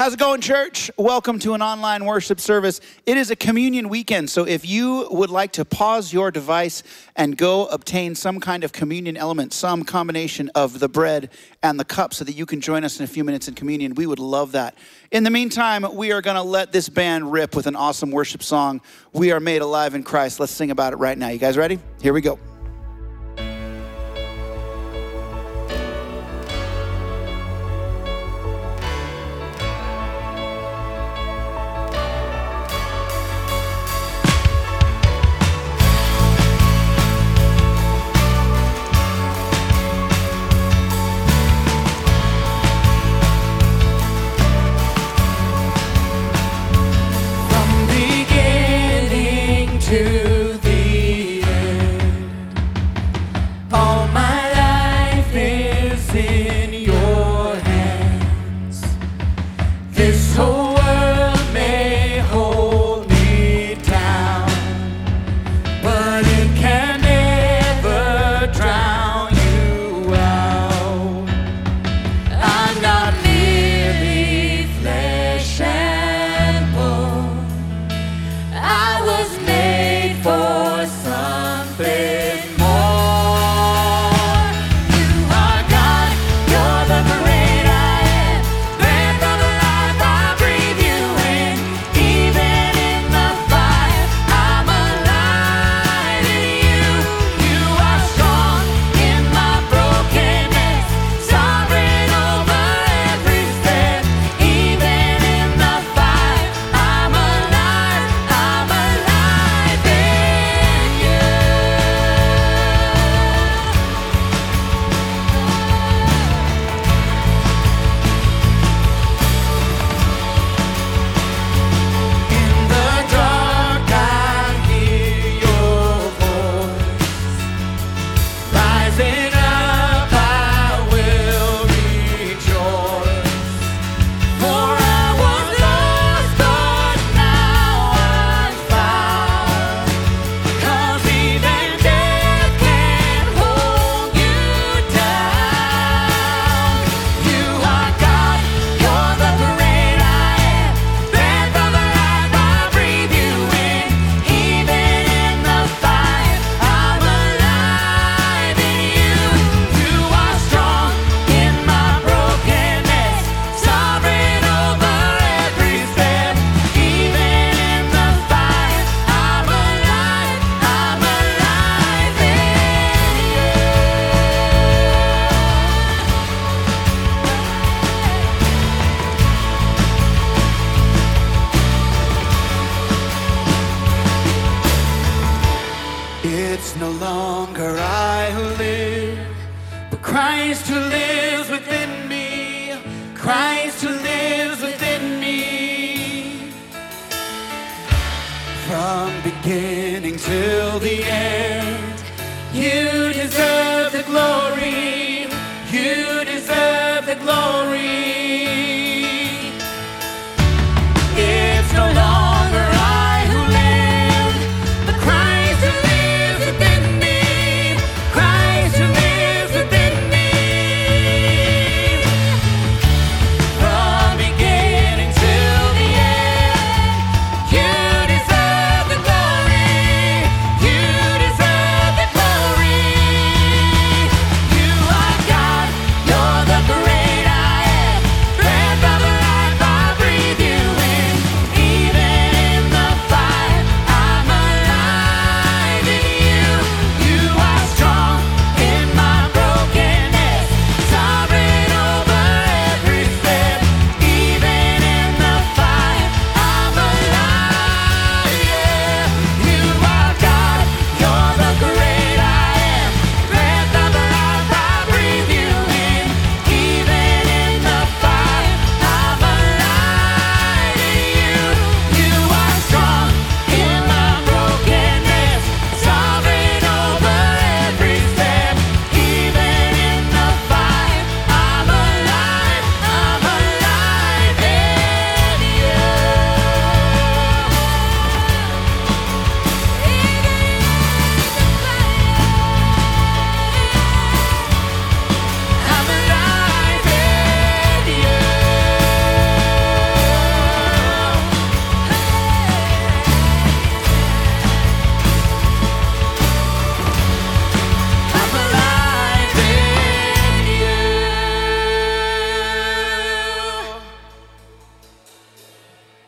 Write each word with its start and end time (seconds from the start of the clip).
How's 0.00 0.14
it 0.14 0.18
going, 0.18 0.40
church? 0.40 0.90
Welcome 0.96 1.38
to 1.40 1.52
an 1.52 1.60
online 1.60 2.06
worship 2.06 2.40
service. 2.40 2.80
It 3.04 3.18
is 3.18 3.30
a 3.30 3.36
communion 3.36 3.90
weekend, 3.90 4.30
so 4.30 4.46
if 4.46 4.66
you 4.66 5.06
would 5.10 5.28
like 5.28 5.52
to 5.52 5.66
pause 5.66 6.10
your 6.10 6.30
device 6.30 6.82
and 7.16 7.36
go 7.36 7.66
obtain 7.66 8.14
some 8.14 8.40
kind 8.40 8.64
of 8.64 8.72
communion 8.72 9.18
element, 9.18 9.52
some 9.52 9.84
combination 9.84 10.50
of 10.54 10.78
the 10.78 10.88
bread 10.88 11.28
and 11.62 11.78
the 11.78 11.84
cup, 11.84 12.14
so 12.14 12.24
that 12.24 12.32
you 12.32 12.46
can 12.46 12.62
join 12.62 12.82
us 12.82 12.98
in 12.98 13.04
a 13.04 13.06
few 13.06 13.24
minutes 13.24 13.46
in 13.46 13.54
communion, 13.54 13.94
we 13.94 14.06
would 14.06 14.20
love 14.20 14.52
that. 14.52 14.74
In 15.10 15.22
the 15.22 15.30
meantime, 15.30 15.84
we 15.94 16.12
are 16.12 16.22
going 16.22 16.36
to 16.36 16.42
let 16.42 16.72
this 16.72 16.88
band 16.88 17.30
rip 17.30 17.54
with 17.54 17.66
an 17.66 17.76
awesome 17.76 18.10
worship 18.10 18.42
song. 18.42 18.80
We 19.12 19.32
are 19.32 19.40
made 19.40 19.60
alive 19.60 19.94
in 19.94 20.02
Christ. 20.02 20.40
Let's 20.40 20.52
sing 20.52 20.70
about 20.70 20.94
it 20.94 20.96
right 20.96 21.18
now. 21.18 21.28
You 21.28 21.38
guys 21.38 21.58
ready? 21.58 21.78
Here 22.00 22.14
we 22.14 22.22
go. 22.22 22.38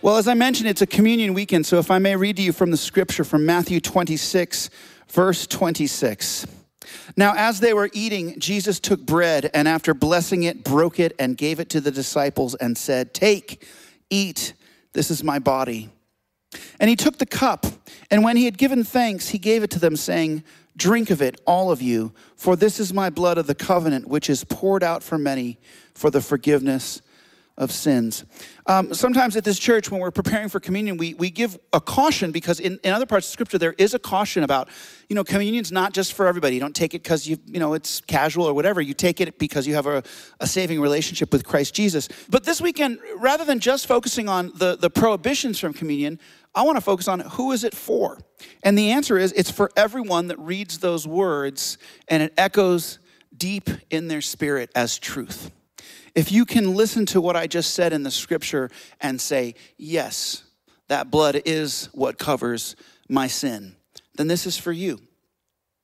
Well, 0.02 0.16
as 0.16 0.26
I 0.26 0.34
mentioned, 0.34 0.68
it's 0.68 0.82
a 0.82 0.86
communion 0.86 1.32
weekend, 1.32 1.64
so 1.64 1.78
if 1.78 1.88
I 1.88 2.00
may 2.00 2.16
read 2.16 2.34
to 2.34 2.42
you 2.42 2.52
from 2.52 2.72
the 2.72 2.76
scripture 2.76 3.22
from 3.22 3.46
Matthew 3.46 3.78
26, 3.78 4.68
verse 5.08 5.46
26. 5.46 6.44
Now, 7.16 7.34
as 7.36 7.60
they 7.60 7.72
were 7.72 7.88
eating, 7.92 8.36
Jesus 8.40 8.80
took 8.80 9.06
bread 9.06 9.48
and 9.54 9.68
after 9.68 9.94
blessing 9.94 10.42
it, 10.42 10.64
broke 10.64 10.98
it 10.98 11.14
and 11.20 11.36
gave 11.36 11.60
it 11.60 11.68
to 11.68 11.80
the 11.80 11.92
disciples 11.92 12.56
and 12.56 12.76
said, 12.76 13.14
Take, 13.14 13.64
eat, 14.10 14.54
this 14.92 15.08
is 15.08 15.22
my 15.22 15.38
body. 15.38 15.88
And 16.80 16.90
he 16.90 16.96
took 16.96 17.18
the 17.18 17.24
cup, 17.24 17.64
and 18.10 18.24
when 18.24 18.36
he 18.36 18.46
had 18.46 18.58
given 18.58 18.82
thanks, 18.82 19.28
he 19.28 19.38
gave 19.38 19.62
it 19.62 19.70
to 19.70 19.78
them, 19.78 19.94
saying, 19.94 20.42
Drink 20.76 21.10
of 21.10 21.22
it, 21.22 21.40
all 21.46 21.70
of 21.70 21.80
you, 21.80 22.12
for 22.34 22.56
this 22.56 22.80
is 22.80 22.92
my 22.92 23.08
blood 23.08 23.38
of 23.38 23.46
the 23.46 23.54
covenant, 23.54 24.08
which 24.08 24.28
is 24.28 24.42
poured 24.42 24.82
out 24.82 25.04
for 25.04 25.16
many 25.16 25.60
for 25.94 26.10
the 26.10 26.20
forgiveness 26.20 27.02
of 27.58 27.70
sins. 27.70 28.24
Um, 28.66 28.94
sometimes 28.94 29.36
at 29.36 29.44
this 29.44 29.58
church, 29.58 29.90
when 29.90 30.00
we're 30.00 30.10
preparing 30.10 30.48
for 30.48 30.58
communion, 30.58 30.96
we, 30.96 31.14
we 31.14 31.30
give 31.30 31.58
a 31.72 31.80
caution 31.80 32.32
because 32.32 32.60
in, 32.60 32.78
in 32.82 32.92
other 32.92 33.06
parts 33.06 33.26
of 33.26 33.32
scripture, 33.32 33.58
there 33.58 33.74
is 33.76 33.92
a 33.92 33.98
caution 33.98 34.42
about, 34.42 34.68
you 35.08 35.14
know, 35.14 35.22
communion's 35.22 35.70
not 35.70 35.92
just 35.92 36.14
for 36.14 36.26
everybody. 36.26 36.54
You 36.54 36.60
don't 36.60 36.74
take 36.74 36.94
it 36.94 37.02
because 37.02 37.28
you, 37.28 37.36
you 37.46 37.60
know, 37.60 37.74
it's 37.74 38.00
casual 38.00 38.46
or 38.46 38.54
whatever. 38.54 38.80
You 38.80 38.94
take 38.94 39.20
it 39.20 39.38
because 39.38 39.66
you 39.66 39.74
have 39.74 39.86
a, 39.86 40.02
a 40.40 40.46
saving 40.46 40.80
relationship 40.80 41.30
with 41.32 41.44
Christ 41.44 41.74
Jesus. 41.74 42.08
But 42.30 42.44
this 42.44 42.60
weekend, 42.60 42.98
rather 43.16 43.44
than 43.44 43.60
just 43.60 43.86
focusing 43.86 44.28
on 44.28 44.52
the, 44.54 44.76
the 44.76 44.88
prohibitions 44.90 45.58
from 45.58 45.74
communion, 45.74 46.18
I 46.54 46.62
want 46.62 46.76
to 46.76 46.82
focus 46.82 47.08
on 47.08 47.20
who 47.20 47.52
is 47.52 47.64
it 47.64 47.74
for? 47.74 48.18
And 48.62 48.78
the 48.78 48.92
answer 48.92 49.18
is 49.18 49.32
it's 49.32 49.50
for 49.50 49.70
everyone 49.76 50.28
that 50.28 50.38
reads 50.38 50.78
those 50.78 51.06
words 51.06 51.78
and 52.08 52.22
it 52.22 52.32
echoes 52.38 52.98
deep 53.36 53.68
in 53.90 54.08
their 54.08 54.20
spirit 54.20 54.70
as 54.74 54.98
truth. 54.98 55.50
If 56.14 56.30
you 56.30 56.44
can 56.44 56.74
listen 56.74 57.06
to 57.06 57.20
what 57.20 57.36
I 57.36 57.46
just 57.46 57.74
said 57.74 57.92
in 57.92 58.02
the 58.02 58.10
scripture 58.10 58.70
and 59.00 59.20
say, 59.20 59.54
yes, 59.78 60.44
that 60.88 61.10
blood 61.10 61.40
is 61.44 61.88
what 61.92 62.18
covers 62.18 62.76
my 63.08 63.26
sin, 63.26 63.76
then 64.14 64.28
this 64.28 64.46
is 64.46 64.58
for 64.58 64.72
you. 64.72 65.00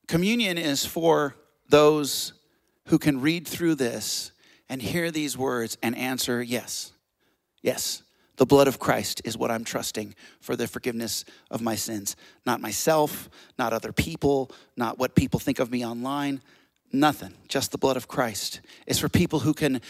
Communion 0.07 0.57
is 0.57 0.85
for 0.85 1.35
those 1.67 2.33
who 2.87 2.99
can 2.99 3.21
read 3.21 3.47
through 3.47 3.75
this 3.75 4.31
and 4.67 4.81
hear 4.81 5.11
these 5.11 5.37
words 5.37 5.77
and 5.81 5.95
answer, 5.95 6.41
yes, 6.41 6.91
yes, 7.61 8.03
the 8.37 8.45
blood 8.45 8.67
of 8.67 8.79
Christ 8.79 9.21
is 9.25 9.37
what 9.37 9.51
I'm 9.51 9.63
trusting 9.63 10.15
for 10.39 10.55
the 10.55 10.67
forgiveness 10.67 11.25
of 11.51 11.61
my 11.61 11.75
sins. 11.75 12.15
Not 12.45 12.61
myself, 12.61 13.29
not 13.57 13.73
other 13.73 13.91
people, 13.91 14.51
not 14.77 14.97
what 14.97 15.13
people 15.13 15.39
think 15.39 15.59
of 15.59 15.69
me 15.69 15.85
online, 15.85 16.41
nothing, 16.91 17.33
just 17.47 17.71
the 17.71 17.77
blood 17.77 17.97
of 17.97 18.07
Christ. 18.07 18.61
It's 18.87 18.99
for 18.99 19.09
people 19.09 19.39
who 19.39 19.53
can 19.53 19.81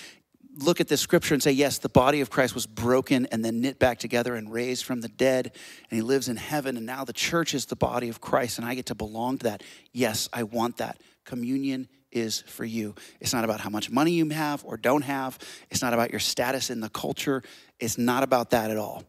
look 0.63 0.81
at 0.81 0.87
this 0.87 1.01
scripture 1.01 1.33
and 1.33 1.41
say, 1.41 1.51
yes, 1.51 1.77
the 1.77 1.89
body 1.89 2.21
of 2.21 2.29
Christ 2.29 2.53
was 2.53 2.67
broken 2.67 3.25
and 3.27 3.43
then 3.43 3.61
knit 3.61 3.79
back 3.79 3.99
together 3.99 4.35
and 4.35 4.51
raised 4.51 4.85
from 4.85 5.01
the 5.01 5.07
dead, 5.07 5.51
and 5.89 5.97
he 5.97 6.01
lives 6.01 6.27
in 6.27 6.37
heaven, 6.37 6.77
and 6.77 6.85
now 6.85 7.03
the 7.03 7.13
church 7.13 7.53
is 7.53 7.65
the 7.65 7.75
body 7.75 8.09
of 8.09 8.21
Christ, 8.21 8.57
and 8.57 8.67
I 8.67 8.75
get 8.75 8.87
to 8.87 8.95
belong 8.95 9.37
to 9.39 9.43
that. 9.45 9.63
Yes, 9.91 10.29
I 10.33 10.43
want 10.43 10.77
that. 10.77 10.99
Communion 11.25 11.87
is 12.11 12.41
for 12.41 12.65
you. 12.65 12.95
It's 13.19 13.33
not 13.33 13.43
about 13.43 13.59
how 13.59 13.69
much 13.69 13.89
money 13.89 14.11
you 14.11 14.27
have 14.29 14.63
or 14.65 14.77
don't 14.77 15.03
have, 15.03 15.37
it's 15.69 15.81
not 15.81 15.93
about 15.93 16.11
your 16.11 16.19
status 16.19 16.69
in 16.69 16.79
the 16.79 16.89
culture, 16.89 17.43
it's 17.79 17.97
not 17.97 18.23
about 18.23 18.49
that 18.49 18.71
at 18.71 18.77
all. 18.77 19.03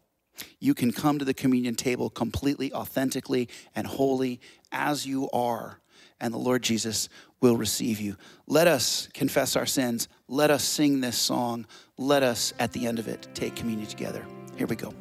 You 0.58 0.74
can 0.74 0.92
come 0.92 1.18
to 1.18 1.24
the 1.24 1.34
communion 1.34 1.74
table 1.74 2.10
completely, 2.10 2.72
authentically, 2.72 3.48
and 3.74 3.86
wholly 3.86 4.40
as 4.70 5.06
you 5.06 5.30
are, 5.30 5.80
and 6.20 6.32
the 6.32 6.38
Lord 6.38 6.62
Jesus 6.62 7.08
will 7.40 7.56
receive 7.56 8.00
you. 8.00 8.16
Let 8.46 8.68
us 8.68 9.08
confess 9.14 9.56
our 9.56 9.66
sins. 9.66 10.08
Let 10.28 10.50
us 10.50 10.62
sing 10.62 11.00
this 11.00 11.16
song. 11.16 11.66
Let 11.96 12.22
us, 12.22 12.52
at 12.58 12.72
the 12.72 12.86
end 12.86 12.98
of 12.98 13.08
it, 13.08 13.28
take 13.34 13.56
communion 13.56 13.88
together. 13.88 14.24
Here 14.56 14.66
we 14.66 14.76
go. 14.76 14.92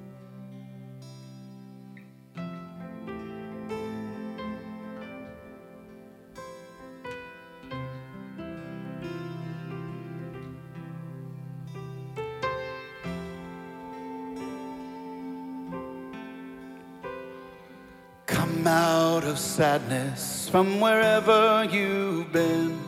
Come 18.25 18.65
out 18.67 19.23
of 19.25 19.37
sadness 19.37 20.38
from 20.49 20.79
wherever 20.79 21.63
you've 21.65 22.31
been. 22.31 22.79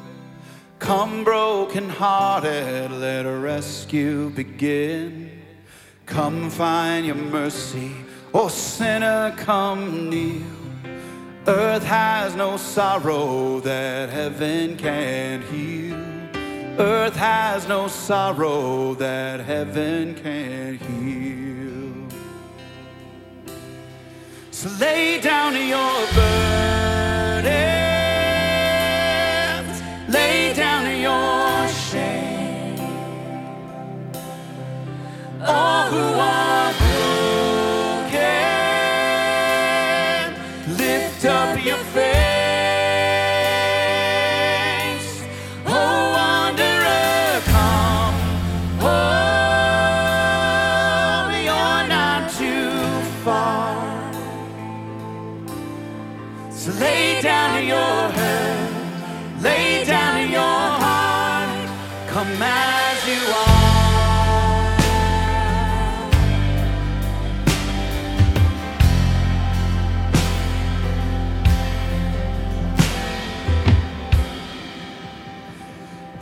Come 0.79 1.23
broken 1.23 1.89
hearted, 1.89 2.91
let 2.91 3.27
a 3.27 3.37
rescue 3.37 4.31
begin. 4.31 5.29
Come 6.07 6.49
find 6.49 7.05
your 7.05 7.15
mercy, 7.15 7.91
oh 8.33 8.47
sinner, 8.47 9.33
come 9.37 10.09
kneel. 10.09 10.41
Earth 11.45 11.83
has 11.83 12.35
no 12.35 12.57
sorrow 12.57 13.59
that 13.59 14.09
heaven 14.09 14.75
can't 14.75 15.43
heal. 15.43 15.97
Earth 16.79 17.15
has 17.15 17.67
no 17.67 17.87
sorrow 17.87 18.95
that 18.95 19.39
heaven 19.39 20.15
can't 20.15 20.81
heal. 20.81 22.09
So 24.49 24.69
lay 24.79 25.21
down 25.21 25.55
your 25.55 26.07
lay 30.09 30.53
down 30.55 30.85
your 31.01 31.67
shame. 31.67 32.79
All 35.41 35.87
who 35.87 36.19
are 36.19 36.90
So 56.61 56.71
lay 56.73 57.19
down 57.23 57.65
your 57.65 58.11
head, 58.11 59.41
lay 59.41 59.83
down 59.83 60.29
your 60.29 60.59
heart, 60.83 61.69
come 62.07 62.27
as 62.39 63.07
you 63.07 63.33
are. 63.33 63.71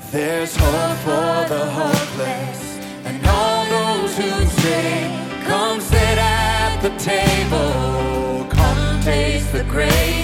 There's 0.09 0.55
hope 0.55 0.97
for 0.99 1.49
the 1.53 1.65
hopeless 1.79 2.77
and 3.03 3.25
all 3.27 3.65
those 3.65 4.15
who 4.15 4.45
say, 4.61 5.43
Come 5.45 5.81
sit 5.81 6.17
at 6.17 6.79
the 6.81 6.91
table, 6.97 8.47
come 8.49 9.01
taste 9.01 9.51
the 9.51 9.65
grace. 9.65 10.18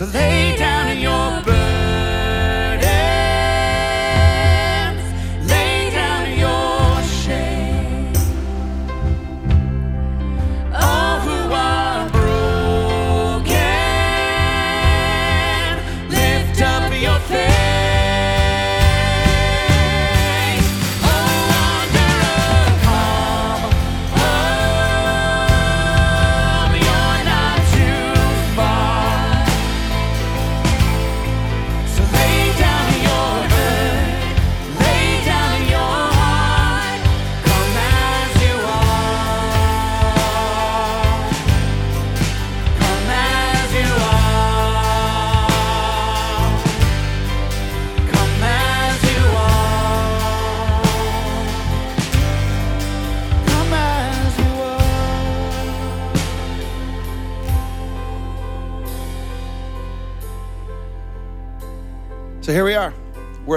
So 0.00 0.06
lay 0.06 0.56
down 0.56 0.88
in 0.88 1.00
your 1.00 1.42
burdens. 1.44 1.59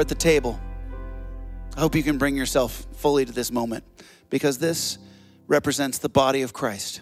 At 0.04 0.10
the 0.10 0.16
table. 0.16 0.60
I 1.78 1.80
hope 1.80 1.96
you 1.96 2.04
can 2.04 2.18
bring 2.18 2.36
yourself 2.36 2.86
fully 2.98 3.24
to 3.24 3.32
this 3.32 3.54
moment 3.54 3.86
because 4.30 4.58
this 4.58 4.98
represents 5.48 5.98
the 6.00 6.10
body 6.10 6.42
of 6.42 6.52
Christ. 6.52 7.00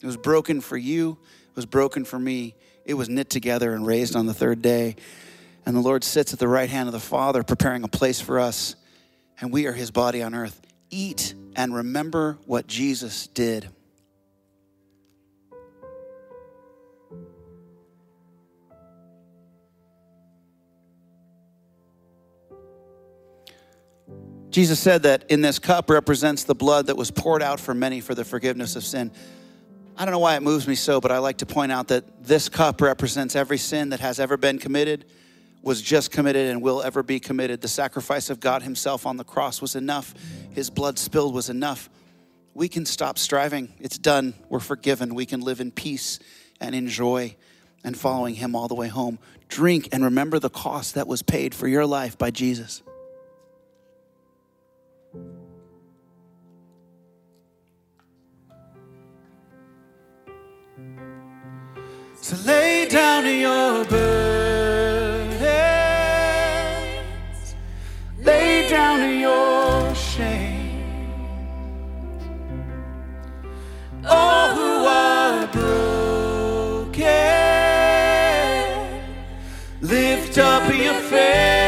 It 0.00 0.06
was 0.06 0.16
broken 0.16 0.60
for 0.60 0.76
you, 0.76 1.16
it 1.50 1.54
was 1.54 1.64
broken 1.64 2.04
for 2.04 2.18
me. 2.18 2.56
It 2.84 2.94
was 2.94 3.08
knit 3.08 3.30
together 3.30 3.72
and 3.72 3.86
raised 3.86 4.16
on 4.16 4.26
the 4.26 4.34
third 4.34 4.62
day. 4.62 4.96
And 5.64 5.76
the 5.76 5.80
Lord 5.80 6.02
sits 6.02 6.32
at 6.32 6.40
the 6.40 6.48
right 6.48 6.68
hand 6.68 6.88
of 6.88 6.92
the 6.92 6.98
Father, 6.98 7.44
preparing 7.44 7.84
a 7.84 7.88
place 7.88 8.20
for 8.20 8.40
us, 8.40 8.74
and 9.40 9.52
we 9.52 9.66
are 9.66 9.72
his 9.72 9.92
body 9.92 10.20
on 10.20 10.34
earth. 10.34 10.60
Eat 10.90 11.34
and 11.54 11.72
remember 11.72 12.36
what 12.46 12.66
Jesus 12.66 13.28
did. 13.28 13.68
Jesus 24.54 24.78
said 24.78 25.02
that 25.02 25.24
in 25.32 25.40
this 25.40 25.58
cup 25.58 25.90
represents 25.90 26.44
the 26.44 26.54
blood 26.54 26.86
that 26.86 26.96
was 26.96 27.10
poured 27.10 27.42
out 27.42 27.58
for 27.58 27.74
many 27.74 28.00
for 28.00 28.14
the 28.14 28.24
forgiveness 28.24 28.76
of 28.76 28.84
sin. 28.84 29.10
I 29.96 30.04
don't 30.04 30.12
know 30.12 30.20
why 30.20 30.36
it 30.36 30.44
moves 30.44 30.68
me 30.68 30.76
so, 30.76 31.00
but 31.00 31.10
I 31.10 31.18
like 31.18 31.38
to 31.38 31.46
point 31.46 31.72
out 31.72 31.88
that 31.88 32.22
this 32.24 32.48
cup 32.48 32.80
represents 32.80 33.34
every 33.34 33.58
sin 33.58 33.88
that 33.88 33.98
has 33.98 34.20
ever 34.20 34.36
been 34.36 34.60
committed, 34.60 35.06
was 35.60 35.82
just 35.82 36.12
committed, 36.12 36.50
and 36.50 36.62
will 36.62 36.84
ever 36.84 37.02
be 37.02 37.18
committed. 37.18 37.62
The 37.62 37.66
sacrifice 37.66 38.30
of 38.30 38.38
God 38.38 38.62
Himself 38.62 39.06
on 39.06 39.16
the 39.16 39.24
cross 39.24 39.60
was 39.60 39.74
enough, 39.74 40.14
His 40.52 40.70
blood 40.70 41.00
spilled 41.00 41.34
was 41.34 41.50
enough. 41.50 41.90
We 42.54 42.68
can 42.68 42.86
stop 42.86 43.18
striving. 43.18 43.74
It's 43.80 43.98
done. 43.98 44.34
We're 44.48 44.60
forgiven. 44.60 45.16
We 45.16 45.26
can 45.26 45.40
live 45.40 45.60
in 45.60 45.72
peace 45.72 46.20
and 46.60 46.76
in 46.76 46.86
joy 46.86 47.34
and 47.82 47.98
following 47.98 48.36
Him 48.36 48.54
all 48.54 48.68
the 48.68 48.76
way 48.76 48.86
home. 48.86 49.18
Drink 49.48 49.88
and 49.90 50.04
remember 50.04 50.38
the 50.38 50.48
cost 50.48 50.94
that 50.94 51.08
was 51.08 51.22
paid 51.22 51.56
for 51.56 51.66
your 51.66 51.86
life 51.86 52.16
by 52.16 52.30
Jesus. 52.30 52.84
So 62.26 62.36
lay 62.46 62.86
down 62.88 63.26
your 63.26 63.84
burdens, 63.84 65.44
lay 68.18 68.66
down 68.66 69.20
your 69.20 69.94
shame. 69.94 71.20
All 74.06 74.54
who 74.54 74.86
are 74.86 75.46
broken, 75.48 77.04
lift 79.82 80.38
up 80.38 80.74
your 80.74 80.94
face. 80.94 81.63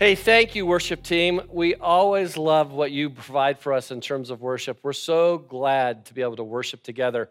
Hey, 0.00 0.14
thank 0.14 0.54
you, 0.54 0.64
worship 0.64 1.02
team. 1.02 1.42
We 1.50 1.74
always 1.74 2.38
love 2.38 2.72
what 2.72 2.90
you 2.90 3.10
provide 3.10 3.58
for 3.58 3.74
us 3.74 3.90
in 3.90 4.00
terms 4.00 4.30
of 4.30 4.40
worship. 4.40 4.78
We're 4.82 4.94
so 4.94 5.36
glad 5.36 6.06
to 6.06 6.14
be 6.14 6.22
able 6.22 6.36
to 6.36 6.42
worship 6.42 6.82
together. 6.82 7.28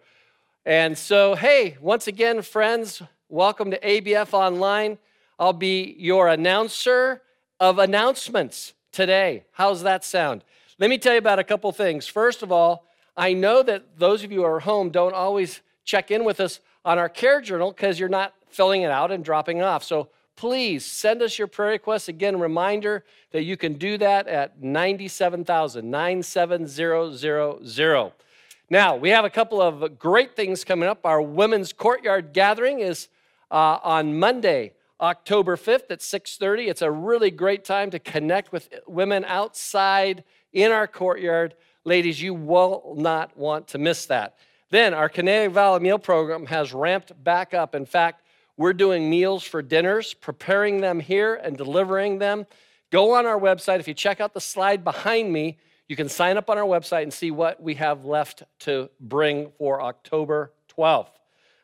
And 0.68 0.96
so, 0.96 1.34
hey, 1.34 1.80
once 1.82 2.06
again, 2.06 2.44
friends, 2.44 3.02
welcome 3.28 3.72
to 3.72 3.80
ABF 3.80 4.36
Online. 4.36 5.00
I'll 5.40 5.52
be 5.52 5.96
your 5.98 6.28
announcer 6.28 7.24
of 7.60 7.80
announcements 7.80 8.76
today. 8.92 9.46
How's 9.54 9.82
that 9.82 10.04
sound? 10.04 10.44
Let 10.78 10.92
me 10.92 11.00
tell 11.00 11.14
you 11.14 11.18
about 11.18 11.40
a 11.40 11.44
couple 11.44 11.72
things. 11.72 12.06
First 12.06 12.44
of 12.44 12.52
all, 12.52 12.86
I 13.18 13.34
know 13.34 13.64
that 13.64 13.98
those 13.98 14.24
of 14.24 14.32
you 14.32 14.42
who 14.42 14.46
are 14.46 14.60
home 14.60 14.92
don't 14.92 15.16
always 15.16 15.62
check 15.86 16.12
in 16.12 16.24
with 16.24 16.40
us 16.40 16.60
on 16.86 17.00
our 17.00 17.10
care 17.10 17.42
journal 17.42 17.72
because 17.72 18.00
you're 18.00 18.10
not 18.10 18.36
filling 18.48 18.84
it 18.84 18.92
out 18.92 19.12
and 19.12 19.26
dropping 19.26 19.58
it 19.58 19.64
off. 19.64 19.84
So 19.84 20.10
please 20.40 20.86
send 20.86 21.22
us 21.22 21.38
your 21.38 21.50
prayer 21.50 21.72
requests. 21.72 22.08
Again, 22.08 22.40
reminder 22.40 23.04
that 23.32 23.44
you 23.44 23.58
can 23.58 23.74
do 23.74 23.98
that 23.98 24.26
at 24.26 24.64
97000, 24.64 25.92
97000. 25.92 28.12
Now, 28.70 28.96
we 28.96 29.10
have 29.10 29.26
a 29.26 29.30
couple 29.30 29.62
of 29.62 30.00
great 30.00 30.38
things 30.38 30.64
coming 30.64 30.88
up. 30.88 31.06
Our 31.06 31.22
women's 31.22 31.74
courtyard 31.74 32.32
gathering 32.32 32.80
is 32.80 33.10
uh, 33.52 33.80
on 33.84 34.18
Monday, 34.18 34.72
October 35.02 35.58
5th 35.58 35.92
at 35.92 36.00
6:30. 36.00 36.70
It's 36.70 36.82
a 36.82 36.90
really 36.90 37.32
great 37.32 37.66
time 37.66 37.92
to 37.92 38.00
connect 38.00 38.54
with 38.54 38.70
women 38.88 39.26
outside 39.26 40.24
in 40.54 40.72
our 40.72 40.88
courtyard. 40.88 41.54
Ladies, 41.84 42.22
you 42.22 42.34
will 42.34 42.96
not 42.98 43.36
want 43.36 43.68
to 43.70 43.78
miss 43.78 44.06
that. 44.06 44.38
Then 44.70 44.94
our 44.94 45.10
Conejo 45.10 45.50
Valley 45.50 45.82
Meal 45.82 46.00
Program 46.00 46.46
has 46.46 46.74
ramped 46.74 47.12
back 47.22 47.54
up. 47.54 47.76
In 47.76 47.86
fact, 47.86 48.24
we're 48.60 48.74
doing 48.74 49.10
meals 49.10 49.42
for 49.42 49.62
dinners, 49.62 50.14
preparing 50.14 50.82
them 50.82 51.00
here 51.00 51.34
and 51.34 51.56
delivering 51.56 52.20
them. 52.20 52.46
Go 52.92 53.14
on 53.14 53.26
our 53.26 53.40
website. 53.40 53.80
If 53.80 53.88
you 53.88 53.94
check 53.94 54.20
out 54.20 54.34
the 54.34 54.42
slide 54.42 54.84
behind 54.84 55.32
me, 55.32 55.58
you 55.88 55.96
can 55.96 56.10
sign 56.10 56.36
up 56.36 56.50
on 56.50 56.58
our 56.58 56.66
website 56.66 57.04
and 57.04 57.14
see 57.14 57.32
what 57.32 57.64
we 57.64 57.76
have 57.76 58.04
left 58.04 58.44
to 58.60 58.90
bring 59.00 59.54
for 59.58 59.82
October 59.82 60.52
12th. 60.78 61.08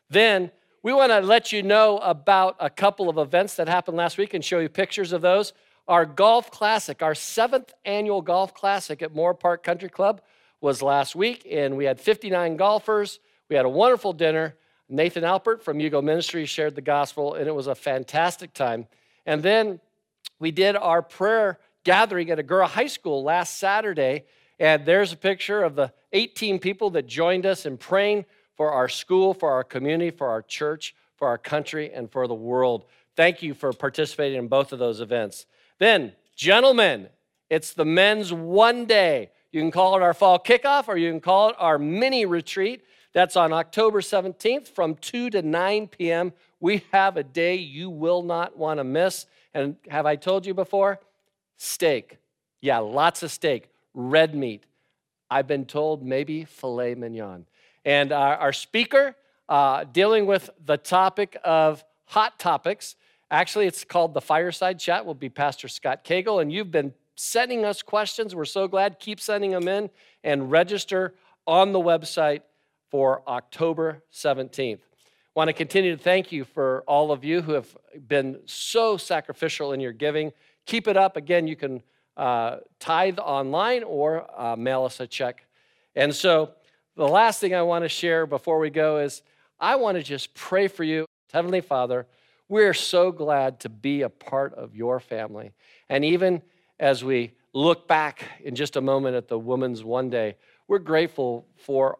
Then 0.10 0.52
we 0.84 0.94
want 0.94 1.12
to 1.12 1.20
let 1.20 1.52
you 1.52 1.64
know 1.64 1.98
about 1.98 2.56
a 2.62 2.70
couple 2.70 3.10
of 3.10 3.18
events 3.18 3.58
that 3.58 3.68
happened 3.68 3.98
last 3.98 4.18
week 4.18 4.34
and 4.34 4.44
show 4.44 4.60
you 4.60 4.70
pictures 4.70 5.12
of 5.12 5.22
those. 5.22 5.52
Our 5.90 6.06
golf 6.06 6.50
classic, 6.50 7.04
our 7.04 7.14
seventh 7.14 7.74
annual 7.84 8.22
golf 8.22 8.54
classic 8.54 9.02
at 9.02 9.14
Moorpark 9.14 9.64
Country 9.64 9.90
Club 9.90 10.22
was 10.62 10.82
last 10.82 11.14
week, 11.14 11.46
and 11.52 11.76
we 11.76 11.84
had 11.84 12.00
59 12.00 12.56
golfers. 12.56 13.20
We 13.50 13.58
had 13.58 13.66
a 13.66 13.70
wonderful 13.70 14.14
dinner. 14.14 14.56
Nathan 14.88 15.24
Alpert 15.24 15.62
from 15.62 15.80
Hugo 15.80 16.02
Ministry 16.02 16.46
shared 16.46 16.76
the 16.76 16.82
gospel, 16.82 17.34
and 17.34 17.48
it 17.48 17.56
was 17.56 17.68
a 17.68 17.76
fantastic 17.76 18.54
time. 18.54 18.88
And 19.26 19.42
then 19.42 19.80
we 20.40 20.52
did 20.52 20.76
our 20.76 21.02
prayer 21.02 21.60
gathering 21.84 22.30
at 22.30 22.38
Agoura 22.38 22.68
High 22.68 22.88
School 22.88 23.24
last 23.24 23.58
Saturday, 23.58 24.26
and 24.60 24.86
there's 24.86 25.12
a 25.12 25.18
picture 25.18 25.64
of 25.64 25.76
the 25.76 25.92
18 26.14 26.60
people 26.60 26.90
that 26.92 27.08
joined 27.08 27.46
us 27.46 27.66
in 27.66 27.78
praying 27.78 28.26
for 28.56 28.72
our 28.72 28.88
school, 28.88 29.34
for 29.34 29.52
our 29.52 29.64
community, 29.64 30.12
for 30.12 30.28
our 30.30 30.42
church, 30.42 30.96
for 31.16 31.28
our 31.28 31.38
country, 31.38 31.92
and 31.92 32.12
for 32.12 32.28
the 32.28 32.36
world. 32.36 32.86
Thank 33.16 33.42
you 33.42 33.54
for 33.54 33.74
participating 33.74 34.38
in 34.38 34.48
both 34.48 34.72
of 34.72 34.80
those 34.80 35.02
events. 35.02 35.46
Then, 35.80 36.14
gentlemen, 36.36 37.10
it's 37.50 37.74
the 37.74 37.86
men's 37.86 38.34
one 38.34 38.86
day. 38.86 39.32
You 39.52 39.62
can 39.62 39.72
call 39.72 39.96
it 39.96 40.02
our 40.02 40.14
fall 40.14 40.40
kickoff 40.40 40.88
or 40.88 40.98
you 40.98 41.10
can 41.10 41.22
call 41.22 41.50
it 41.50 41.56
our 41.60 41.78
mini 41.78 42.26
retreat. 42.26 42.84
That's 43.16 43.38
on 43.38 43.54
October 43.54 44.02
17th 44.02 44.68
from 44.68 44.96
2 44.96 45.30
to 45.30 45.42
9 45.42 45.88
p.m. 45.88 46.34
We 46.60 46.84
have 46.92 47.16
a 47.16 47.24
day 47.24 47.56
you 47.56 47.90
will 47.90 48.22
not 48.22 48.58
want 48.58 48.80
to 48.80 48.84
miss. 48.84 49.26
And 49.54 49.78
have 49.88 50.06
I 50.06 50.18
told 50.18 50.46
you 50.46 50.54
before? 50.54 51.00
Steak. 51.56 52.18
Yeah, 52.60 52.80
lots 52.80 53.24
of 53.24 53.32
steak, 53.32 53.70
red 53.94 54.36
meat. 54.36 54.66
I've 55.32 55.48
been 55.48 55.64
told 55.64 56.04
maybe 56.04 56.44
filet 56.44 56.94
mignon. 56.96 57.46
And 57.86 58.12
our, 58.12 58.36
our 58.36 58.52
speaker, 58.52 59.16
uh, 59.48 59.86
dealing 59.86 60.26
with 60.26 60.50
the 60.66 60.76
topic 60.76 61.38
of 61.46 61.86
hot 62.08 62.38
topics, 62.38 62.98
actually, 63.32 63.66
it's 63.66 63.86
called 63.86 64.14
the 64.14 64.20
Fireside 64.20 64.78
Chat, 64.78 65.06
will 65.06 65.14
be 65.14 65.30
Pastor 65.30 65.70
Scott 65.70 66.04
Kegel. 66.04 66.42
And 66.42 66.52
you've 66.52 66.70
been 66.70 66.94
sending 67.16 67.64
us 67.64 67.82
questions. 67.82 68.36
We're 68.36 68.44
so 68.44 68.68
glad. 68.68 69.00
Keep 69.00 69.22
sending 69.22 69.52
them 69.52 69.70
in 69.70 69.90
and 70.22 70.52
register 70.52 71.14
on 71.48 71.72
the 71.72 71.80
website 71.80 72.42
for 72.96 73.22
October 73.28 74.02
17th. 74.14 74.80
Want 75.36 75.50
to 75.50 75.54
continue 75.54 75.98
to 75.98 76.02
thank 76.02 76.32
you 76.32 76.46
for 76.46 76.82
all 76.88 77.12
of 77.12 77.26
you 77.26 77.42
who 77.42 77.52
have 77.52 77.68
been 78.08 78.40
so 78.46 78.96
sacrificial 78.96 79.74
in 79.74 79.82
your 79.82 79.92
giving. 79.92 80.32
Keep 80.66 80.88
it 80.88 80.96
up. 80.96 81.18
Again, 81.18 81.46
you 81.46 81.58
can 81.58 81.84
uh, 82.16 82.60
tithe 82.80 83.20
online 83.20 83.84
or 83.84 84.26
uh, 84.40 84.56
mail 84.56 84.86
us 84.86 85.02
a 85.02 85.08
check. 85.08 85.46
And 85.94 86.16
so, 86.16 86.52
the 86.96 87.06
last 87.06 87.42
thing 87.42 87.54
I 87.54 87.64
want 87.64 87.84
to 87.84 87.90
share 87.90 88.26
before 88.26 88.60
we 88.60 88.70
go 88.70 89.00
is 89.00 89.24
I 89.60 89.76
want 89.76 89.98
to 89.98 90.02
just 90.02 90.34
pray 90.34 90.70
for 90.70 90.86
you. 90.86 91.06
Heavenly 91.34 91.60
Father, 91.60 92.08
we're 92.48 92.74
so 92.74 93.12
glad 93.12 93.60
to 93.60 93.68
be 93.68 94.04
a 94.04 94.10
part 94.10 94.54
of 94.54 94.74
your 94.74 95.02
family. 95.02 95.52
And 95.90 96.06
even 96.06 96.42
as 96.80 97.04
we 97.04 97.34
look 97.52 97.90
back 97.90 98.24
in 98.42 98.56
just 98.56 98.78
a 98.78 98.82
moment 98.82 99.18
at 99.18 99.28
the 99.28 99.38
Women's 99.38 99.84
One 99.84 100.10
Day, 100.10 100.38
we're 100.70 100.80
grateful 100.80 101.46
for 101.58 101.98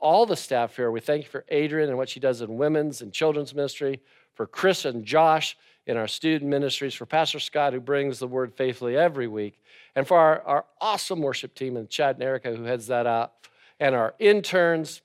all 0.00 0.26
the 0.26 0.36
staff 0.36 0.76
here. 0.76 0.90
We 0.90 1.00
thank 1.00 1.24
you 1.24 1.28
for 1.28 1.44
Adrian 1.48 1.88
and 1.88 1.98
what 1.98 2.08
she 2.08 2.20
does 2.20 2.40
in 2.40 2.56
women's 2.56 3.02
and 3.02 3.12
children's 3.12 3.54
ministry, 3.54 4.00
for 4.34 4.46
Chris 4.46 4.84
and 4.84 5.04
Josh 5.04 5.56
in 5.86 5.96
our 5.96 6.06
student 6.06 6.48
ministries, 6.48 6.94
for 6.94 7.06
Pastor 7.06 7.40
Scott, 7.40 7.72
who 7.72 7.80
brings 7.80 8.18
the 8.18 8.28
word 8.28 8.54
faithfully 8.54 8.96
every 8.96 9.26
week, 9.26 9.60
and 9.94 10.06
for 10.06 10.18
our, 10.18 10.42
our 10.42 10.64
awesome 10.80 11.20
worship 11.20 11.54
team 11.54 11.76
and 11.76 11.88
Chad 11.88 12.16
and 12.16 12.22
Erica, 12.22 12.54
who 12.54 12.64
heads 12.64 12.86
that 12.86 13.06
up, 13.06 13.46
and 13.80 13.94
our 13.94 14.14
interns, 14.18 15.00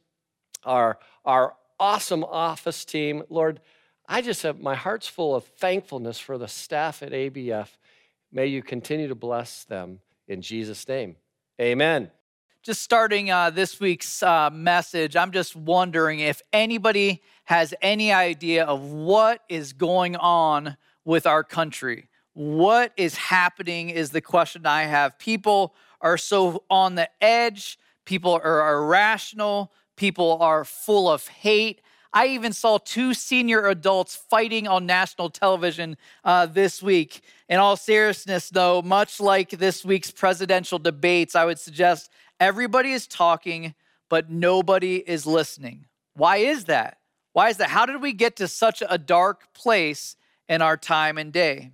our, 0.64 1.00
our 1.26 1.56
awesome 1.80 2.24
office 2.24 2.86
team. 2.86 3.24
Lord, 3.30 3.60
I 4.08 4.22
just 4.22 4.44
have 4.44 4.60
my 4.60 4.76
heart's 4.76 5.08
full 5.08 5.36
of 5.36 5.46
thankfulness 5.46 6.20
for 6.20 6.38
the 6.38 6.48
staff 6.48 7.02
at 7.02 7.12
ABF. 7.12 7.70
May 8.32 8.48
you 8.48 8.62
continue 8.62 9.08
to 9.08 9.16
bless 9.16 9.64
them 9.64 10.00
in 10.28 10.42
Jesus' 10.42 10.88
name. 10.88 11.16
Amen 11.60 12.12
just 12.64 12.82
starting 12.82 13.30
uh, 13.30 13.50
this 13.50 13.82
week's 13.82 14.24
uh, 14.24 14.50
message, 14.50 15.18
I'm 15.18 15.32
just 15.32 15.54
wondering 15.54 16.22
if 16.22 16.42
anybody 16.54 17.22
has 17.44 17.74
any 17.82 18.14
idea 18.14 18.64
of 18.64 18.82
what 18.82 19.42
is 19.50 19.74
going 19.74 20.16
on 20.16 20.78
with 21.04 21.28
our 21.28 21.44
country. 21.44 22.08
What 22.32 22.94
is 22.96 23.18
happening 23.18 23.90
is 23.90 24.12
the 24.12 24.22
question 24.22 24.66
I 24.66 24.84
have. 24.84 25.20
People 25.20 25.76
are 26.00 26.18
so 26.18 26.64
on 26.70 26.96
the 26.96 27.10
edge, 27.22 27.78
people 28.06 28.40
are 28.42 28.76
irrational, 28.76 29.74
people 29.98 30.38
are 30.42 30.64
full 30.64 31.10
of 31.10 31.28
hate. 31.28 31.82
I 32.14 32.28
even 32.28 32.54
saw 32.54 32.78
two 32.78 33.14
senior 33.14 33.68
adults 33.68 34.16
fighting 34.16 34.68
on 34.68 34.86
national 34.86 35.30
television 35.32 35.98
uh, 36.24 36.46
this 36.46 36.82
week. 36.84 37.22
In 37.50 37.58
all 37.60 37.76
seriousness, 37.76 38.50
though, 38.50 38.82
much 38.82 39.20
like 39.20 39.50
this 39.50 39.84
week's 39.84 40.12
presidential 40.12 40.78
debates, 40.78 41.36
I 41.36 41.46
would 41.46 41.60
suggest 41.60 42.12
Everybody 42.40 42.92
is 42.92 43.08
talking, 43.08 43.74
but 44.10 44.30
nobody 44.30 44.98
is 44.98 45.26
listening. 45.26 45.86
Why 46.14 46.38
is 46.38 46.66
that? 46.66 46.98
Why 47.32 47.50
is 47.50 47.58
that? 47.58 47.70
How 47.70 47.86
did 47.86 48.02
we 48.02 48.12
get 48.12 48.36
to 48.38 48.48
such 48.48 48.84
a 48.88 48.98
dark 48.98 49.54
place 49.54 50.18
in 50.50 50.62
our 50.62 50.76
time 50.76 51.18
and 51.18 51.32
day? 51.32 51.72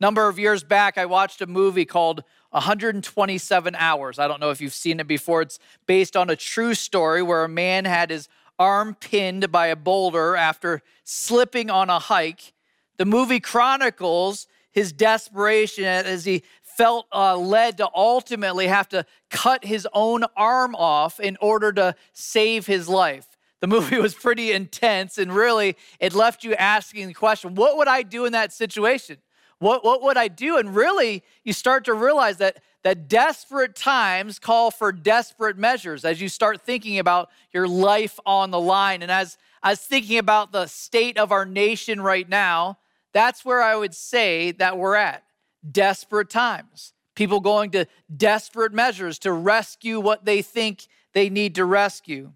Number 0.00 0.28
of 0.28 0.38
years 0.38 0.64
back, 0.64 0.98
I 0.98 1.06
watched 1.06 1.40
a 1.42 1.46
movie 1.46 1.84
called 1.84 2.24
127 2.50 3.74
Hours. 3.76 4.18
I 4.18 4.26
don't 4.26 4.40
know 4.40 4.50
if 4.50 4.60
you've 4.60 4.74
seen 4.74 4.98
it 4.98 5.06
before. 5.06 5.42
It's 5.42 5.58
based 5.86 6.16
on 6.16 6.28
a 6.28 6.34
true 6.34 6.74
story 6.74 7.22
where 7.22 7.44
a 7.44 7.48
man 7.48 7.84
had 7.84 8.10
his 8.10 8.28
arm 8.60 8.94
pinned 8.94 9.50
by 9.50 9.66
a 9.68 9.76
boulder 9.76 10.36
after 10.36 10.82
slipping 11.02 11.70
on 11.70 11.90
a 11.90 11.98
hike. 11.98 12.52
The 12.98 13.06
movie 13.06 13.40
chronicles 13.40 14.46
his 14.70 14.92
desperation 14.92 15.84
as 15.84 16.24
he 16.24 16.44
felt 16.62 17.06
uh, 17.12 17.36
led 17.36 17.78
to 17.78 17.88
ultimately 17.94 18.68
have 18.68 18.88
to 18.90 19.04
cut 19.30 19.64
his 19.64 19.88
own 19.92 20.24
arm 20.36 20.74
off 20.76 21.18
in 21.18 21.36
order 21.40 21.72
to 21.72 21.94
save 22.12 22.66
his 22.66 22.88
life. 22.88 23.26
The 23.60 23.66
movie 23.66 23.98
was 23.98 24.14
pretty 24.14 24.52
intense, 24.52 25.18
and 25.18 25.34
really, 25.34 25.76
it 25.98 26.14
left 26.14 26.44
you 26.44 26.54
asking 26.54 27.08
the 27.08 27.14
question 27.14 27.54
what 27.54 27.76
would 27.76 27.88
I 27.88 28.02
do 28.02 28.24
in 28.24 28.32
that 28.32 28.52
situation? 28.52 29.18
What, 29.60 29.84
what 29.84 30.02
would 30.02 30.16
I 30.16 30.28
do? 30.28 30.56
And 30.56 30.74
really, 30.74 31.22
you 31.44 31.52
start 31.52 31.84
to 31.84 31.94
realize 31.94 32.38
that, 32.38 32.62
that 32.82 33.08
desperate 33.08 33.76
times 33.76 34.38
call 34.38 34.70
for 34.70 34.90
desperate 34.90 35.58
measures 35.58 36.04
as 36.04 36.20
you 36.20 36.28
start 36.28 36.62
thinking 36.62 36.98
about 36.98 37.28
your 37.52 37.68
life 37.68 38.18
on 38.26 38.50
the 38.50 38.60
line. 38.60 39.02
And 39.02 39.12
as 39.12 39.36
I 39.62 39.70
was 39.70 39.80
thinking 39.80 40.16
about 40.16 40.50
the 40.50 40.66
state 40.66 41.18
of 41.18 41.30
our 41.30 41.44
nation 41.44 42.00
right 42.00 42.28
now, 42.28 42.78
that's 43.12 43.44
where 43.44 43.62
I 43.62 43.76
would 43.76 43.94
say 43.94 44.52
that 44.52 44.78
we're 44.78 44.96
at 44.96 45.24
desperate 45.70 46.30
times. 46.30 46.94
People 47.14 47.40
going 47.40 47.70
to 47.72 47.84
desperate 48.16 48.72
measures 48.72 49.18
to 49.20 49.32
rescue 49.32 50.00
what 50.00 50.24
they 50.24 50.40
think 50.40 50.86
they 51.12 51.28
need 51.28 51.54
to 51.56 51.66
rescue. 51.66 52.32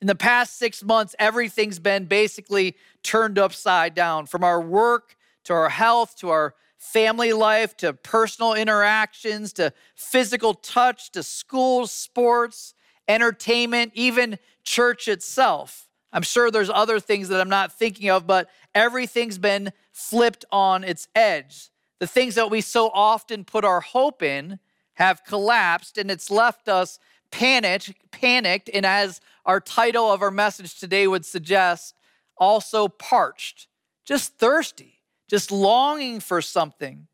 In 0.00 0.06
the 0.06 0.14
past 0.14 0.56
six 0.58 0.84
months, 0.84 1.16
everything's 1.18 1.80
been 1.80 2.04
basically 2.04 2.76
turned 3.02 3.36
upside 3.36 3.96
down 3.96 4.26
from 4.26 4.44
our 4.44 4.60
work 4.60 5.16
to 5.48 5.54
our 5.54 5.70
health 5.70 6.14
to 6.16 6.28
our 6.28 6.54
family 6.78 7.32
life 7.32 7.76
to 7.76 7.92
personal 7.92 8.54
interactions 8.54 9.52
to 9.54 9.72
physical 9.94 10.54
touch 10.54 11.10
to 11.12 11.22
schools, 11.22 11.92
sports, 11.92 12.72
entertainment, 13.08 13.92
even 13.94 14.38
church 14.62 15.08
itself. 15.08 15.88
I'm 16.12 16.22
sure 16.22 16.50
there's 16.50 16.70
other 16.70 17.00
things 17.00 17.28
that 17.28 17.40
I'm 17.40 17.48
not 17.48 17.72
thinking 17.72 18.08
of, 18.10 18.26
but 18.26 18.48
everything's 18.74 19.38
been 19.38 19.72
flipped 19.92 20.44
on 20.50 20.84
its 20.84 21.08
edge. 21.14 21.70
The 21.98 22.06
things 22.06 22.36
that 22.36 22.50
we 22.50 22.60
so 22.60 22.90
often 22.94 23.44
put 23.44 23.64
our 23.64 23.80
hope 23.80 24.22
in 24.22 24.58
have 24.94 25.24
collapsed, 25.24 25.98
and 25.98 26.10
it's 26.10 26.30
left 26.30 26.68
us 26.68 26.98
panicked, 27.30 27.92
panicked, 28.10 28.70
and 28.72 28.86
as 28.86 29.20
our 29.44 29.60
title 29.60 30.10
of 30.10 30.22
our 30.22 30.30
message 30.30 30.78
today 30.78 31.06
would 31.06 31.26
suggest, 31.26 31.94
also 32.36 32.88
parched, 32.88 33.66
just 34.04 34.38
thirsty, 34.38 34.97
just 35.28 35.52
longing 35.52 36.20
for 36.20 36.42
something. 36.42 37.06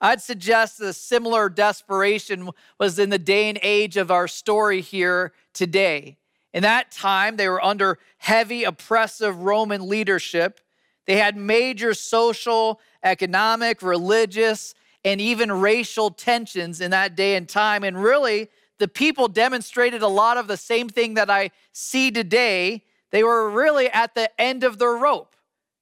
I'd 0.00 0.20
suggest 0.20 0.80
a 0.80 0.92
similar 0.92 1.48
desperation 1.48 2.50
was 2.78 2.98
in 2.98 3.10
the 3.10 3.18
day 3.18 3.48
and 3.48 3.58
age 3.62 3.96
of 3.96 4.10
our 4.10 4.28
story 4.28 4.80
here 4.80 5.32
today. 5.54 6.16
In 6.52 6.62
that 6.64 6.90
time, 6.90 7.36
they 7.36 7.48
were 7.48 7.64
under 7.64 7.98
heavy, 8.18 8.64
oppressive 8.64 9.38
Roman 9.38 9.88
leadership. 9.88 10.60
They 11.06 11.16
had 11.16 11.36
major 11.36 11.94
social 11.94 12.80
economic, 13.02 13.80
religious, 13.80 14.74
and 15.04 15.20
even 15.20 15.50
racial 15.50 16.10
tensions 16.10 16.80
in 16.80 16.90
that 16.90 17.16
day 17.16 17.36
and 17.36 17.48
time. 17.48 17.84
And 17.84 18.00
really, 18.00 18.48
the 18.78 18.88
people 18.88 19.28
demonstrated 19.28 20.02
a 20.02 20.08
lot 20.08 20.36
of 20.36 20.46
the 20.46 20.56
same 20.56 20.88
thing 20.88 21.14
that 21.14 21.30
I 21.30 21.50
see 21.72 22.10
today. 22.10 22.84
They 23.10 23.22
were 23.22 23.50
really 23.50 23.88
at 23.88 24.14
the 24.14 24.28
end 24.40 24.64
of 24.64 24.78
their 24.78 24.94
rope, 24.94 25.36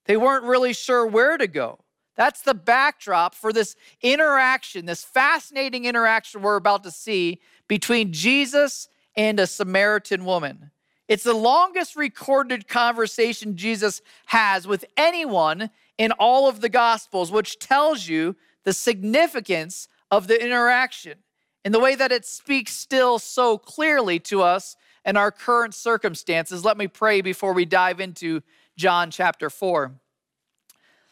they 0.06 0.16
weren't 0.16 0.44
really 0.44 0.72
sure 0.72 1.06
where 1.06 1.36
to 1.36 1.46
go. 1.46 1.78
That's 2.16 2.42
the 2.42 2.54
backdrop 2.54 3.34
for 3.34 3.52
this 3.52 3.76
interaction, 4.02 4.86
this 4.86 5.04
fascinating 5.04 5.84
interaction 5.84 6.42
we're 6.42 6.56
about 6.56 6.82
to 6.84 6.90
see 6.90 7.40
between 7.68 8.12
Jesus 8.12 8.88
and 9.16 9.40
a 9.40 9.46
Samaritan 9.46 10.24
woman. 10.24 10.70
It's 11.08 11.24
the 11.24 11.34
longest 11.34 11.96
recorded 11.96 12.68
conversation 12.68 13.56
Jesus 13.56 14.00
has 14.26 14.66
with 14.66 14.84
anyone 14.96 15.70
in 15.98 16.12
all 16.12 16.48
of 16.48 16.60
the 16.60 16.68
Gospels, 16.68 17.32
which 17.32 17.58
tells 17.58 18.06
you 18.06 18.36
the 18.64 18.72
significance 18.72 19.88
of 20.10 20.28
the 20.28 20.42
interaction 20.42 21.18
and 21.64 21.74
the 21.74 21.80
way 21.80 21.94
that 21.94 22.12
it 22.12 22.24
speaks 22.24 22.72
still 22.72 23.18
so 23.18 23.58
clearly 23.58 24.18
to 24.20 24.42
us 24.42 24.76
in 25.04 25.16
our 25.16 25.30
current 25.30 25.74
circumstances. 25.74 26.64
Let 26.64 26.76
me 26.76 26.86
pray 26.86 27.20
before 27.20 27.52
we 27.52 27.64
dive 27.64 28.00
into 28.00 28.42
John 28.80 29.10
chapter 29.10 29.50
4. 29.50 29.92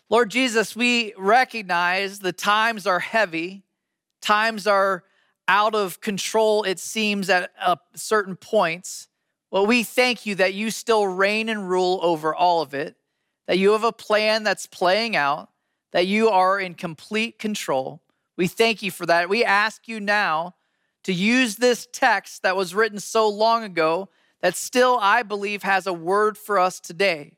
Lord 0.09 0.31
Jesus, 0.31 0.74
we 0.74 1.12
recognize 1.18 2.20
the 2.20 2.33
times 2.33 2.87
are 2.87 2.98
heavy, 2.98 3.62
times 4.22 4.66
are 4.66 5.04
out 5.46 5.74
of 5.74 6.00
control, 6.00 6.62
it 6.62 6.78
seems, 6.78 7.28
at 7.28 7.50
certain 7.94 8.37
points. 8.37 9.09
Well, 9.50 9.66
we 9.66 9.83
thank 9.83 10.24
you 10.24 10.35
that 10.37 10.54
you 10.54 10.70
still 10.70 11.07
reign 11.07 11.50
and 11.50 11.68
rule 11.68 12.00
over 12.02 12.35
all 12.35 12.62
of 12.62 12.72
it 12.72 12.96
that 13.46 13.59
you 13.59 13.72
have 13.72 13.85
a 13.85 13.92
plan 13.92 14.44
that's 14.44 14.66
playing 14.66 15.14
out, 15.14 15.50
that 15.92 16.07
you 16.07 16.31
are 16.31 16.59
in 16.59 16.72
complete 16.72 17.38
control. 17.38 18.00
We 18.38 18.46
thank 18.46 18.83
you 18.83 18.90
for 18.90 19.04
that. 19.04 19.28
We 19.28 19.44
ask 19.44 19.87
you 19.88 20.00
now 20.00 20.54
to 21.02 21.12
use 21.12 21.57
this 21.57 21.87
text 21.92 22.42
that 22.44 22.57
was 22.57 22.74
written 22.74 22.98
so 22.98 23.28
long 23.28 23.62
ago 23.62 24.09
that 24.40 24.57
still, 24.57 24.98
I 25.02 25.22
believe, 25.22 25.64
has 25.64 25.87
a 25.87 25.92
word 25.92 26.38
for 26.38 26.59
us 26.59 26.81
today. 26.81 27.35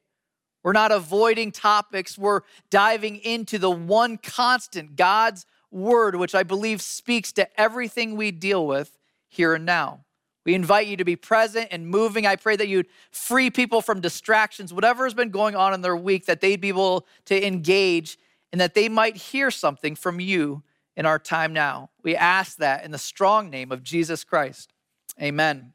We're 0.62 0.72
not 0.72 0.92
avoiding 0.92 1.52
topics, 1.52 2.18
we're 2.18 2.42
diving 2.68 3.16
into 3.16 3.58
the 3.58 3.70
one 3.70 4.18
constant, 4.18 4.96
God's 4.96 5.46
word, 5.70 6.16
which 6.16 6.34
I 6.34 6.42
believe 6.42 6.82
speaks 6.82 7.32
to 7.32 7.60
everything 7.60 8.16
we 8.16 8.30
deal 8.30 8.66
with 8.66 8.98
here 9.28 9.54
and 9.54 9.64
now. 9.64 10.04
We 10.44 10.54
invite 10.54 10.86
you 10.86 10.96
to 10.96 11.04
be 11.04 11.16
present 11.16 11.68
and 11.70 11.86
moving. 11.86 12.26
I 12.26 12.36
pray 12.36 12.56
that 12.56 12.68
you'd 12.68 12.88
free 13.10 13.50
people 13.50 13.82
from 13.82 14.00
distractions, 14.00 14.72
whatever 14.72 15.04
has 15.04 15.14
been 15.14 15.30
going 15.30 15.54
on 15.54 15.74
in 15.74 15.82
their 15.82 15.96
week, 15.96 16.26
that 16.26 16.40
they'd 16.40 16.60
be 16.60 16.68
able 16.68 17.06
to 17.26 17.46
engage 17.46 18.18
and 18.52 18.60
that 18.60 18.74
they 18.74 18.88
might 18.88 19.16
hear 19.16 19.50
something 19.50 19.94
from 19.94 20.18
you 20.18 20.62
in 20.96 21.06
our 21.06 21.18
time 21.18 21.52
now. 21.52 21.90
We 22.02 22.16
ask 22.16 22.56
that 22.56 22.84
in 22.84 22.90
the 22.90 22.98
strong 22.98 23.50
name 23.50 23.70
of 23.70 23.82
Jesus 23.82 24.24
Christ. 24.24 24.72
Amen. 25.20 25.72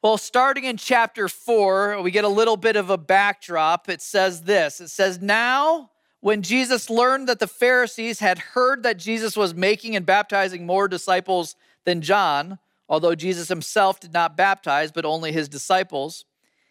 Well, 0.00 0.16
starting 0.16 0.62
in 0.62 0.76
chapter 0.76 1.26
four, 1.28 2.00
we 2.02 2.12
get 2.12 2.24
a 2.24 2.28
little 2.28 2.56
bit 2.56 2.76
of 2.76 2.88
a 2.88 2.96
backdrop. 2.96 3.88
It 3.88 4.00
says 4.00 4.42
this 4.42 4.80
It 4.80 4.88
says, 4.88 5.20
Now, 5.20 5.90
when 6.20 6.42
Jesus 6.42 6.88
learned 6.88 7.28
that 7.28 7.40
the 7.40 7.48
Pharisees 7.48 8.20
had 8.20 8.38
heard 8.38 8.84
that 8.84 8.98
Jesus 8.98 9.36
was 9.36 9.54
making 9.54 9.96
and 9.96 10.06
baptizing 10.06 10.66
more 10.66 10.86
disciples 10.86 11.56
than 11.84 12.00
John, 12.00 12.58
although 12.88 13.16
Jesus 13.16 13.48
himself 13.48 13.98
did 13.98 14.12
not 14.12 14.36
baptize, 14.36 14.92
but 14.92 15.04
only 15.04 15.32
his 15.32 15.48
disciples, 15.48 16.24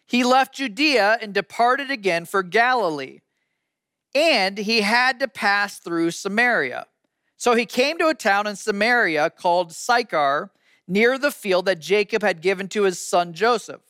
he 0.06 0.24
left 0.24 0.54
Judea 0.54 1.18
and 1.20 1.34
departed 1.34 1.90
again 1.90 2.24
for 2.24 2.42
Galilee. 2.42 3.20
And 4.14 4.56
he 4.56 4.80
had 4.80 5.20
to 5.20 5.28
pass 5.28 5.78
through 5.78 6.12
Samaria. 6.12 6.86
So 7.36 7.54
he 7.54 7.66
came 7.66 7.98
to 7.98 8.08
a 8.08 8.14
town 8.14 8.46
in 8.46 8.56
Samaria 8.56 9.30
called 9.30 9.72
Sychar, 9.72 10.50
near 10.88 11.18
the 11.18 11.30
field 11.30 11.66
that 11.66 11.78
Jacob 11.78 12.22
had 12.22 12.40
given 12.40 12.66
to 12.68 12.82
his 12.82 12.98
son 12.98 13.34
Joseph. 13.34 13.82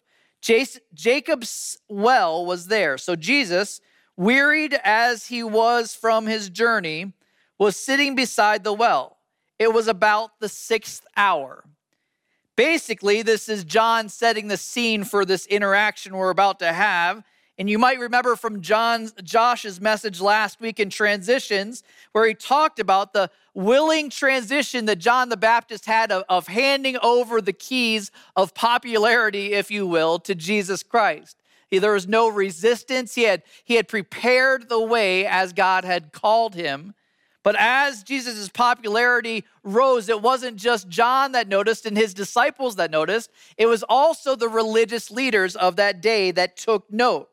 Jacob's 0.42 1.78
well 1.88 2.44
was 2.44 2.66
there. 2.66 2.98
So 2.98 3.16
Jesus, 3.16 3.80
wearied 4.16 4.78
as 4.84 5.26
he 5.26 5.42
was 5.42 5.94
from 5.94 6.26
his 6.26 6.48
journey, 6.50 7.12
was 7.58 7.76
sitting 7.76 8.14
beside 8.14 8.64
the 8.64 8.72
well. 8.72 9.16
It 9.58 9.72
was 9.72 9.88
about 9.88 10.38
the 10.40 10.48
sixth 10.48 11.04
hour. 11.16 11.64
Basically, 12.54 13.22
this 13.22 13.48
is 13.48 13.64
John 13.64 14.08
setting 14.08 14.48
the 14.48 14.56
scene 14.56 15.04
for 15.04 15.24
this 15.24 15.46
interaction 15.46 16.16
we're 16.16 16.30
about 16.30 16.58
to 16.58 16.72
have. 16.72 17.22
And 17.59 17.68
you 17.68 17.77
might 17.77 17.99
remember 17.99 18.37
from 18.37 18.62
John's 18.62 19.12
Josh's 19.25 19.81
message 19.81 20.21
last 20.21 20.61
week 20.61 20.79
in 20.79 20.90
transitions, 20.90 21.83
where 22.12 22.25
he 22.25 22.33
talked 22.33 22.79
about 22.79 23.12
the 23.12 23.31
willing 23.53 24.11
transition 24.11 24.85
that 24.85 25.01
John 25.01 25.29
the 25.29 25.37
Baptist 25.37 25.85
had 25.85 26.12
of, 26.12 26.23
of 26.29 26.47
handing 26.47 26.97
over 27.03 27.40
the 27.40 27.53
keys 27.53 28.12
of 28.37 28.55
popularity, 28.55 29.55
if 29.55 29.73
you 29.73 29.88
will, 29.88 30.21
to 30.21 30.37
Jesus 30.37 30.85
Christ. 30.85 31.37
He, 31.68 31.79
There 31.79 31.94
was 31.94 32.07
no 32.07 32.29
resistance. 32.29 33.16
He 33.16 33.25
had, 33.25 33.42
he 33.64 33.75
had 33.75 33.88
prepared 33.88 34.68
the 34.68 34.81
way 34.81 35.27
as 35.27 35.53
God 35.53 35.85
had 35.85 36.12
called 36.12 36.55
him. 36.55 36.94
But 37.42 37.57
as 37.59 38.05
Jesus' 38.05 38.49
popularity 38.49 39.44
rose, 39.64 40.09
it 40.09 40.23
wasn't 40.23 40.59
just 40.59 40.88
John 40.88 41.33
that 41.33 41.49
noticed 41.49 41.87
and 41.87 41.97
his 41.97 42.14
disciples 42.14 42.77
that 42.77 42.92
noticed, 42.92 43.31
it 43.57 43.66
was 43.66 43.83
also 43.88 44.37
the 44.37 44.49
religious 44.49 45.11
leaders 45.11 45.57
of 45.57 45.77
that 45.77 46.01
day 46.01 46.31
that 46.31 46.57
took 46.57 46.92
note. 46.92 47.29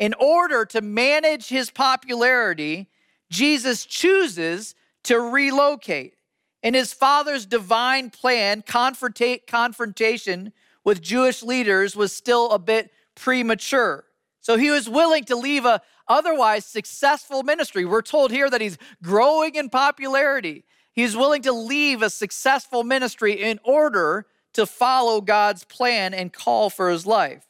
In 0.00 0.14
order 0.14 0.64
to 0.64 0.80
manage 0.80 1.48
his 1.48 1.70
popularity, 1.70 2.88
Jesus 3.30 3.84
chooses 3.84 4.74
to 5.04 5.20
relocate. 5.20 6.14
In 6.62 6.72
his 6.72 6.94
father's 6.94 7.44
divine 7.44 8.08
plan, 8.08 8.62
confrontation 8.62 10.52
with 10.84 11.02
Jewish 11.02 11.42
leaders 11.42 11.94
was 11.94 12.14
still 12.14 12.50
a 12.50 12.58
bit 12.58 12.90
premature. 13.14 14.04
So 14.40 14.56
he 14.56 14.70
was 14.70 14.88
willing 14.88 15.24
to 15.24 15.36
leave 15.36 15.66
a 15.66 15.82
otherwise 16.08 16.64
successful 16.64 17.42
ministry. 17.42 17.84
We're 17.84 18.00
told 18.00 18.30
here 18.30 18.48
that 18.48 18.62
he's 18.62 18.78
growing 19.02 19.54
in 19.54 19.68
popularity. 19.68 20.64
He's 20.92 21.14
willing 21.14 21.42
to 21.42 21.52
leave 21.52 22.00
a 22.00 22.08
successful 22.08 22.84
ministry 22.84 23.34
in 23.34 23.60
order 23.64 24.26
to 24.54 24.64
follow 24.64 25.20
God's 25.20 25.64
plan 25.64 26.14
and 26.14 26.32
call 26.32 26.70
for 26.70 26.88
his 26.88 27.04
life. 27.04 27.49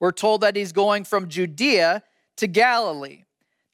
We're 0.00 0.12
told 0.12 0.42
that 0.42 0.56
he's 0.56 0.72
going 0.72 1.04
from 1.04 1.28
Judea 1.28 2.02
to 2.36 2.46
Galilee. 2.46 3.24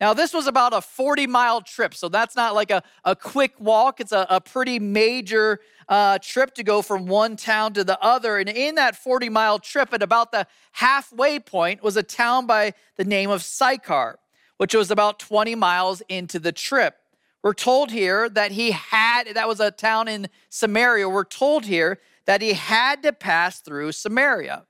Now, 0.01 0.13
this 0.13 0.35
was 0.35 0.47
about 0.47 0.73
a 0.75 0.81
40 0.81 1.27
mile 1.27 1.61
trip, 1.61 1.95
so 1.95 2.09
that's 2.09 2.35
not 2.35 2.55
like 2.55 2.71
a, 2.71 2.83
a 3.05 3.15
quick 3.15 3.59
walk. 3.59 4.01
It's 4.01 4.13
a, 4.13 4.27
a 4.29 4.41
pretty 4.41 4.79
major 4.79 5.61
uh, 5.89 6.19
trip 6.19 6.55
to 6.55 6.65
go 6.65 6.83
from 6.83 7.07
one 7.07 7.37
town 7.37 7.73
to 7.75 7.85
the 7.85 7.99
other. 8.03 8.39
And 8.39 8.49
in 8.49 8.75
that 8.75 8.97
40 8.97 9.29
mile 9.29 9.59
trip, 9.59 9.95
at 9.95 10.03
about 10.03 10.33
the 10.33 10.47
halfway 10.73 11.39
point, 11.39 11.83
was 11.83 11.97
a 11.97 12.03
town 12.03 12.47
by 12.47 12.75
the 12.97 13.05
name 13.05 13.31
of 13.31 13.43
Sychar, 13.43 14.19
which 14.57 14.75
was 14.75 14.91
about 14.91 15.19
20 15.21 15.55
miles 15.55 16.03
into 16.09 16.39
the 16.39 16.53
trip. 16.53 16.97
We're 17.43 17.55
told 17.55 17.91
here 17.91 18.29
that 18.31 18.53
he 18.53 18.73
had, 18.73 19.25
that 19.35 19.47
was 19.47 19.61
a 19.61 19.71
town 19.71 20.09
in 20.09 20.29
Samaria. 20.49 21.09
We're 21.09 21.25
told 21.25 21.67
here 21.67 22.01
that 22.25 22.41
he 22.41 22.55
had 22.55 23.03
to 23.03 23.13
pass 23.13 23.61
through 23.61 23.93
Samaria. 23.93 24.65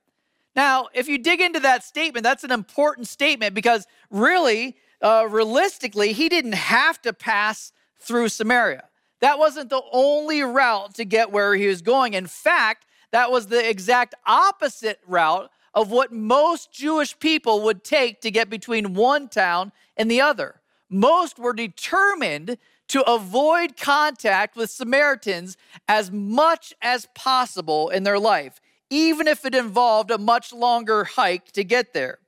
Now, 0.57 0.89
if 0.95 1.09
you 1.09 1.19
dig 1.19 1.41
into 1.41 1.61
that 1.61 1.85
statement, 1.85 2.23
that's 2.23 2.45
an 2.45 2.53
important 2.53 3.09
statement 3.09 3.55
because 3.55 3.87
really, 4.11 4.77
uh, 5.03 5.27
realistically, 5.29 6.13
he 6.13 6.29
didn't 6.29 6.55
have 6.55 7.01
to 7.03 7.13
pass 7.13 7.73
through 7.99 8.29
Samaria. 8.29 8.85
That 9.21 9.39
wasn't 9.39 9.71
the 9.71 9.83
only 9.93 10.43
route 10.43 10.95
to 10.97 11.05
get 11.05 11.33
where 11.33 11.55
he 11.55 11.67
was 11.67 11.83
going. 11.83 12.15
In 12.15 12.27
fact, 12.27 12.87
that 13.11 13.31
was 13.31 13.47
the 13.47 13.69
exact 13.69 14.15
opposite 14.27 15.01
route 15.07 15.51
of 15.73 15.91
what 15.91 16.13
most 16.13 16.73
Jewish 16.73 17.19
people 17.19 17.63
would 17.63 17.83
take 17.83 18.21
to 18.21 18.31
get 18.31 18.49
between 18.49 18.95
one 18.95 19.29
town 19.29 19.73
and 19.97 20.11
the 20.11 20.21
other. 20.21 20.61
Most 20.89 21.39
were 21.39 21.53
determined 21.53 22.59
to 22.89 23.03
avoid 23.11 23.77
contact 23.77 24.57
with 24.57 24.71
Samaritans 24.71 25.57
as 25.89 26.11
much 26.11 26.75
as 26.83 27.09
possible 27.15 27.89
in 27.89 28.03
their 28.03 28.19
life, 28.19 28.61
even 28.91 29.27
if 29.29 29.45
it 29.45 29.55
involved 29.55 30.11
a 30.11 30.19
much 30.19 30.53
longer 30.53 31.05
hike 31.05 31.51
to 31.53 31.65
get 31.65 31.93
there. 31.93 32.19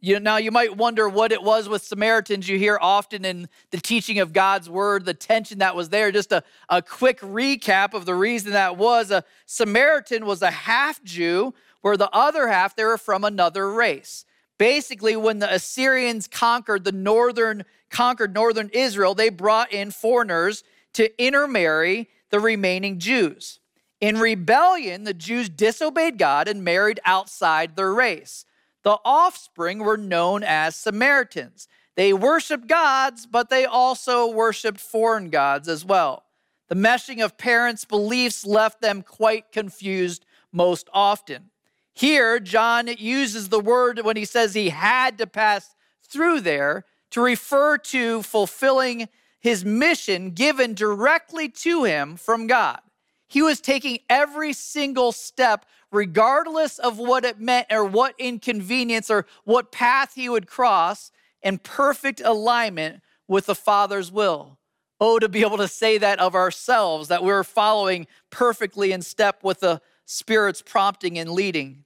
You, 0.00 0.20
now, 0.20 0.36
you 0.36 0.50
might 0.50 0.76
wonder 0.76 1.08
what 1.08 1.32
it 1.32 1.42
was 1.42 1.68
with 1.68 1.82
Samaritans. 1.82 2.48
You 2.48 2.58
hear 2.58 2.78
often 2.80 3.24
in 3.24 3.48
the 3.70 3.80
teaching 3.80 4.18
of 4.18 4.32
God's 4.32 4.68
word, 4.68 5.04
the 5.04 5.14
tension 5.14 5.58
that 5.58 5.74
was 5.74 5.88
there. 5.88 6.12
Just 6.12 6.32
a, 6.32 6.44
a 6.68 6.82
quick 6.82 7.20
recap 7.20 7.94
of 7.94 8.04
the 8.04 8.14
reason 8.14 8.52
that 8.52 8.76
was 8.76 9.10
a 9.10 9.24
Samaritan 9.46 10.26
was 10.26 10.42
a 10.42 10.50
half 10.50 11.02
Jew, 11.02 11.54
where 11.80 11.96
the 11.96 12.10
other 12.10 12.48
half, 12.48 12.76
they 12.76 12.84
were 12.84 12.98
from 12.98 13.24
another 13.24 13.72
race. 13.72 14.24
Basically, 14.58 15.16
when 15.16 15.38
the 15.38 15.52
Assyrians 15.52 16.28
conquered 16.28 16.84
the 16.84 16.92
northern, 16.92 17.64
conquered 17.90 18.34
northern 18.34 18.68
Israel, 18.72 19.14
they 19.14 19.28
brought 19.28 19.72
in 19.72 19.90
foreigners 19.90 20.62
to 20.92 21.10
intermarry 21.22 22.08
the 22.30 22.40
remaining 22.40 22.98
Jews. 22.98 23.60
In 24.00 24.18
rebellion, 24.18 25.04
the 25.04 25.14
Jews 25.14 25.48
disobeyed 25.48 26.18
God 26.18 26.48
and 26.48 26.62
married 26.62 27.00
outside 27.04 27.76
their 27.76 27.92
race. 27.92 28.44
The 28.82 28.98
offspring 29.04 29.78
were 29.78 29.96
known 29.96 30.42
as 30.44 30.76
Samaritans. 30.76 31.66
They 31.96 32.12
worshiped 32.12 32.66
gods, 32.66 33.26
but 33.26 33.48
they 33.48 33.64
also 33.64 34.30
worshiped 34.30 34.80
foreign 34.80 35.30
gods 35.30 35.66
as 35.66 35.84
well. 35.84 36.24
The 36.68 36.74
meshing 36.74 37.24
of 37.24 37.38
parents' 37.38 37.84
beliefs 37.84 38.44
left 38.44 38.80
them 38.80 39.02
quite 39.02 39.50
confused 39.50 40.26
most 40.52 40.88
often. 40.92 41.50
Here, 41.94 42.38
John 42.38 42.88
uses 42.98 43.48
the 43.48 43.60
word 43.60 44.00
when 44.04 44.16
he 44.16 44.26
says 44.26 44.52
he 44.52 44.68
had 44.68 45.16
to 45.18 45.26
pass 45.26 45.74
through 46.02 46.42
there 46.42 46.84
to 47.10 47.22
refer 47.22 47.78
to 47.78 48.22
fulfilling 48.22 49.08
his 49.40 49.64
mission 49.64 50.30
given 50.30 50.74
directly 50.74 51.48
to 51.48 51.84
him 51.84 52.16
from 52.16 52.46
God. 52.46 52.80
He 53.28 53.42
was 53.42 53.60
taking 53.60 53.98
every 54.08 54.52
single 54.52 55.12
step, 55.12 55.66
regardless 55.90 56.78
of 56.78 56.98
what 56.98 57.24
it 57.24 57.40
meant 57.40 57.68
or 57.70 57.84
what 57.84 58.14
inconvenience 58.18 59.10
or 59.10 59.26
what 59.44 59.72
path 59.72 60.14
he 60.14 60.28
would 60.28 60.46
cross, 60.46 61.10
in 61.42 61.58
perfect 61.58 62.20
alignment 62.20 63.02
with 63.28 63.46
the 63.46 63.54
Father's 63.54 64.10
will. 64.10 64.58
Oh, 65.00 65.18
to 65.18 65.28
be 65.28 65.42
able 65.42 65.58
to 65.58 65.68
say 65.68 65.98
that 65.98 66.18
of 66.18 66.34
ourselves, 66.34 67.08
that 67.08 67.22
we're 67.22 67.44
following 67.44 68.06
perfectly 68.30 68.92
in 68.92 69.02
step 69.02 69.44
with 69.44 69.60
the 69.60 69.80
Spirit's 70.06 70.62
prompting 70.62 71.18
and 71.18 71.30
leading. 71.30 71.84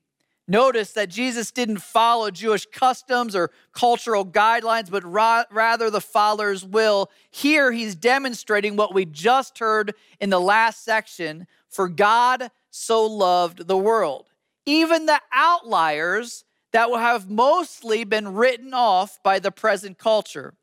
Notice 0.51 0.91
that 0.95 1.11
Jesus 1.11 1.53
didn't 1.53 1.79
follow 1.79 2.29
Jewish 2.29 2.67
customs 2.67 3.37
or 3.37 3.53
cultural 3.71 4.27
guidelines, 4.27 4.91
but 4.91 5.05
ra- 5.05 5.45
rather 5.49 5.91
the 5.91 6.01
Father's 6.01 6.65
will. 6.65 7.09
Here, 7.31 7.71
he's 7.71 7.95
demonstrating 7.95 8.75
what 8.75 8.93
we 8.93 9.05
just 9.05 9.61
heard 9.61 9.95
in 10.19 10.29
the 10.29 10.41
last 10.41 10.85
section 10.85 11.47
for 11.69 11.89
God 11.89 12.51
so 12.69 13.07
loved 13.07 13.69
the 13.69 13.77
world. 13.77 14.27
Even 14.67 15.07
the 15.07 15.21
outliers 15.33 16.45
that 16.73 16.91
will 16.91 16.99
have 16.99 17.31
mostly 17.31 18.03
been 18.03 18.35
written 18.35 18.75
off 18.75 19.23
by 19.23 19.39
the 19.39 19.53
present 19.53 19.99
culture. 19.99 20.55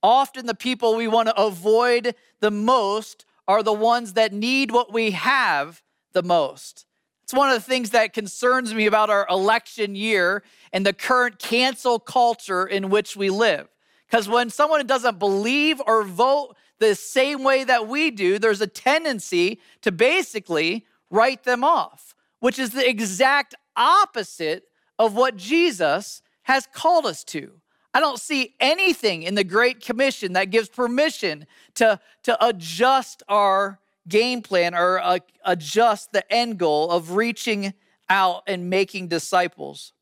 Often, 0.00 0.46
the 0.46 0.54
people 0.54 0.94
we 0.94 1.08
want 1.08 1.26
to 1.26 1.42
avoid 1.42 2.14
the 2.38 2.52
most 2.52 3.24
are 3.48 3.64
the 3.64 3.72
ones 3.72 4.12
that 4.12 4.32
need 4.32 4.70
what 4.70 4.92
we 4.92 5.10
have 5.10 5.82
the 6.12 6.22
most. 6.22 6.86
It's 7.24 7.32
one 7.32 7.48
of 7.48 7.54
the 7.54 7.62
things 7.62 7.88
that 7.90 8.12
concerns 8.12 8.74
me 8.74 8.84
about 8.84 9.08
our 9.08 9.26
election 9.30 9.94
year 9.94 10.42
and 10.74 10.84
the 10.84 10.92
current 10.92 11.38
cancel 11.38 11.98
culture 11.98 12.66
in 12.66 12.90
which 12.90 13.16
we 13.16 13.30
live. 13.30 13.66
Because 14.06 14.28
when 14.28 14.50
someone 14.50 14.86
doesn't 14.86 15.18
believe 15.18 15.80
or 15.86 16.04
vote 16.04 16.54
the 16.80 16.94
same 16.94 17.42
way 17.42 17.64
that 17.64 17.88
we 17.88 18.10
do, 18.10 18.38
there's 18.38 18.60
a 18.60 18.66
tendency 18.66 19.58
to 19.80 19.90
basically 19.90 20.84
write 21.08 21.44
them 21.44 21.64
off, 21.64 22.14
which 22.40 22.58
is 22.58 22.72
the 22.72 22.86
exact 22.86 23.54
opposite 23.74 24.64
of 24.98 25.16
what 25.16 25.38
Jesus 25.38 26.20
has 26.42 26.68
called 26.74 27.06
us 27.06 27.24
to. 27.24 27.52
I 27.94 28.00
don't 28.00 28.20
see 28.20 28.54
anything 28.60 29.22
in 29.22 29.34
the 29.34 29.44
Great 29.44 29.80
Commission 29.80 30.34
that 30.34 30.50
gives 30.50 30.68
permission 30.68 31.46
to, 31.76 31.98
to 32.24 32.46
adjust 32.46 33.22
our 33.30 33.80
game 34.08 34.42
plan 34.42 34.74
or 34.74 35.00
uh, 35.00 35.18
adjust 35.44 36.12
the 36.12 36.30
end 36.32 36.58
goal 36.58 36.90
of 36.90 37.12
reaching 37.12 37.74
out 38.08 38.42
and 38.46 38.68
making 38.68 39.08
disciples. 39.08 39.92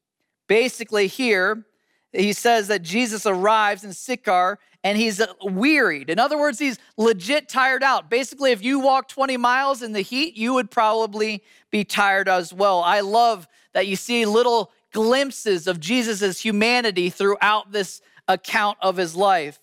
Basically, 0.49 1.07
here, 1.07 1.65
he 2.13 2.33
says 2.33 2.69
that 2.69 2.83
Jesus 2.83 3.27
arrives 3.27 3.85
in 3.85 3.93
Sychar 3.93 4.59
and 4.85 4.99
he's 4.99 5.21
uh, 5.21 5.33
wearied. 5.43 6.11
In 6.11 6.19
other 6.19 6.39
words, 6.39 6.59
he's 6.59 6.79
legit 6.97 7.49
tired 7.49 7.83
out. 7.83 8.11
Basically, 8.11 8.51
if 8.51 8.63
you 8.63 8.81
walk 8.81 9.09
20 9.09 9.37
miles 9.37 9.83
in 9.83 9.93
the 9.93 10.01
heat, 10.01 10.37
you 10.37 10.53
would 10.55 10.71
probably 10.71 11.43
be 11.71 11.85
tired 11.85 12.29
as 12.29 12.53
well. 12.53 12.83
I 12.83 13.01
love 13.01 13.47
that 13.73 13.87
you 13.87 13.97
see 13.97 14.27
little 14.27 14.73
glimpses 14.93 15.67
of 15.67 15.81
Jesus' 15.81 16.41
humanity 16.41 17.09
throughout 17.09 17.73
this 17.73 18.03
account 18.29 18.79
of 18.81 18.97
his 18.97 19.17
life. 19.17 19.59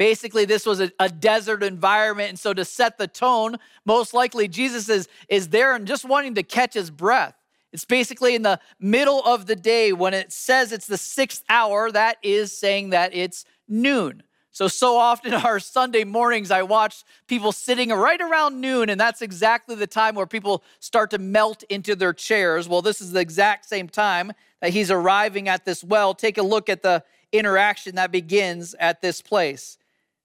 Basically, 0.00 0.46
this 0.46 0.64
was 0.64 0.80
a, 0.80 0.90
a, 0.98 1.10
desert 1.10 1.62
environment. 1.62 2.30
And 2.30 2.38
so, 2.38 2.54
to 2.54 2.64
set 2.64 2.96
the 2.96 3.06
tone, 3.06 3.58
most 3.84 4.14
likely 4.14 4.48
Jesus 4.48 4.88
is, 4.88 5.08
is 5.28 5.50
there 5.50 5.74
and 5.74 5.86
just 5.86 6.06
wanting 6.06 6.36
to 6.36 6.42
catch 6.42 6.72
his 6.72 6.90
breath. 6.90 7.34
It's 7.70 7.84
basically 7.84 8.34
in 8.34 8.40
the 8.40 8.60
middle 8.80 9.22
of 9.26 9.44
the 9.44 9.54
day 9.54 9.92
when 9.92 10.14
it 10.14 10.32
says 10.32 10.72
it's 10.72 10.86
the 10.86 10.96
sixth 10.96 11.44
hour, 11.50 11.92
that 11.92 12.16
is 12.22 12.56
saying 12.56 12.90
that 12.90 13.14
it's 13.14 13.44
noon. 13.68 14.22
So, 14.52 14.68
so 14.68 14.96
often 14.96 15.34
our 15.44 15.60
Sunday 15.60 16.04
mornings, 16.04 16.50
I 16.50 16.62
watch 16.62 17.04
people 17.26 17.52
sitting 17.52 17.90
right 17.90 18.22
around 18.22 18.58
noon, 18.58 18.88
and 18.88 18.98
that's 18.98 19.20
exactly 19.20 19.74
the 19.74 19.86
time 19.86 20.14
where 20.14 20.26
people 20.26 20.64
start 20.78 21.10
to 21.10 21.18
melt 21.18 21.62
into 21.64 21.94
their 21.94 22.14
chairs. 22.14 22.70
Well, 22.70 22.80
this 22.80 23.02
is 23.02 23.12
the 23.12 23.20
exact 23.20 23.68
same 23.68 23.86
time 23.86 24.32
that 24.62 24.70
he's 24.70 24.90
arriving 24.90 25.46
at 25.46 25.66
this 25.66 25.84
well. 25.84 26.14
Take 26.14 26.38
a 26.38 26.42
look 26.42 26.70
at 26.70 26.82
the 26.82 27.04
interaction 27.32 27.96
that 27.96 28.10
begins 28.10 28.74
at 28.80 29.02
this 29.02 29.20
place. 29.20 29.76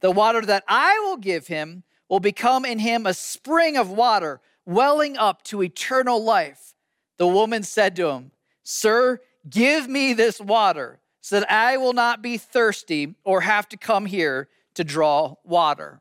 The 0.00 0.10
water 0.10 0.42
that 0.42 0.64
I 0.68 0.98
will 1.00 1.16
give 1.16 1.46
him 1.46 1.82
will 2.08 2.20
become 2.20 2.64
in 2.64 2.78
him 2.78 3.06
a 3.06 3.14
spring 3.14 3.76
of 3.76 3.90
water 3.90 4.40
welling 4.64 5.16
up 5.16 5.42
to 5.44 5.62
eternal 5.62 6.22
life. 6.22 6.74
The 7.16 7.26
woman 7.26 7.62
said 7.62 7.96
to 7.96 8.08
him, 8.10 8.30
Sir, 8.62 9.20
give 9.48 9.88
me 9.88 10.12
this 10.12 10.40
water 10.40 11.00
so 11.20 11.40
that 11.40 11.50
I 11.50 11.76
will 11.76 11.92
not 11.92 12.22
be 12.22 12.38
thirsty 12.38 13.14
or 13.24 13.40
have 13.40 13.68
to 13.70 13.76
come 13.76 14.06
here 14.06 14.48
to 14.74 14.84
draw 14.84 15.34
water. 15.44 16.00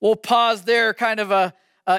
We'll 0.00 0.16
pause 0.16 0.62
there, 0.62 0.92
kind 0.92 1.20
of 1.20 1.30
a, 1.30 1.54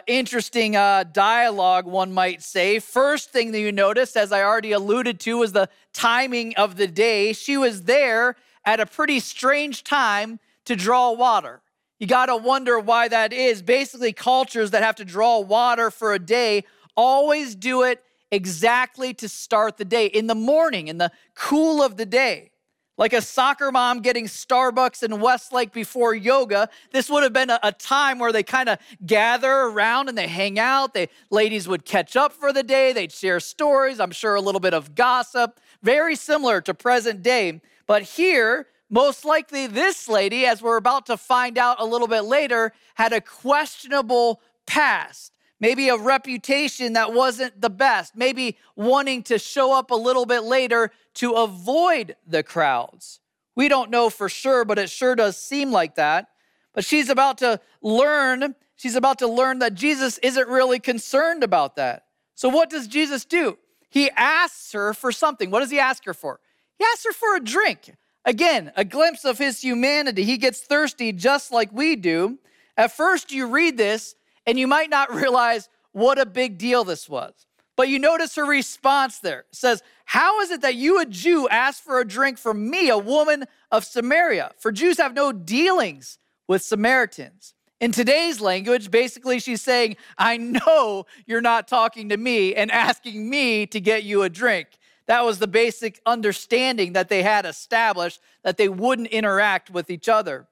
interesting 0.07 0.75
uh, 0.75 1.03
dialogue, 1.03 1.85
one 1.85 2.13
might 2.13 2.41
say. 2.41 2.79
First 2.79 3.31
thing 3.31 3.51
that 3.51 3.59
you 3.59 3.71
notice, 3.71 4.15
as 4.15 4.31
I 4.31 4.41
already 4.41 4.71
alluded 4.71 5.19
to, 5.21 5.37
was 5.37 5.51
the 5.51 5.69
timing 5.91 6.55
of 6.55 6.77
the 6.77 6.87
day. 6.87 7.33
She 7.33 7.57
was 7.57 7.83
there 7.83 8.35
at 8.65 8.79
a 8.79 8.85
pretty 8.85 9.19
strange 9.19 9.83
time 9.83 10.39
to 10.65 10.75
draw 10.75 11.11
water. 11.11 11.61
You 11.99 12.07
got 12.07 12.25
to 12.25 12.35
wonder 12.35 12.79
why 12.79 13.07
that 13.07 13.31
is. 13.31 13.61
Basically, 13.61 14.13
cultures 14.13 14.71
that 14.71 14.83
have 14.83 14.95
to 14.95 15.05
draw 15.05 15.39
water 15.39 15.89
for 15.91 16.13
a 16.13 16.19
day 16.19 16.63
always 16.95 17.55
do 17.55 17.83
it 17.83 18.03
exactly 18.31 19.13
to 19.13 19.29
start 19.29 19.77
the 19.77 19.85
day 19.85 20.07
in 20.07 20.27
the 20.27 20.35
morning, 20.35 20.87
in 20.87 20.97
the 20.97 21.11
cool 21.35 21.81
of 21.81 21.97
the 21.97 22.05
day. 22.05 22.51
Like 22.95 23.13
a 23.13 23.21
soccer 23.21 23.71
mom 23.71 24.01
getting 24.01 24.25
Starbucks 24.25 25.01
in 25.01 25.19
Westlake 25.19 25.71
before 25.71 26.13
yoga, 26.13 26.69
this 26.91 27.09
would 27.09 27.23
have 27.23 27.33
been 27.33 27.49
a, 27.49 27.59
a 27.63 27.71
time 27.71 28.19
where 28.19 28.31
they 28.31 28.43
kind 28.43 28.69
of 28.69 28.77
gather 29.03 29.51
around 29.51 30.09
and 30.09 30.17
they 30.17 30.27
hang 30.27 30.59
out. 30.59 30.93
They 30.93 31.09
ladies 31.31 31.67
would 31.67 31.85
catch 31.85 32.15
up 32.15 32.33
for 32.33 32.53
the 32.53 32.61
day, 32.61 32.93
they'd 32.93 33.11
share 33.11 33.39
stories, 33.39 33.99
I'm 33.99 34.11
sure 34.11 34.35
a 34.35 34.41
little 34.41 34.61
bit 34.61 34.75
of 34.75 34.93
gossip, 34.93 35.59
very 35.81 36.15
similar 36.15 36.61
to 36.61 36.73
present 36.75 37.23
day. 37.23 37.61
But 37.87 38.03
here, 38.03 38.67
most 38.93 39.25
likely, 39.25 39.65
this 39.65 40.07
lady, 40.07 40.45
as 40.45 40.61
we're 40.61 40.77
about 40.77 41.07
to 41.07 41.17
find 41.17 41.57
out 41.57 41.81
a 41.81 41.85
little 41.85 42.07
bit 42.07 42.25
later, 42.25 42.73
had 42.93 43.11
a 43.11 43.19
questionable 43.19 44.39
past, 44.67 45.33
maybe 45.59 45.89
a 45.89 45.97
reputation 45.97 46.93
that 46.93 47.11
wasn't 47.11 47.59
the 47.59 47.71
best, 47.71 48.15
maybe 48.15 48.55
wanting 48.75 49.23
to 49.23 49.39
show 49.39 49.73
up 49.73 49.89
a 49.89 49.95
little 49.95 50.27
bit 50.27 50.43
later 50.43 50.91
to 51.15 51.31
avoid 51.31 52.15
the 52.27 52.43
crowds. 52.43 53.19
We 53.55 53.67
don't 53.67 53.89
know 53.89 54.11
for 54.11 54.29
sure, 54.29 54.63
but 54.63 54.77
it 54.77 54.91
sure 54.91 55.15
does 55.15 55.37
seem 55.37 55.71
like 55.71 55.95
that. 55.95 56.27
But 56.71 56.85
she's 56.85 57.09
about 57.09 57.39
to 57.39 57.59
learn, 57.81 58.53
she's 58.75 58.95
about 58.95 59.17
to 59.19 59.27
learn 59.27 59.57
that 59.57 59.73
Jesus 59.73 60.19
isn't 60.19 60.47
really 60.47 60.79
concerned 60.79 61.43
about 61.43 61.77
that. 61.77 62.05
So, 62.35 62.47
what 62.47 62.69
does 62.69 62.87
Jesus 62.87 63.25
do? 63.25 63.57
He 63.89 64.11
asks 64.11 64.71
her 64.73 64.93
for 64.93 65.11
something. 65.11 65.49
What 65.49 65.61
does 65.61 65.71
he 65.71 65.79
ask 65.79 66.05
her 66.05 66.13
for? 66.13 66.39
He 66.77 66.85
asks 66.85 67.05
her 67.05 67.13
for 67.13 67.35
a 67.35 67.39
drink. 67.39 67.95
Again, 68.25 68.71
a 68.75 68.85
glimpse 68.85 69.25
of 69.25 69.37
his 69.37 69.61
humanity. 69.61 70.23
He 70.23 70.37
gets 70.37 70.61
thirsty 70.61 71.11
just 71.11 71.51
like 71.51 71.71
we 71.73 71.95
do. 71.95 72.39
At 72.77 72.91
first, 72.91 73.31
you 73.31 73.47
read 73.47 73.77
this 73.77 74.15
and 74.45 74.57
you 74.57 74.67
might 74.67 74.89
not 74.89 75.13
realize 75.13 75.69
what 75.91 76.17
a 76.17 76.25
big 76.25 76.57
deal 76.57 76.83
this 76.83 77.09
was. 77.09 77.33
But 77.75 77.89
you 77.89 77.99
notice 77.99 78.35
her 78.35 78.45
response 78.45 79.19
there. 79.19 79.39
It 79.51 79.55
says, 79.55 79.81
How 80.05 80.41
is 80.41 80.51
it 80.51 80.61
that 80.61 80.75
you, 80.75 80.99
a 80.99 81.05
Jew, 81.05 81.49
ask 81.49 81.83
for 81.83 81.99
a 81.99 82.07
drink 82.07 82.37
from 82.37 82.69
me, 82.69 82.89
a 82.89 82.97
woman 82.97 83.45
of 83.71 83.83
Samaria? 83.83 84.51
For 84.59 84.71
Jews 84.71 84.97
have 84.97 85.13
no 85.13 85.31
dealings 85.31 86.19
with 86.47 86.61
Samaritans. 86.61 87.55
In 87.79 87.91
today's 87.91 88.39
language, 88.39 88.91
basically, 88.91 89.39
she's 89.39 89.61
saying, 89.61 89.97
I 90.17 90.37
know 90.37 91.05
you're 91.25 91.41
not 91.41 91.67
talking 91.67 92.09
to 92.09 92.17
me 92.17 92.53
and 92.55 92.71
asking 92.71 93.29
me 93.29 93.65
to 93.67 93.81
get 93.81 94.03
you 94.03 94.21
a 94.21 94.29
drink. 94.29 94.67
That 95.07 95.25
was 95.25 95.39
the 95.39 95.47
basic 95.47 96.01
understanding 96.05 96.93
that 96.93 97.09
they 97.09 97.23
had 97.23 97.45
established 97.45 98.21
that 98.43 98.57
they 98.57 98.69
wouldn't 98.69 99.09
interact 99.09 99.69
with 99.69 99.89
each 99.89 100.07
other. 100.07 100.47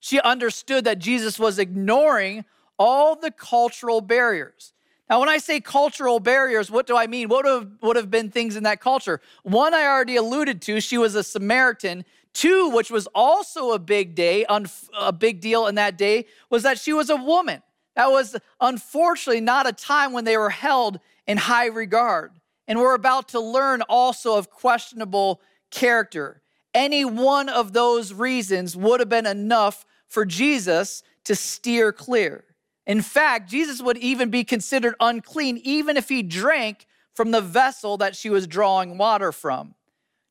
She 0.00 0.20
understood 0.20 0.84
that 0.84 0.98
Jesus 0.98 1.38
was 1.38 1.58
ignoring 1.58 2.44
all 2.78 3.14
the 3.14 3.30
cultural 3.30 4.00
barriers. 4.00 4.72
Now, 5.10 5.20
when 5.20 5.28
I 5.28 5.38
say 5.38 5.60
cultural 5.60 6.20
barriers, 6.20 6.70
what 6.70 6.86
do 6.86 6.96
I 6.96 7.06
mean? 7.06 7.28
What 7.28 7.44
would 7.44 7.50
have, 7.52 7.70
would 7.82 7.96
have 7.96 8.10
been 8.10 8.30
things 8.30 8.56
in 8.56 8.62
that 8.62 8.80
culture? 8.80 9.20
One, 9.42 9.74
I 9.74 9.84
already 9.84 10.16
alluded 10.16 10.62
to, 10.62 10.80
she 10.80 10.96
was 10.96 11.14
a 11.14 11.24
Samaritan. 11.24 12.04
Two, 12.32 12.70
which 12.70 12.92
was 12.92 13.08
also 13.08 13.72
a 13.72 13.78
big 13.80 14.14
day, 14.14 14.46
a 14.48 15.12
big 15.12 15.40
deal 15.40 15.66
in 15.66 15.74
that 15.74 15.98
day, 15.98 16.26
was 16.48 16.62
that 16.62 16.78
she 16.78 16.92
was 16.92 17.10
a 17.10 17.16
woman. 17.16 17.60
That 17.96 18.12
was 18.12 18.36
unfortunately 18.60 19.40
not 19.40 19.66
a 19.66 19.72
time 19.72 20.12
when 20.12 20.24
they 20.24 20.36
were 20.36 20.48
held 20.48 21.00
in 21.26 21.36
high 21.36 21.66
regard. 21.66 22.30
And 22.70 22.78
we're 22.78 22.94
about 22.94 23.30
to 23.30 23.40
learn 23.40 23.82
also 23.82 24.36
of 24.36 24.48
questionable 24.48 25.40
character. 25.72 26.40
Any 26.72 27.04
one 27.04 27.48
of 27.48 27.72
those 27.72 28.12
reasons 28.12 28.76
would 28.76 29.00
have 29.00 29.08
been 29.08 29.26
enough 29.26 29.84
for 30.06 30.24
Jesus 30.24 31.02
to 31.24 31.34
steer 31.34 31.92
clear. 31.92 32.44
In 32.86 33.02
fact, 33.02 33.50
Jesus 33.50 33.82
would 33.82 33.98
even 33.98 34.30
be 34.30 34.44
considered 34.44 34.94
unclean 35.00 35.60
even 35.64 35.96
if 35.96 36.08
he 36.08 36.22
drank 36.22 36.86
from 37.12 37.32
the 37.32 37.40
vessel 37.40 37.96
that 37.96 38.14
she 38.14 38.30
was 38.30 38.46
drawing 38.46 38.96
water 38.96 39.32
from. 39.32 39.74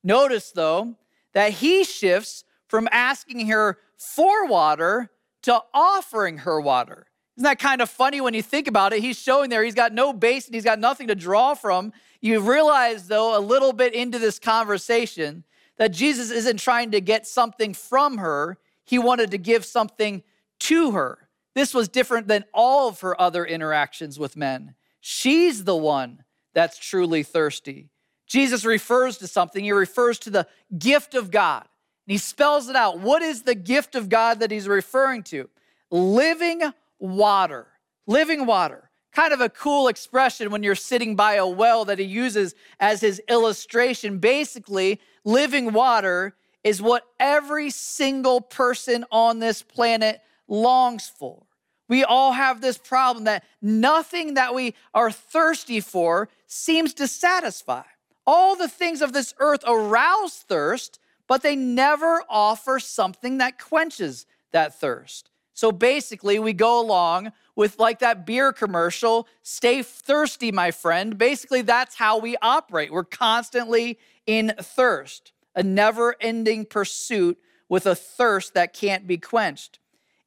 Notice, 0.01 0.51
though, 0.51 0.95
that 1.33 1.51
he 1.51 1.83
shifts 1.83 2.45
from 2.69 2.87
asking 2.93 3.47
her 3.47 3.79
for 3.97 4.47
water 4.47 5.11
to 5.41 5.61
offering 5.73 6.37
her 6.37 6.61
water. 6.61 7.07
Isn't 7.39 7.45
that 7.45 7.59
kind 7.59 7.81
of 7.81 7.89
funny 7.89 8.19
when 8.19 8.33
you 8.33 8.41
think 8.41 8.67
about 8.67 8.91
it? 8.91 8.99
He's 8.99 9.17
showing 9.17 9.49
there 9.49 9.63
he's 9.63 9.73
got 9.73 9.93
no 9.93 10.11
base 10.11 10.47
and 10.47 10.53
he's 10.53 10.65
got 10.65 10.77
nothing 10.77 11.07
to 11.07 11.15
draw 11.15 11.53
from. 11.53 11.93
You 12.19 12.41
realize, 12.41 13.07
though, 13.07 13.37
a 13.37 13.39
little 13.39 13.71
bit 13.71 13.93
into 13.93 14.19
this 14.19 14.39
conversation, 14.39 15.45
that 15.77 15.93
Jesus 15.93 16.31
isn't 16.31 16.57
trying 16.57 16.91
to 16.91 16.99
get 16.99 17.25
something 17.25 17.73
from 17.73 18.17
her, 18.17 18.57
he 18.83 18.99
wanted 18.99 19.31
to 19.31 19.37
give 19.37 19.63
something 19.63 20.21
to 20.59 20.91
her. 20.91 21.29
This 21.55 21.73
was 21.73 21.87
different 21.87 22.27
than 22.27 22.43
all 22.53 22.89
of 22.89 22.99
her 22.99 23.19
other 23.21 23.45
interactions 23.45 24.19
with 24.19 24.35
men. 24.35 24.75
She's 24.99 25.63
the 25.63 25.77
one 25.77 26.25
that's 26.53 26.77
truly 26.77 27.23
thirsty. 27.23 27.87
Jesus 28.27 28.65
refers 28.65 29.17
to 29.19 29.27
something, 29.27 29.63
he 29.63 29.71
refers 29.71 30.19
to 30.19 30.29
the 30.29 30.45
gift 30.77 31.15
of 31.15 31.31
God. 31.31 31.69
And 32.05 32.11
he 32.11 32.17
spells 32.17 32.67
it 32.67 32.75
out. 32.75 32.99
What 32.99 33.21
is 33.21 33.43
the 33.43 33.55
gift 33.55 33.95
of 33.95 34.09
God 34.09 34.41
that 34.41 34.51
he's 34.51 34.67
referring 34.67 35.23
to? 35.23 35.49
Living 35.89 36.73
water. 36.99 37.67
Living 38.07 38.45
water. 38.45 38.89
Kind 39.11 39.33
of 39.33 39.41
a 39.41 39.49
cool 39.49 39.87
expression 39.87 40.51
when 40.51 40.61
you're 40.61 40.75
sitting 40.75 41.15
by 41.15 41.35
a 41.35 41.47
well 41.47 41.85
that 41.85 41.99
he 41.99 42.05
uses 42.05 42.53
as 42.79 43.01
his 43.01 43.21
illustration. 43.27 44.19
Basically, 44.19 44.99
living 45.23 45.73
water 45.73 46.35
is 46.63 46.81
what 46.81 47.07
every 47.19 47.69
single 47.69 48.41
person 48.41 49.05
on 49.11 49.39
this 49.39 49.61
planet 49.61 50.21
longs 50.47 51.07
for. 51.09 51.43
We 51.87 52.03
all 52.03 52.33
have 52.33 52.61
this 52.61 52.77
problem 52.77 53.25
that 53.25 53.43
nothing 53.61 54.35
that 54.35 54.53
we 54.53 54.75
are 54.93 55.11
thirsty 55.11 55.79
for 55.79 56.29
seems 56.45 56.93
to 56.95 57.07
satisfy. 57.07 57.83
All 58.27 58.55
the 58.55 58.67
things 58.67 59.01
of 59.01 59.11
this 59.11 59.33
earth 59.39 59.61
arouse 59.65 60.45
thirst, 60.47 60.99
but 61.27 61.41
they 61.41 61.55
never 61.55 62.23
offer 62.29 62.79
something 62.79 63.39
that 63.39 63.57
quenches 63.57 64.27
that 64.51 64.79
thirst. 64.79 65.28
So 65.59 65.73
basically, 65.73 66.39
we 66.39 66.53
go 66.53 66.79
along 66.79 67.33
with 67.53 67.79
like 67.79 67.99
that 67.99 68.25
beer 68.25 68.53
commercial, 68.53 69.27
stay 69.43 69.83
thirsty, 69.83 70.53
my 70.53 70.71
friend. 70.71 71.17
Basically, 71.17 71.63
that's 71.63 71.95
how 71.95 72.17
we 72.17 72.37
operate. 72.41 72.93
We're 72.93 73.03
constantly 73.03 73.99
in 74.25 74.53
thirst, 74.57 75.33
a 75.53 75.61
never 75.61 76.15
ending 76.21 76.63
pursuit 76.63 77.37
with 77.67 77.85
a 77.85 77.93
thirst 77.93 78.53
that 78.53 78.71
can't 78.71 79.05
be 79.05 79.17
quenched. 79.17 79.79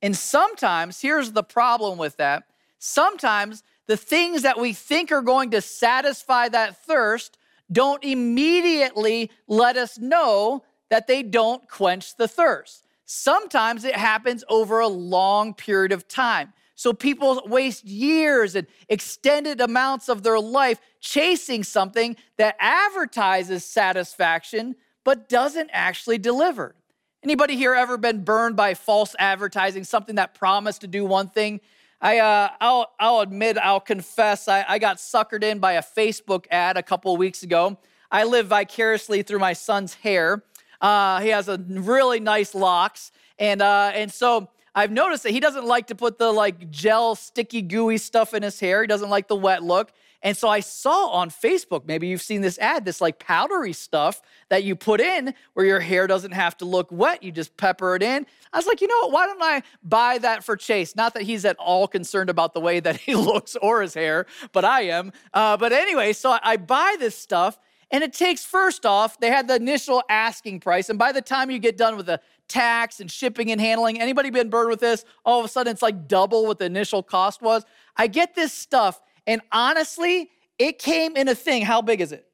And 0.03 0.15
sometimes, 0.15 1.01
here's 1.01 1.33
the 1.33 1.43
problem 1.43 1.97
with 1.97 2.19
that 2.19 2.43
sometimes 2.79 3.63
the 3.87 3.97
things 3.97 4.43
that 4.43 4.61
we 4.61 4.75
think 4.75 5.11
are 5.11 5.23
going 5.23 5.51
to 5.53 5.63
satisfy 5.63 6.51
that 6.51 6.85
thirst 6.85 7.39
don't 7.73 8.05
immediately 8.05 9.31
let 9.49 9.79
us 9.79 9.99
know 9.99 10.63
that 10.91 11.07
they 11.07 11.23
don't 11.23 11.67
quench 11.71 12.17
the 12.17 12.29
thirst. 12.29 12.87
Sometimes 13.05 13.85
it 13.85 13.97
happens 13.97 14.45
over 14.49 14.81
a 14.81 14.89
long 14.89 15.55
period 15.55 15.93
of 15.93 16.09
time. 16.09 16.53
So 16.75 16.93
people 16.93 17.43
waste 17.47 17.85
years 17.85 18.57
and 18.57 18.67
extended 18.89 19.61
amounts 19.61 20.09
of 20.09 20.23
their 20.23 20.41
life 20.41 20.81
chasing 21.01 21.63
something 21.63 22.17
that 22.39 22.57
advertises 22.59 23.65
satisfaction 23.65 24.77
but 25.05 25.29
doesn't 25.29 25.71
actually 25.73 26.19
deliver. 26.19 26.75
Anybody 27.23 27.57
here 27.57 27.75
ever 27.75 27.97
been 27.97 28.25
burned 28.25 28.57
by 28.57 28.75
false 28.75 29.15
advertising, 29.19 29.85
something 29.85 30.17
that 30.17 30.35
promised 30.35 30.81
to 30.81 30.89
do 30.89 31.05
one 31.05 31.29
thing? 31.29 31.61
I, 32.01 32.19
uh, 32.19 32.49
I'll, 32.61 32.91
I'll 32.99 33.21
admit, 33.21 33.59
I'll 33.59 33.79
confess, 33.79 34.49
I, 34.49 34.65
I 34.69 34.79
got 34.81 34.97
suckered 34.97 35.45
in 35.45 35.61
by 35.61 35.75
a 35.75 35.83
Facebook 35.83 36.47
ad 36.51 36.77
a 36.77 36.83
couple 36.83 37.13
of 37.13 37.19
weeks 37.19 37.45
ago. 37.45 37.79
I 38.11 38.25
live 38.25 38.49
vicariously 38.49 39.23
through 39.23 39.39
my 39.39 39.53
son's 39.53 39.95
hair. 39.95 40.43
Uh, 40.83 41.21
he 41.21 41.29
has 41.29 41.49
a 41.49 41.57
really 41.59 42.21
nice 42.21 42.55
locks, 42.55 43.13
and 43.39 43.63
uh, 43.63 43.93
and 43.95 44.13
so 44.13 44.51
I've 44.75 44.91
noticed 44.91 45.23
that 45.23 45.31
he 45.31 45.41
doesn't 45.41 45.65
like 45.65 45.87
to 45.87 45.95
put 45.95 46.19
the 46.19 46.33
like 46.33 46.71
gel, 46.71 47.15
sticky, 47.15 47.63
gooey 47.63 47.99
stuff 47.99 48.35
in 48.35 48.43
his 48.43 48.59
hair. 48.59 48.83
He 48.83 48.89
doesn't 48.89 49.11
like 49.11 49.29
the 49.29 49.37
wet 49.37 49.63
look. 49.63 49.93
And 50.25 50.37
so 50.37 50.49
I 50.49 50.61
saw 50.61 51.09
on 51.09 51.31
Facebook, 51.31 51.85
maybe 51.85 52.07
you've 52.07 52.23
seen 52.23 52.43
this 52.43 52.57
ad, 52.59 52.85
this 52.85 53.01
like 53.01 53.19
powdery 53.19 53.73
stuff 53.73 54.23
that 54.51 54.63
you 54.63 54.77
put 54.77 55.01
in 55.01 55.35
where 55.55 55.67
your 55.67 55.81
hair 55.81 56.07
doesn't 56.07 56.31
have 56.31 56.57
to 56.59 56.65
look 56.65 56.93
wet. 56.93 57.25
You 57.25 57.33
just 57.33 57.57
pepper 57.57 57.97
it 57.97 58.05
in. 58.05 58.25
I 58.53 58.57
was 58.57 58.67
like, 58.67 58.81
you 58.81 58.87
know 58.87 59.01
what? 59.01 59.13
Why 59.13 59.27
don't 59.27 59.43
I 59.43 59.63
buy 59.83 60.19
that 60.19 60.45
for 60.45 60.57
Chase? 60.57 60.95
Not 60.95 61.15
that 61.15 61.25
he's 61.25 61.45
at 61.45 61.57
all 61.57 61.89
concerned 61.89 62.31
about 62.31 62.55
the 62.55 62.61
way 62.61 62.79
that 62.79 62.97
he 63.01 63.15
looks 63.17 63.57
or 63.57 63.83
his 63.83 63.95
hair, 63.95 64.27
but 64.53 64.65
I 64.65 64.83
am. 64.83 65.13
Uh, 65.35 65.57
but 65.57 65.73
anyway, 65.73 66.13
so 66.13 66.39
I 66.41 66.57
buy 66.57 66.97
this 66.99 67.19
stuff. 67.19 67.59
And 67.93 68.03
it 68.03 68.13
takes, 68.13 68.45
first 68.45 68.85
off, 68.87 69.21
they 69.21 69.29
had 69.29 69.47
the 69.47 69.55
initial 69.55 70.03
asking 70.09 70.61
price. 70.61 70.89
And 70.89 70.99
by 70.99 71.13
the 71.13 71.23
time 71.23 71.51
you 71.51 71.59
get 71.59 71.77
done 71.77 71.97
with 71.97 72.07
the 72.07 72.21
tax 72.49 73.01
and 73.01 73.11
shipping 73.11 73.53
and 73.53 73.61
handling, 73.61 74.01
anybody 74.01 74.31
been 74.31 74.49
burned 74.51 74.71
with 74.71 74.81
this? 74.81 75.05
All 75.25 75.39
of 75.39 75.45
a 75.45 75.49
sudden, 75.49 75.71
it's 75.71 75.83
like 75.83 76.09
double 76.09 76.47
what 76.47 76.59
the 76.59 76.65
initial 76.65 77.03
cost 77.03 77.43
was. 77.43 77.65
I 77.97 78.07
get 78.07 78.35
this 78.35 78.53
stuff 78.53 79.01
and 79.27 79.41
honestly, 79.53 80.31
it 80.59 80.79
came 80.79 81.17
in 81.17 81.29
a 81.29 81.35
thing. 81.35 81.63
How 81.63 81.83
big 81.83 82.01
is 82.01 82.13
it? 82.13 82.27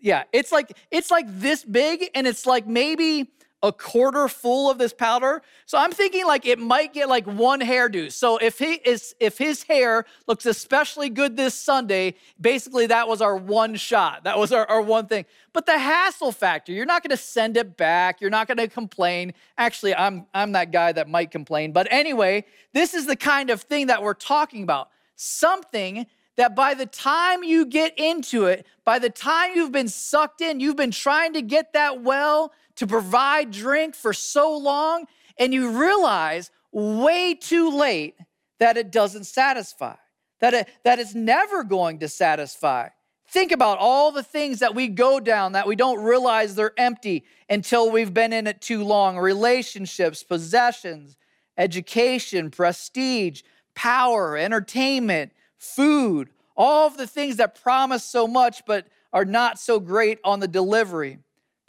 Yeah, 0.00 0.24
it's 0.32 0.50
like 0.50 0.76
it's 0.90 1.10
like 1.10 1.26
this 1.28 1.64
big, 1.64 2.10
and 2.14 2.26
it's 2.26 2.44
like 2.44 2.66
maybe 2.66 3.30
a 3.62 3.72
quarter 3.72 4.26
full 4.26 4.70
of 4.70 4.78
this 4.78 4.92
powder. 4.92 5.40
So 5.66 5.78
I'm 5.78 5.92
thinking 5.92 6.26
like 6.26 6.46
it 6.46 6.58
might 6.58 6.92
get 6.92 7.08
like 7.08 7.26
one 7.26 7.60
hairdo. 7.60 8.10
So 8.10 8.38
if 8.38 8.58
he 8.58 8.74
is 8.74 9.14
if 9.20 9.38
his 9.38 9.62
hair 9.62 10.04
looks 10.26 10.46
especially 10.46 11.08
good 11.08 11.36
this 11.36 11.54
Sunday, 11.54 12.14
basically 12.40 12.86
that 12.86 13.06
was 13.06 13.22
our 13.22 13.36
one 13.36 13.76
shot. 13.76 14.24
That 14.24 14.38
was 14.38 14.52
our, 14.52 14.68
our 14.68 14.82
one 14.82 15.06
thing. 15.06 15.26
But 15.52 15.66
the 15.66 15.78
hassle 15.78 16.32
factor, 16.32 16.72
you're 16.72 16.86
not 16.86 17.02
gonna 17.02 17.16
send 17.16 17.56
it 17.56 17.76
back, 17.76 18.20
you're 18.20 18.30
not 18.30 18.48
gonna 18.48 18.68
complain. 18.68 19.32
Actually, 19.56 19.94
I'm 19.94 20.26
I'm 20.34 20.52
that 20.52 20.72
guy 20.72 20.92
that 20.92 21.08
might 21.08 21.30
complain. 21.30 21.72
But 21.72 21.86
anyway, 21.90 22.44
this 22.72 22.94
is 22.94 23.06
the 23.06 23.16
kind 23.16 23.50
of 23.50 23.62
thing 23.62 23.86
that 23.86 24.02
we're 24.02 24.14
talking 24.14 24.64
about. 24.64 24.88
Something 25.14 26.06
that 26.36 26.56
by 26.56 26.74
the 26.74 26.86
time 26.86 27.44
you 27.44 27.66
get 27.66 27.96
into 27.98 28.46
it, 28.46 28.66
by 28.84 28.98
the 28.98 29.10
time 29.10 29.52
you've 29.54 29.72
been 29.72 29.88
sucked 29.88 30.40
in, 30.40 30.60
you've 30.60 30.76
been 30.76 30.90
trying 30.90 31.34
to 31.34 31.42
get 31.42 31.74
that 31.74 32.02
well 32.02 32.52
to 32.76 32.86
provide 32.86 33.50
drink 33.50 33.94
for 33.94 34.12
so 34.12 34.56
long, 34.56 35.06
and 35.38 35.52
you 35.52 35.78
realize 35.78 36.50
way 36.72 37.34
too 37.34 37.76
late 37.76 38.16
that 38.58 38.76
it 38.76 38.90
doesn't 38.90 39.24
satisfy, 39.24 39.96
that, 40.40 40.54
it, 40.54 40.68
that 40.84 40.98
it's 40.98 41.14
never 41.14 41.64
going 41.64 41.98
to 41.98 42.08
satisfy. 42.08 42.88
Think 43.28 43.50
about 43.50 43.78
all 43.78 44.12
the 44.12 44.22
things 44.22 44.58
that 44.58 44.74
we 44.74 44.88
go 44.88 45.18
down 45.18 45.52
that 45.52 45.66
we 45.66 45.74
don't 45.74 46.04
realize 46.04 46.54
they're 46.54 46.78
empty 46.78 47.24
until 47.48 47.90
we've 47.90 48.12
been 48.12 48.32
in 48.32 48.46
it 48.46 48.60
too 48.60 48.84
long 48.84 49.16
relationships, 49.16 50.22
possessions, 50.22 51.16
education, 51.56 52.50
prestige, 52.50 53.42
power, 53.74 54.36
entertainment 54.36 55.32
food, 55.56 56.28
all 56.56 56.86
of 56.86 56.96
the 56.96 57.06
things 57.06 57.36
that 57.36 57.60
promise 57.62 58.04
so 58.04 58.26
much 58.26 58.62
but 58.66 58.86
are 59.12 59.24
not 59.24 59.58
so 59.58 59.80
great 59.80 60.18
on 60.24 60.40
the 60.40 60.48
delivery. 60.48 61.18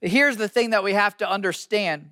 Here's 0.03 0.35
the 0.35 0.49
thing 0.49 0.71
that 0.71 0.83
we 0.83 0.93
have 0.93 1.15
to 1.17 1.29
understand 1.29 2.11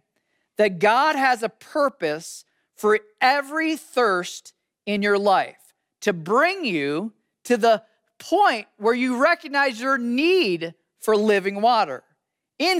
that 0.57 0.79
God 0.79 1.15
has 1.15 1.43
a 1.43 1.49
purpose 1.49 2.45
for 2.75 2.99
every 3.19 3.75
thirst 3.75 4.53
in 4.85 5.01
your 5.01 5.19
life 5.19 5.73
to 5.99 6.13
bring 6.13 6.63
you 6.63 7.11
to 7.43 7.57
the 7.57 7.83
point 8.17 8.67
where 8.77 8.93
you 8.93 9.21
recognize 9.21 9.81
your 9.81 9.97
need 9.97 10.73
for 10.99 11.17
living 11.17 11.61
water, 11.61 12.03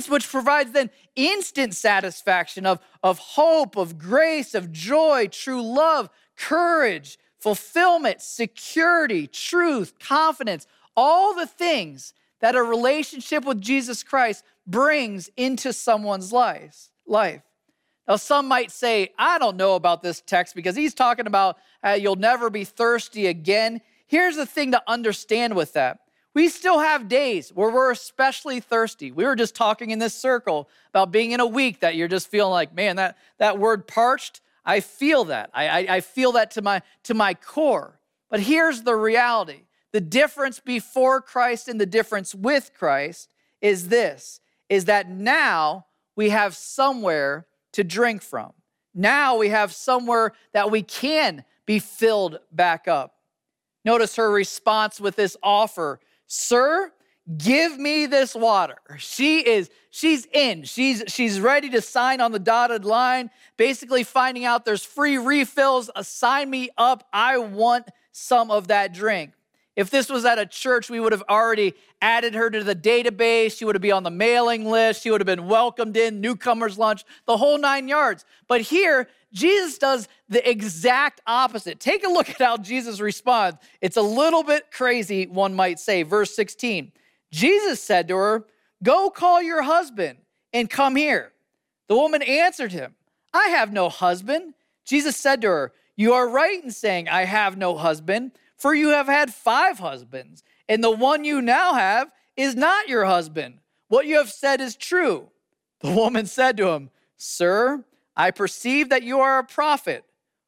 which 0.07 0.29
provides 0.29 0.71
then 0.71 0.89
instant 1.15 1.75
satisfaction 1.75 2.65
of, 2.65 2.79
of 3.03 3.19
hope, 3.19 3.75
of 3.75 3.97
grace, 3.97 4.55
of 4.55 4.71
joy, 4.71 5.27
true 5.27 5.61
love, 5.61 6.09
courage, 6.37 7.17
fulfillment, 7.37 8.21
security, 8.21 9.27
truth, 9.27 9.99
confidence, 9.99 10.67
all 10.95 11.35
the 11.35 11.47
things 11.47 12.13
that 12.39 12.55
a 12.55 12.61
relationship 12.61 13.45
with 13.45 13.61
Jesus 13.61 14.03
Christ 14.03 14.43
brings 14.67 15.29
into 15.37 15.73
someone's 15.73 16.31
life. 16.31 16.89
life. 17.05 17.41
Now, 18.07 18.15
some 18.15 18.47
might 18.47 18.71
say, 18.71 19.11
I 19.17 19.37
don't 19.37 19.57
know 19.57 19.75
about 19.75 20.01
this 20.01 20.21
text 20.21 20.55
because 20.55 20.75
he's 20.75 20.93
talking 20.93 21.27
about 21.27 21.57
uh, 21.83 21.91
you'll 21.91 22.15
never 22.15 22.49
be 22.49 22.63
thirsty 22.63 23.27
again. 23.27 23.81
Here's 24.07 24.35
the 24.35 24.45
thing 24.45 24.71
to 24.71 24.81
understand 24.87 25.55
with 25.55 25.73
that. 25.73 25.99
We 26.33 26.47
still 26.49 26.79
have 26.79 27.07
days 27.07 27.49
where 27.49 27.69
we're 27.69 27.91
especially 27.91 28.59
thirsty. 28.59 29.11
We 29.11 29.25
were 29.25 29.35
just 29.35 29.55
talking 29.55 29.91
in 29.91 29.99
this 29.99 30.13
circle 30.13 30.69
about 30.89 31.11
being 31.11 31.31
in 31.31 31.39
a 31.39 31.45
week 31.45 31.81
that 31.81 31.95
you're 31.95 32.07
just 32.07 32.29
feeling 32.29 32.51
like, 32.51 32.73
man, 32.73 32.97
that, 32.97 33.17
that 33.37 33.59
word 33.59 33.87
parched, 33.87 34.41
I 34.65 34.81
feel 34.81 35.25
that. 35.25 35.49
I, 35.53 35.67
I, 35.67 35.95
I, 35.95 36.01
feel 36.01 36.33
that 36.33 36.51
to 36.51 36.61
my, 36.61 36.81
to 37.03 37.13
my 37.13 37.33
core. 37.33 37.99
But 38.29 38.41
here's 38.41 38.83
the 38.83 38.95
reality 38.95 39.61
the 39.93 40.01
difference 40.01 40.59
before 40.59 41.21
Christ 41.21 41.67
and 41.67 41.79
the 41.79 41.85
difference 41.85 42.35
with 42.35 42.71
Christ 42.77 43.29
is 43.61 43.87
this 43.87 44.40
is 44.71 44.85
that 44.85 45.09
now 45.09 45.85
we 46.15 46.29
have 46.29 46.55
somewhere 46.55 47.45
to 47.73 47.83
drink 47.83 48.21
from. 48.21 48.53
Now 48.95 49.35
we 49.37 49.49
have 49.49 49.73
somewhere 49.73 50.31
that 50.53 50.71
we 50.71 50.81
can 50.81 51.43
be 51.65 51.77
filled 51.79 52.39
back 52.53 52.87
up. 52.87 53.15
Notice 53.83 54.15
her 54.15 54.31
response 54.31 54.99
with 54.99 55.17
this 55.17 55.35
offer 55.43 55.99
Sir, 56.25 56.93
give 57.37 57.77
me 57.77 58.05
this 58.05 58.33
water. 58.33 58.77
She 58.97 59.45
is, 59.45 59.69
she's 59.89 60.25
in. 60.27 60.63
She's, 60.63 61.03
she's 61.07 61.41
ready 61.41 61.69
to 61.71 61.81
sign 61.81 62.21
on 62.21 62.31
the 62.31 62.39
dotted 62.39 62.85
line, 62.85 63.29
basically 63.57 64.05
finding 64.05 64.45
out 64.45 64.63
there's 64.63 64.85
free 64.85 65.17
refills. 65.17 65.91
Sign 66.03 66.49
me 66.49 66.69
up. 66.77 67.05
I 67.11 67.37
want 67.39 67.89
some 68.13 68.49
of 68.49 68.69
that 68.69 68.93
drink. 68.93 69.33
If 69.75 69.89
this 69.89 70.09
was 70.09 70.25
at 70.25 70.37
a 70.37 70.45
church, 70.45 70.89
we 70.89 70.99
would 70.99 71.13
have 71.13 71.23
already 71.29 71.73
added 72.01 72.33
her 72.33 72.49
to 72.49 72.63
the 72.63 72.75
database. 72.75 73.57
She 73.57 73.63
would 73.63 73.75
have 73.75 73.81
been 73.81 73.93
on 73.93 74.03
the 74.03 74.11
mailing 74.11 74.65
list. 74.65 75.01
She 75.01 75.11
would 75.11 75.21
have 75.21 75.25
been 75.25 75.47
welcomed 75.47 75.95
in, 75.95 76.19
newcomers 76.19 76.77
lunch, 76.77 77.05
the 77.25 77.37
whole 77.37 77.57
nine 77.57 77.87
yards. 77.87 78.25
But 78.47 78.61
here, 78.61 79.07
Jesus 79.33 79.77
does 79.77 80.09
the 80.27 80.47
exact 80.49 81.21
opposite. 81.25 81.79
Take 81.79 82.05
a 82.05 82.09
look 82.09 82.29
at 82.29 82.37
how 82.37 82.57
Jesus 82.57 82.99
responds. 82.99 83.59
It's 83.79 83.97
a 83.97 84.01
little 84.01 84.43
bit 84.43 84.71
crazy, 84.71 85.25
one 85.27 85.53
might 85.53 85.79
say. 85.79 86.03
Verse 86.03 86.35
16 86.35 86.91
Jesus 87.31 87.81
said 87.81 88.09
to 88.09 88.17
her, 88.17 88.45
Go 88.83 89.09
call 89.09 89.41
your 89.41 89.61
husband 89.61 90.17
and 90.51 90.69
come 90.69 90.95
here. 90.95 91.31
The 91.87 91.95
woman 91.95 92.21
answered 92.21 92.71
him, 92.71 92.95
I 93.33 93.49
have 93.49 93.71
no 93.71 93.89
husband. 93.89 94.53
Jesus 94.85 95.15
said 95.15 95.41
to 95.41 95.47
her, 95.47 95.73
You 95.95 96.13
are 96.13 96.27
right 96.27 96.61
in 96.61 96.71
saying, 96.71 97.07
I 97.07 97.23
have 97.25 97.57
no 97.57 97.77
husband, 97.77 98.31
for 98.61 98.75
you 98.75 98.89
have 98.89 99.07
had 99.07 99.33
five 99.33 99.79
husbands, 99.79 100.43
and 100.69 100.83
the 100.83 100.91
one 100.91 101.23
you 101.23 101.41
now 101.41 101.73
have 101.73 102.11
is 102.37 102.55
not 102.55 102.87
your 102.87 103.05
husband. 103.05 103.57
What 103.87 104.05
you 104.05 104.17
have 104.17 104.29
said 104.29 104.61
is 104.61 104.75
true. 104.75 105.29
The 105.79 105.91
woman 105.95 106.27
said 106.27 106.57
to 106.57 106.67
him, 106.69 106.91
Sir, 107.17 107.83
I 108.15 108.29
perceive 108.29 108.89
that 108.89 109.01
you 109.01 109.19
are 109.19 109.39
a 109.39 109.43
prophet. 109.43 110.05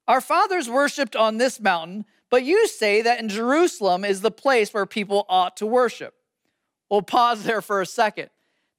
Our 0.08 0.22
fathers 0.22 0.70
worshiped 0.70 1.16
on 1.16 1.38
this 1.38 1.60
mountain, 1.60 2.06
but 2.30 2.44
you 2.44 2.68
say 2.68 3.02
that 3.02 3.20
in 3.20 3.30
Jerusalem 3.30 4.06
is 4.06 4.22
the 4.22 4.30
place 4.30 4.76
where 4.76 4.86
people 4.86 5.26
ought 5.28 5.58
to 5.58 5.66
worship. 5.66 6.14
We'll 6.92 7.02
pause 7.02 7.44
there 7.46 7.64
for 7.64 7.82
a 7.82 7.86
second. 7.88 8.30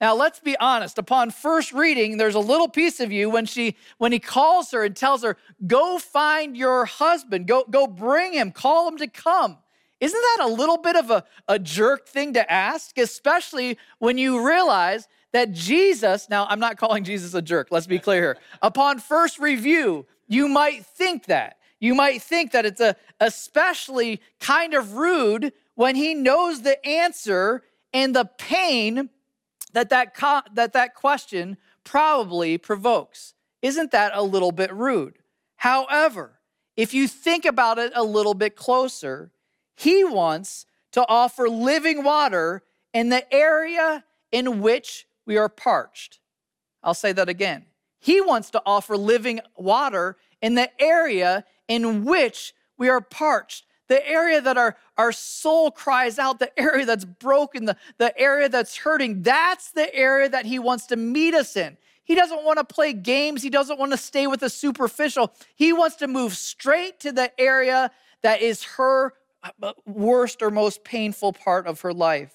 Now 0.05 0.15
let's 0.15 0.39
be 0.39 0.55
honest. 0.59 0.99
Upon 0.99 1.31
first 1.31 1.73
reading, 1.73 2.19
there's 2.19 2.35
a 2.35 2.39
little 2.39 2.69
piece 2.69 3.01
of 3.01 3.11
you 3.11 3.31
when 3.31 3.47
she 3.47 3.75
when 3.97 4.13
he 4.13 4.19
calls 4.19 4.71
her 4.73 4.85
and 4.85 4.95
tells 4.95 5.23
her, 5.23 5.39
"Go 5.67 5.99
find 5.99 6.55
your 6.55 6.85
husband. 6.85 7.47
Go 7.47 7.65
go 7.71 7.87
bring 7.87 8.35
him. 8.35 8.53
Call 8.53 8.87
him 8.87 8.99
to 8.99 9.07
come." 9.07 9.57
Isn't 10.01 10.21
that 10.21 10.45
a 10.45 10.49
little 10.49 10.77
bit 10.77 10.97
of 10.97 11.11
a, 11.11 11.25
a 11.49 11.59
jerk 11.59 12.07
thing 12.07 12.35
to 12.35 12.53
ask, 12.53 12.99
especially 12.99 13.79
when 13.99 14.19
you 14.19 14.47
realize 14.47 15.09
that 15.33 15.53
Jesus, 15.53 16.29
now 16.29 16.47
I'm 16.51 16.61
not 16.61 16.77
calling 16.77 17.03
Jesus 17.03 17.33
a 17.33 17.41
jerk, 17.41 17.69
let's 17.71 17.87
be 17.87 17.99
clear 17.99 18.21
here. 18.21 18.39
Upon 18.61 18.99
first 18.99 19.39
review, 19.39 20.05
you 20.29 20.49
might 20.49 20.85
think 20.85 21.25
that. 21.29 21.57
You 21.81 21.95
might 21.95 22.21
think 22.21 22.53
that 22.53 22.67
it's 22.67 22.83
a 22.83 22.95
especially 23.21 24.21
kind 24.39 24.75
of 24.75 24.97
rude 24.97 25.55
when 25.77 25.97
he 25.97 26.13
knows 26.13 26.61
the 26.61 26.85
answer 26.87 27.63
and 27.95 28.15
the 28.15 28.27
pain 28.37 29.09
that 29.75 29.91
that, 29.91 30.15
co- 30.15 30.43
that 30.55 30.73
that 30.73 30.95
question 30.95 31.57
probably 31.85 32.59
provokes. 32.59 33.35
Isn't 33.63 33.91
that 33.93 34.13
a 34.15 34.23
little 34.23 34.53
bit 34.53 34.73
rude? 34.73 35.19
However, 35.57 36.41
if 36.77 36.93
you 36.95 37.07
think 37.07 37.45
about 37.45 37.79
it 37.79 37.93
a 37.95 38.03
little 38.03 38.35
bit 38.35 38.57
closer, 38.57 39.31
he 39.77 40.05
wants 40.05 40.67
to 40.93 41.07
offer 41.09 41.49
living 41.49 42.03
water 42.03 42.63
in 42.93 43.09
the 43.09 43.33
area 43.33 44.05
in 44.33 44.61
which 44.61 45.07
we 45.27 45.37
are 45.37 45.49
parched. 45.49 46.21
I'll 46.83 46.95
say 46.95 47.13
that 47.13 47.29
again. 47.29 47.67
He 48.01 48.21
wants 48.21 48.51
to 48.51 48.63
offer 48.67 48.97
living 48.97 49.41
water 49.57 50.17
in 50.43 50.55
the 50.55 50.71
area 50.81 51.45
in 51.69 52.05
which 52.05 52.53
we 52.77 52.89
are 52.89 53.01
parched, 53.01 53.65
the 53.89 54.07
area 54.09 54.41
that 54.41 54.57
our, 54.57 54.77
our 54.97 55.13
soul 55.13 55.71
cries 55.71 56.19
out, 56.19 56.39
the 56.39 56.59
area 56.59 56.87
that's 56.87 57.05
broken, 57.05 57.67
the, 57.67 57.77
the 57.99 58.19
area 58.19 58.49
that's 58.49 58.77
hurting. 58.77 59.23
That's 59.23 59.71
the 59.71 59.95
area 59.95 60.29
that 60.29 60.47
He 60.47 60.59
wants 60.59 60.87
to 60.87 60.97
meet 60.97 61.35
us 61.35 61.57
in. 61.57 61.77
He 62.05 62.15
doesn't 62.15 62.45
want 62.45 62.59
to 62.59 62.65
play 62.65 62.93
games. 62.93 63.43
He 63.43 63.51
doesn't 63.51 63.79
want 63.79 63.93
to 63.93 63.99
stay 63.99 64.27
with 64.27 64.41
the 64.41 64.51
superficial. 64.51 65.33
He 65.55 65.73
wants 65.73 65.97
to 65.97 66.07
move 66.07 66.37
straight 66.37 67.01
to 67.01 67.13
the 67.13 67.33
area 67.41 67.91
that 68.23 68.43
is 68.43 68.63
her 68.65 69.15
uh, 69.63 69.73
worst 69.87 70.43
or 70.43 70.51
most 70.51 70.85
painful 70.85 71.33
part 71.33 71.67
of 71.67 71.81
her 71.81 71.93
life. 71.93 72.35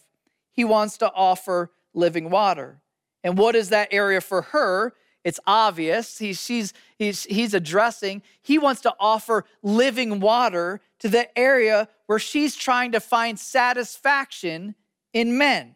He 0.52 0.66
wants 0.66 0.98
to 0.98 1.12
offer 1.14 1.72
living 1.94 2.30
water. 2.30 2.82
And 3.24 3.38
what 3.38 3.56
is 3.56 3.70
that 3.70 3.90
area 3.92 4.22
for 4.22 4.44
her? 4.44 4.94
It's 5.24 5.40
obvious. 5.46 6.18
He, 6.18 6.34
she's, 6.34 6.74
he's, 6.98 7.26
he's 7.26 7.54
addressing, 7.54 8.24
he 8.42 8.58
wants 8.58 8.82
to 8.82 8.94
offer 9.00 9.46
living 9.62 10.20
water 10.20 10.82
to 11.00 11.10
the 11.10 11.38
area 11.38 11.88
where 12.06 12.20
she's 12.20 12.56
trying 12.56 12.92
to 12.92 13.00
find 13.00 13.40
satisfaction 13.40 14.76
in 15.14 15.38
men. 15.38 15.76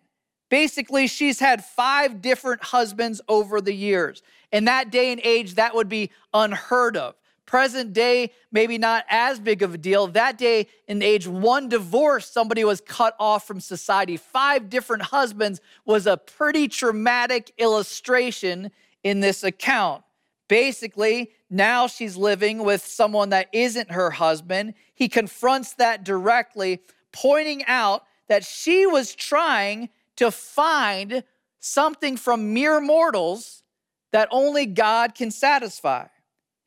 Basically, 0.49 1.07
she's 1.07 1.39
had 1.39 1.65
five 1.65 2.21
different 2.21 2.63
husbands 2.63 3.21
over 3.27 3.59
the 3.59 3.73
years. 3.73 4.21
In 4.51 4.65
that 4.65 4.91
day 4.91 5.11
and 5.11 5.19
age, 5.23 5.55
that 5.55 5.73
would 5.73 5.89
be 5.89 6.11
unheard 6.33 6.95
of. 6.95 7.15
Present 7.45 7.91
day, 7.91 8.31
maybe 8.51 8.77
not 8.77 9.03
as 9.09 9.39
big 9.39 9.61
of 9.63 9.73
a 9.73 9.77
deal. 9.77 10.07
That 10.07 10.37
day 10.37 10.67
in 10.87 11.01
age 11.01 11.27
one 11.27 11.69
divorce, 11.69 12.29
somebody 12.29 12.63
was 12.63 12.81
cut 12.81 13.15
off 13.19 13.45
from 13.45 13.59
society. 13.59 14.15
Five 14.15 14.69
different 14.69 15.03
husbands 15.03 15.59
was 15.85 16.07
a 16.07 16.17
pretty 16.17 16.67
traumatic 16.67 17.51
illustration 17.57 18.71
in 19.03 19.19
this 19.19 19.43
account. 19.43 20.03
Basically, 20.53 21.31
now 21.49 21.87
she's 21.87 22.15
living 22.15 22.63
with 22.63 22.85
someone 22.85 23.29
that 23.29 23.49
isn't 23.53 23.89
her 23.89 24.11
husband. 24.11 24.75
He 24.93 25.09
confronts 25.09 25.73
that 25.73 26.03
directly, 26.03 26.81
pointing 27.11 27.65
out 27.65 28.03
that 28.27 28.45
she 28.45 28.85
was 28.85 29.15
trying 29.15 29.89
to 30.17 30.29
find 30.29 31.23
something 31.59 32.17
from 32.17 32.53
mere 32.53 32.79
mortals 32.79 33.63
that 34.11 34.27
only 34.29 34.67
God 34.67 35.15
can 35.15 35.31
satisfy. 35.31 36.05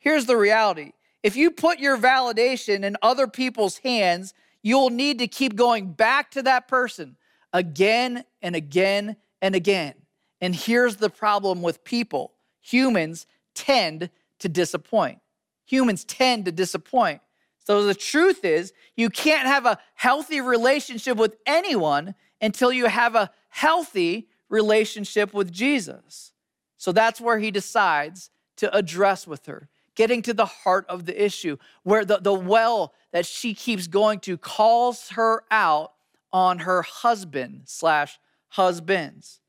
Here's 0.01 0.27
the 0.27 0.37
reality 0.37 0.91
if 1.23 1.37
you 1.37 1.53
put 1.53 1.79
your 1.79 1.97
validation 1.97 2.83
in 2.83 2.97
other 3.03 3.29
people's 3.29 3.79
hands, 3.79 4.35
you'll 4.65 4.91
need 4.91 5.21
to 5.21 5.29
keep 5.29 5.55
going 5.55 5.93
back 5.93 6.33
to 6.33 6.43
that 6.43 6.67
person 6.67 7.17
again 7.53 8.25
and 8.43 8.57
again 8.57 9.15
and 9.41 9.55
again. 9.55 9.95
And 10.41 10.57
here's 10.57 10.97
the 10.97 11.09
problem 11.09 11.63
with 11.63 11.85
people 11.85 12.33
humans 12.61 13.29
tend 13.57 14.11
to 14.39 14.49
disappoint. 14.49 15.19
Humans 15.67 16.05
tend 16.05 16.45
to 16.45 16.53
disappoint. 16.53 17.21
So 17.59 17.85
the 17.85 17.95
truth 17.95 18.45
is, 18.45 18.73
you 18.95 19.11
can't 19.11 19.49
have 19.49 19.67
a 19.67 19.79
healthy 19.95 20.41
relationship 20.41 21.17
with 21.17 21.37
anyone 21.45 22.15
until 22.41 22.73
you 22.73 22.87
have 22.87 23.17
a 23.17 23.33
healthy 23.49 24.29
relationship 24.49 25.35
with 25.35 25.51
Jesus. 25.51 26.33
So 26.77 26.93
that's 26.93 27.21
where 27.21 27.41
he 27.41 27.51
decides 27.51 28.31
to 28.59 28.73
address 28.77 29.27
with 29.27 29.47
her 29.47 29.69
getting 29.97 30.23
to 30.23 30.35
the 30.35 30.47
heart 30.47 30.87
of 30.89 31.07
the 31.07 31.25
issue, 31.25 31.57
where 31.83 32.05
the, 32.05 32.19
the 32.19 32.33
well 32.33 32.95
that 33.13 33.27
she 33.27 33.55
keeps 33.55 33.89
going 33.89 34.21
to 34.21 34.39
calls 34.39 35.09
her 35.11 35.43
out 35.51 35.95
on 36.33 36.61
her 36.61 36.83
husband 36.83 37.63
slash 37.65 38.21
husbands. 38.49 39.41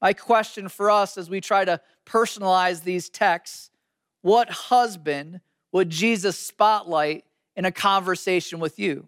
My 0.00 0.12
question 0.12 0.68
for 0.68 0.90
us 0.90 1.18
as 1.18 1.28
we 1.28 1.40
try 1.40 1.64
to 1.64 1.80
personalize 2.06 2.82
these 2.82 3.08
texts 3.08 3.70
what 4.22 4.50
husband 4.50 5.40
would 5.72 5.90
Jesus 5.90 6.36
spotlight 6.36 7.24
in 7.56 7.64
a 7.64 7.72
conversation 7.72 8.60
with 8.60 8.78
you? 8.78 9.06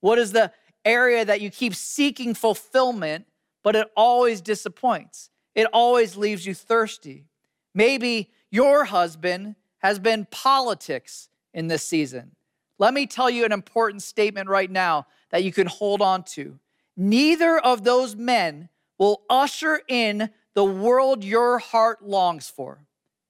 What 0.00 0.18
is 0.18 0.32
the 0.32 0.52
area 0.84 1.24
that 1.24 1.40
you 1.40 1.50
keep 1.50 1.74
seeking 1.74 2.34
fulfillment, 2.34 3.26
but 3.62 3.76
it 3.76 3.88
always 3.96 4.40
disappoints? 4.40 5.30
It 5.54 5.66
always 5.72 6.16
leaves 6.16 6.46
you 6.46 6.54
thirsty. 6.54 7.26
Maybe 7.74 8.30
your 8.50 8.84
husband 8.84 9.56
has 9.78 9.98
been 9.98 10.26
politics 10.30 11.28
in 11.54 11.68
this 11.68 11.84
season. 11.84 12.32
Let 12.78 12.94
me 12.94 13.06
tell 13.06 13.28
you 13.28 13.44
an 13.44 13.52
important 13.52 14.02
statement 14.02 14.48
right 14.48 14.70
now 14.70 15.06
that 15.30 15.44
you 15.44 15.52
can 15.52 15.66
hold 15.66 16.00
on 16.00 16.22
to. 16.22 16.58
Neither 16.96 17.58
of 17.58 17.84
those 17.84 18.16
men 18.16 18.68
will 18.98 19.22
usher 19.30 19.80
in 19.88 20.30
the 20.54 20.64
world 20.64 21.24
your 21.24 21.58
heart 21.58 22.02
longs 22.02 22.50
for. 22.50 22.84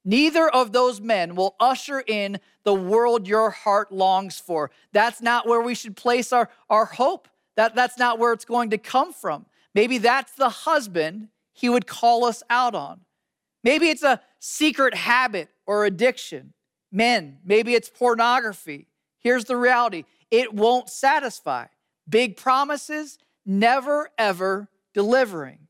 Neither 0.05 0.49
of 0.49 0.73
those 0.73 1.01
men 1.01 1.35
will 1.35 1.55
usher 1.61 2.01
in 2.01 2.39
the 2.65 2.75
world 2.75 3.29
your 3.29 3.51
heart 3.51 3.93
longs 3.93 4.41
for. 4.41 4.71
That's 4.93 5.21
not 5.21 5.47
where 5.47 5.61
we 5.61 5.75
should 5.75 5.97
place 5.97 6.33
our, 6.33 6.49
our 6.71 6.87
hope. 6.87 7.29
That, 7.57 7.75
that's 7.75 7.99
not 7.99 8.19
where 8.19 8.33
it's 8.33 8.47
going 8.47 8.71
to 8.71 8.79
come 8.79 9.13
from. 9.13 9.45
Maybe 9.75 9.99
that's 9.99 10.33
the 10.33 10.49
husband 10.49 11.29
he 11.53 11.69
would 11.69 11.87
call 11.87 12.25
us 12.25 12.43
out 12.49 12.75
on. 12.75 13.01
Maybe 13.63 13.91
it's 13.91 14.03
a 14.03 14.23
secret 14.39 14.95
habit 14.95 15.51
or 15.67 15.85
addiction. 15.85 16.55
Men, 16.91 17.39
maybe 17.45 17.75
it's 17.75 17.91
pornography. 17.91 18.87
Here's 19.21 19.45
the 19.45 19.57
reality 19.57 20.05
it 20.31 20.55
won't 20.55 20.89
satisfy. 20.89 21.67
Big 22.09 22.37
promises, 22.37 23.19
never 23.45 24.09
ever 24.17 24.69
delivering. 24.95 25.69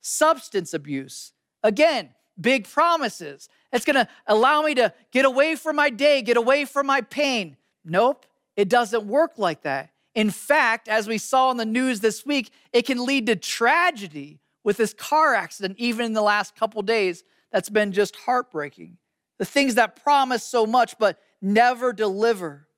Substance 0.00 0.74
abuse, 0.74 1.32
again, 1.62 2.10
big 2.40 2.68
promises. 2.68 3.48
It's 3.72 3.84
gonna 3.84 4.08
allow 4.26 4.62
me 4.62 4.74
to 4.74 4.92
get 5.12 5.24
away 5.24 5.56
from 5.56 5.76
my 5.76 5.90
day, 5.90 6.22
get 6.22 6.36
away 6.36 6.64
from 6.64 6.86
my 6.86 7.00
pain. 7.00 7.56
Nope, 7.84 8.26
it 8.56 8.68
doesn't 8.68 9.06
work 9.06 9.38
like 9.38 9.62
that. 9.62 9.90
In 10.14 10.30
fact, 10.30 10.88
as 10.88 11.08
we 11.08 11.18
saw 11.18 11.50
in 11.50 11.56
the 11.56 11.64
news 11.64 12.00
this 12.00 12.24
week, 12.24 12.50
it 12.72 12.86
can 12.86 13.04
lead 13.04 13.26
to 13.26 13.36
tragedy 13.36 14.40
with 14.62 14.76
this 14.76 14.94
car 14.94 15.34
accident, 15.34 15.76
even 15.78 16.06
in 16.06 16.12
the 16.12 16.22
last 16.22 16.54
couple 16.56 16.82
days. 16.82 17.24
That's 17.50 17.68
been 17.68 17.92
just 17.92 18.16
heartbreaking. 18.16 18.96
The 19.38 19.44
things 19.44 19.74
that 19.74 20.02
promise 20.02 20.44
so 20.44 20.66
much 20.66 20.96
but 20.98 21.18
never 21.42 21.92
deliver. 21.92 22.68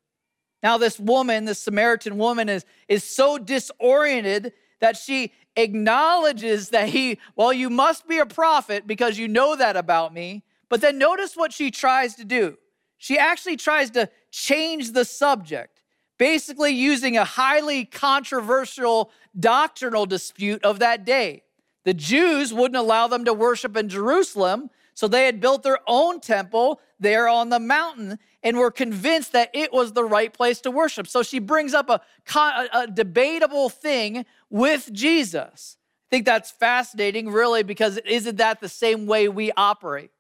Now, 0.62 0.78
this 0.78 0.98
woman, 0.98 1.44
this 1.44 1.58
Samaritan 1.58 2.18
woman, 2.18 2.48
is, 2.48 2.64
is 2.88 3.04
so 3.04 3.38
disoriented 3.38 4.52
that 4.80 4.96
she 4.96 5.32
acknowledges 5.56 6.70
that 6.70 6.88
he, 6.90 7.18
well, 7.34 7.52
you 7.52 7.70
must 7.70 8.06
be 8.06 8.18
a 8.18 8.26
prophet 8.26 8.86
because 8.86 9.18
you 9.18 9.28
know 9.28 9.56
that 9.56 9.76
about 9.76 10.12
me. 10.12 10.42
But 10.68 10.80
then 10.80 10.98
notice 10.98 11.36
what 11.36 11.52
she 11.52 11.70
tries 11.70 12.14
to 12.16 12.24
do. 12.24 12.58
She 12.98 13.18
actually 13.18 13.56
tries 13.56 13.90
to 13.90 14.10
change 14.30 14.92
the 14.92 15.04
subject, 15.04 15.82
basically 16.18 16.72
using 16.72 17.16
a 17.16 17.24
highly 17.24 17.84
controversial 17.84 19.10
doctrinal 19.38 20.06
dispute 20.06 20.64
of 20.64 20.78
that 20.80 21.04
day. 21.04 21.42
The 21.84 21.94
Jews 21.94 22.52
wouldn't 22.52 22.76
allow 22.76 23.06
them 23.06 23.24
to 23.26 23.32
worship 23.32 23.76
in 23.76 23.88
Jerusalem, 23.88 24.70
so 24.94 25.06
they 25.06 25.26
had 25.26 25.40
built 25.40 25.62
their 25.62 25.78
own 25.86 26.20
temple 26.20 26.80
there 26.98 27.28
on 27.28 27.50
the 27.50 27.60
mountain 27.60 28.18
and 28.42 28.56
were 28.56 28.70
convinced 28.70 29.32
that 29.32 29.50
it 29.52 29.72
was 29.72 29.92
the 29.92 30.04
right 30.04 30.32
place 30.32 30.60
to 30.62 30.70
worship. 30.70 31.06
So 31.06 31.22
she 31.22 31.38
brings 31.38 31.74
up 31.74 31.90
a, 31.90 32.00
a, 32.72 32.86
debatable 32.86 33.68
thing 33.68 34.24
with 34.50 34.92
Jesus. 34.92 35.76
I 36.08 36.16
think 36.16 36.26
that's 36.26 36.50
fascinating, 36.50 37.30
really, 37.30 37.62
because 37.62 37.98
isn't 37.98 38.36
that 38.36 38.60
the 38.60 38.68
same 38.68 39.06
way 39.06 39.28
we 39.28 39.52
operate? 39.56 40.10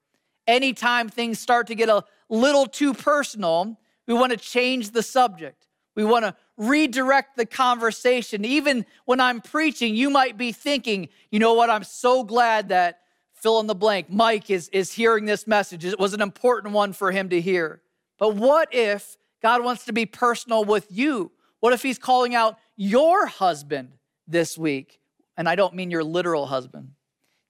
Anytime 0.46 1.08
things 1.08 1.38
start 1.38 1.68
to 1.68 1.74
get 1.74 1.88
a 1.88 2.04
little 2.28 2.66
too 2.66 2.92
personal, 2.92 3.78
we 4.06 4.14
want 4.14 4.32
to 4.32 4.38
change 4.38 4.90
the 4.90 5.02
subject. 5.02 5.66
We 5.94 6.04
want 6.04 6.24
to 6.24 6.34
redirect 6.56 7.36
the 7.36 7.46
conversation. 7.46 8.44
Even 8.44 8.84
when 9.04 9.20
I'm 9.20 9.40
preaching, 9.40 9.94
you 9.94 10.10
might 10.10 10.36
be 10.36 10.52
thinking, 10.52 11.08
you 11.30 11.38
know 11.38 11.54
what, 11.54 11.70
I'm 11.70 11.84
so 11.84 12.22
glad 12.22 12.68
that 12.68 13.00
fill 13.32 13.60
in 13.60 13.66
the 13.66 13.74
blank, 13.74 14.10
Mike 14.10 14.50
is, 14.50 14.68
is 14.70 14.92
hearing 14.92 15.24
this 15.24 15.46
message. 15.46 15.84
It 15.84 15.98
was 15.98 16.14
an 16.14 16.20
important 16.20 16.74
one 16.74 16.92
for 16.92 17.12
him 17.12 17.28
to 17.28 17.40
hear. 17.40 17.80
But 18.18 18.34
what 18.34 18.68
if 18.72 19.16
God 19.42 19.62
wants 19.62 19.84
to 19.84 19.92
be 19.92 20.06
personal 20.06 20.64
with 20.64 20.86
you? 20.90 21.32
What 21.60 21.72
if 21.72 21.82
he's 21.82 21.98
calling 21.98 22.34
out 22.34 22.58
your 22.76 23.26
husband 23.26 23.90
this 24.26 24.56
week? 24.56 25.00
And 25.36 25.48
I 25.48 25.54
don't 25.54 25.74
mean 25.74 25.90
your 25.90 26.04
literal 26.04 26.46
husband. 26.46 26.92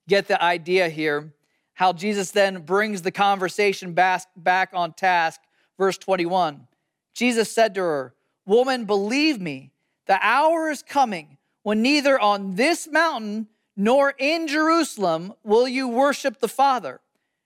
Get 0.07 0.27
the 0.27 0.41
idea 0.41 0.89
here. 0.89 1.33
How 1.73 1.93
Jesus 1.93 2.31
then 2.31 2.61
brings 2.61 3.01
the 3.01 3.11
conversation 3.11 3.93
back, 3.93 4.69
on 4.73 4.93
task. 4.93 5.41
Verse 5.77 5.97
21. 5.97 6.67
Jesus 7.13 7.51
said 7.51 7.75
to 7.75 7.81
her, 7.81 8.13
Woman, 8.45 8.85
believe 8.85 9.39
me, 9.39 9.71
the 10.05 10.17
hour 10.21 10.69
is 10.69 10.81
coming 10.81 11.37
when 11.63 11.81
neither 11.81 12.19
on 12.19 12.55
this 12.55 12.87
mountain 12.87 13.47
nor 13.75 14.13
in 14.17 14.47
Jerusalem 14.47 15.33
will 15.43 15.67
you 15.67 15.87
worship 15.87 16.39
the 16.39 16.47
Father. 16.47 17.01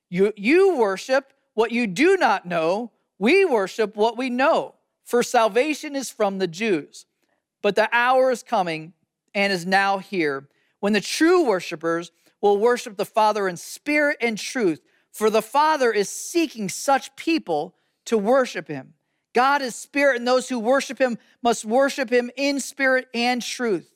You, 0.10 0.32
you 0.36 0.76
worship 0.76 1.34
what 1.54 1.72
you 1.72 1.88
do 1.88 2.18
not 2.18 2.46
know, 2.46 2.92
we 3.20 3.46
worship 3.46 3.96
what 3.96 4.18
we 4.18 4.30
know, 4.30 4.76
for 5.04 5.24
salvation 5.24 5.96
is 5.96 6.10
from 6.10 6.38
the 6.38 6.48
Jews. 6.48 7.06
But 7.62 7.76
the 7.76 7.90
hour 7.92 8.32
is 8.32 8.44
coming 8.44 8.94
and 9.34 9.52
is 9.52 9.66
now 9.66 9.98
here 9.98 10.48
when 10.80 10.94
the 10.94 11.02
true 11.02 11.46
worshipers 11.46 12.12
will 12.42 12.58
worship 12.58 12.98
the 12.98 13.06
Father 13.06 13.48
in 13.48 13.58
spirit 13.58 14.18
and 14.20 14.38
truth, 14.38 14.82
for 15.12 15.30
the 15.30 15.42
Father 15.42 15.92
is 15.92 16.10
seeking 16.10 16.70
such 16.70 17.16
people 17.16 17.76
to 18.06 18.18
worship 18.18 18.68
him. 18.68 18.94
God 19.34 19.62
is 19.62 19.76
spirit, 19.76 20.18
and 20.18 20.28
those 20.28 20.50
who 20.50 20.60
worship 20.60 21.00
him 21.00 21.18
must 21.42 21.64
worship 21.64 22.10
him 22.10 22.32
in 22.36 22.60
spirit 22.60 23.08
and 23.14 23.42
truth. 23.42 23.94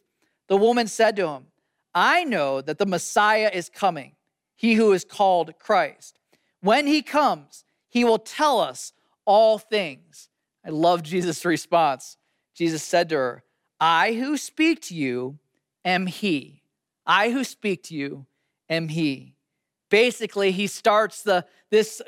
The 0.47 0.57
woman 0.57 0.87
said 0.87 1.15
to 1.17 1.27
him, 1.27 1.47
I 1.93 2.23
know 2.23 2.61
that 2.61 2.77
the 2.77 2.85
Messiah 2.85 3.49
is 3.53 3.69
coming, 3.69 4.13
he 4.55 4.75
who 4.75 4.93
is 4.93 5.03
called 5.03 5.57
Christ. 5.59 6.19
When 6.61 6.87
he 6.87 7.01
comes, 7.01 7.63
he 7.89 8.03
will 8.03 8.19
tell 8.19 8.59
us 8.59 8.93
all 9.25 9.57
things. 9.57 10.29
I 10.65 10.69
love 10.69 11.03
Jesus' 11.03 11.45
response. 11.45 12.17
Jesus 12.53 12.83
said 12.83 13.09
to 13.09 13.15
her, 13.15 13.43
I 13.79 14.13
who 14.13 14.37
speak 14.37 14.81
to 14.83 14.95
you 14.95 15.39
am 15.83 16.07
he. 16.07 16.61
I 17.05 17.31
who 17.31 17.43
speak 17.43 17.83
to 17.83 17.95
you 17.95 18.25
am 18.69 18.87
he. 18.87 19.35
Basically, 19.89 20.51
he 20.51 20.67
starts 20.67 21.21
the 21.21 21.45
this 21.71 22.01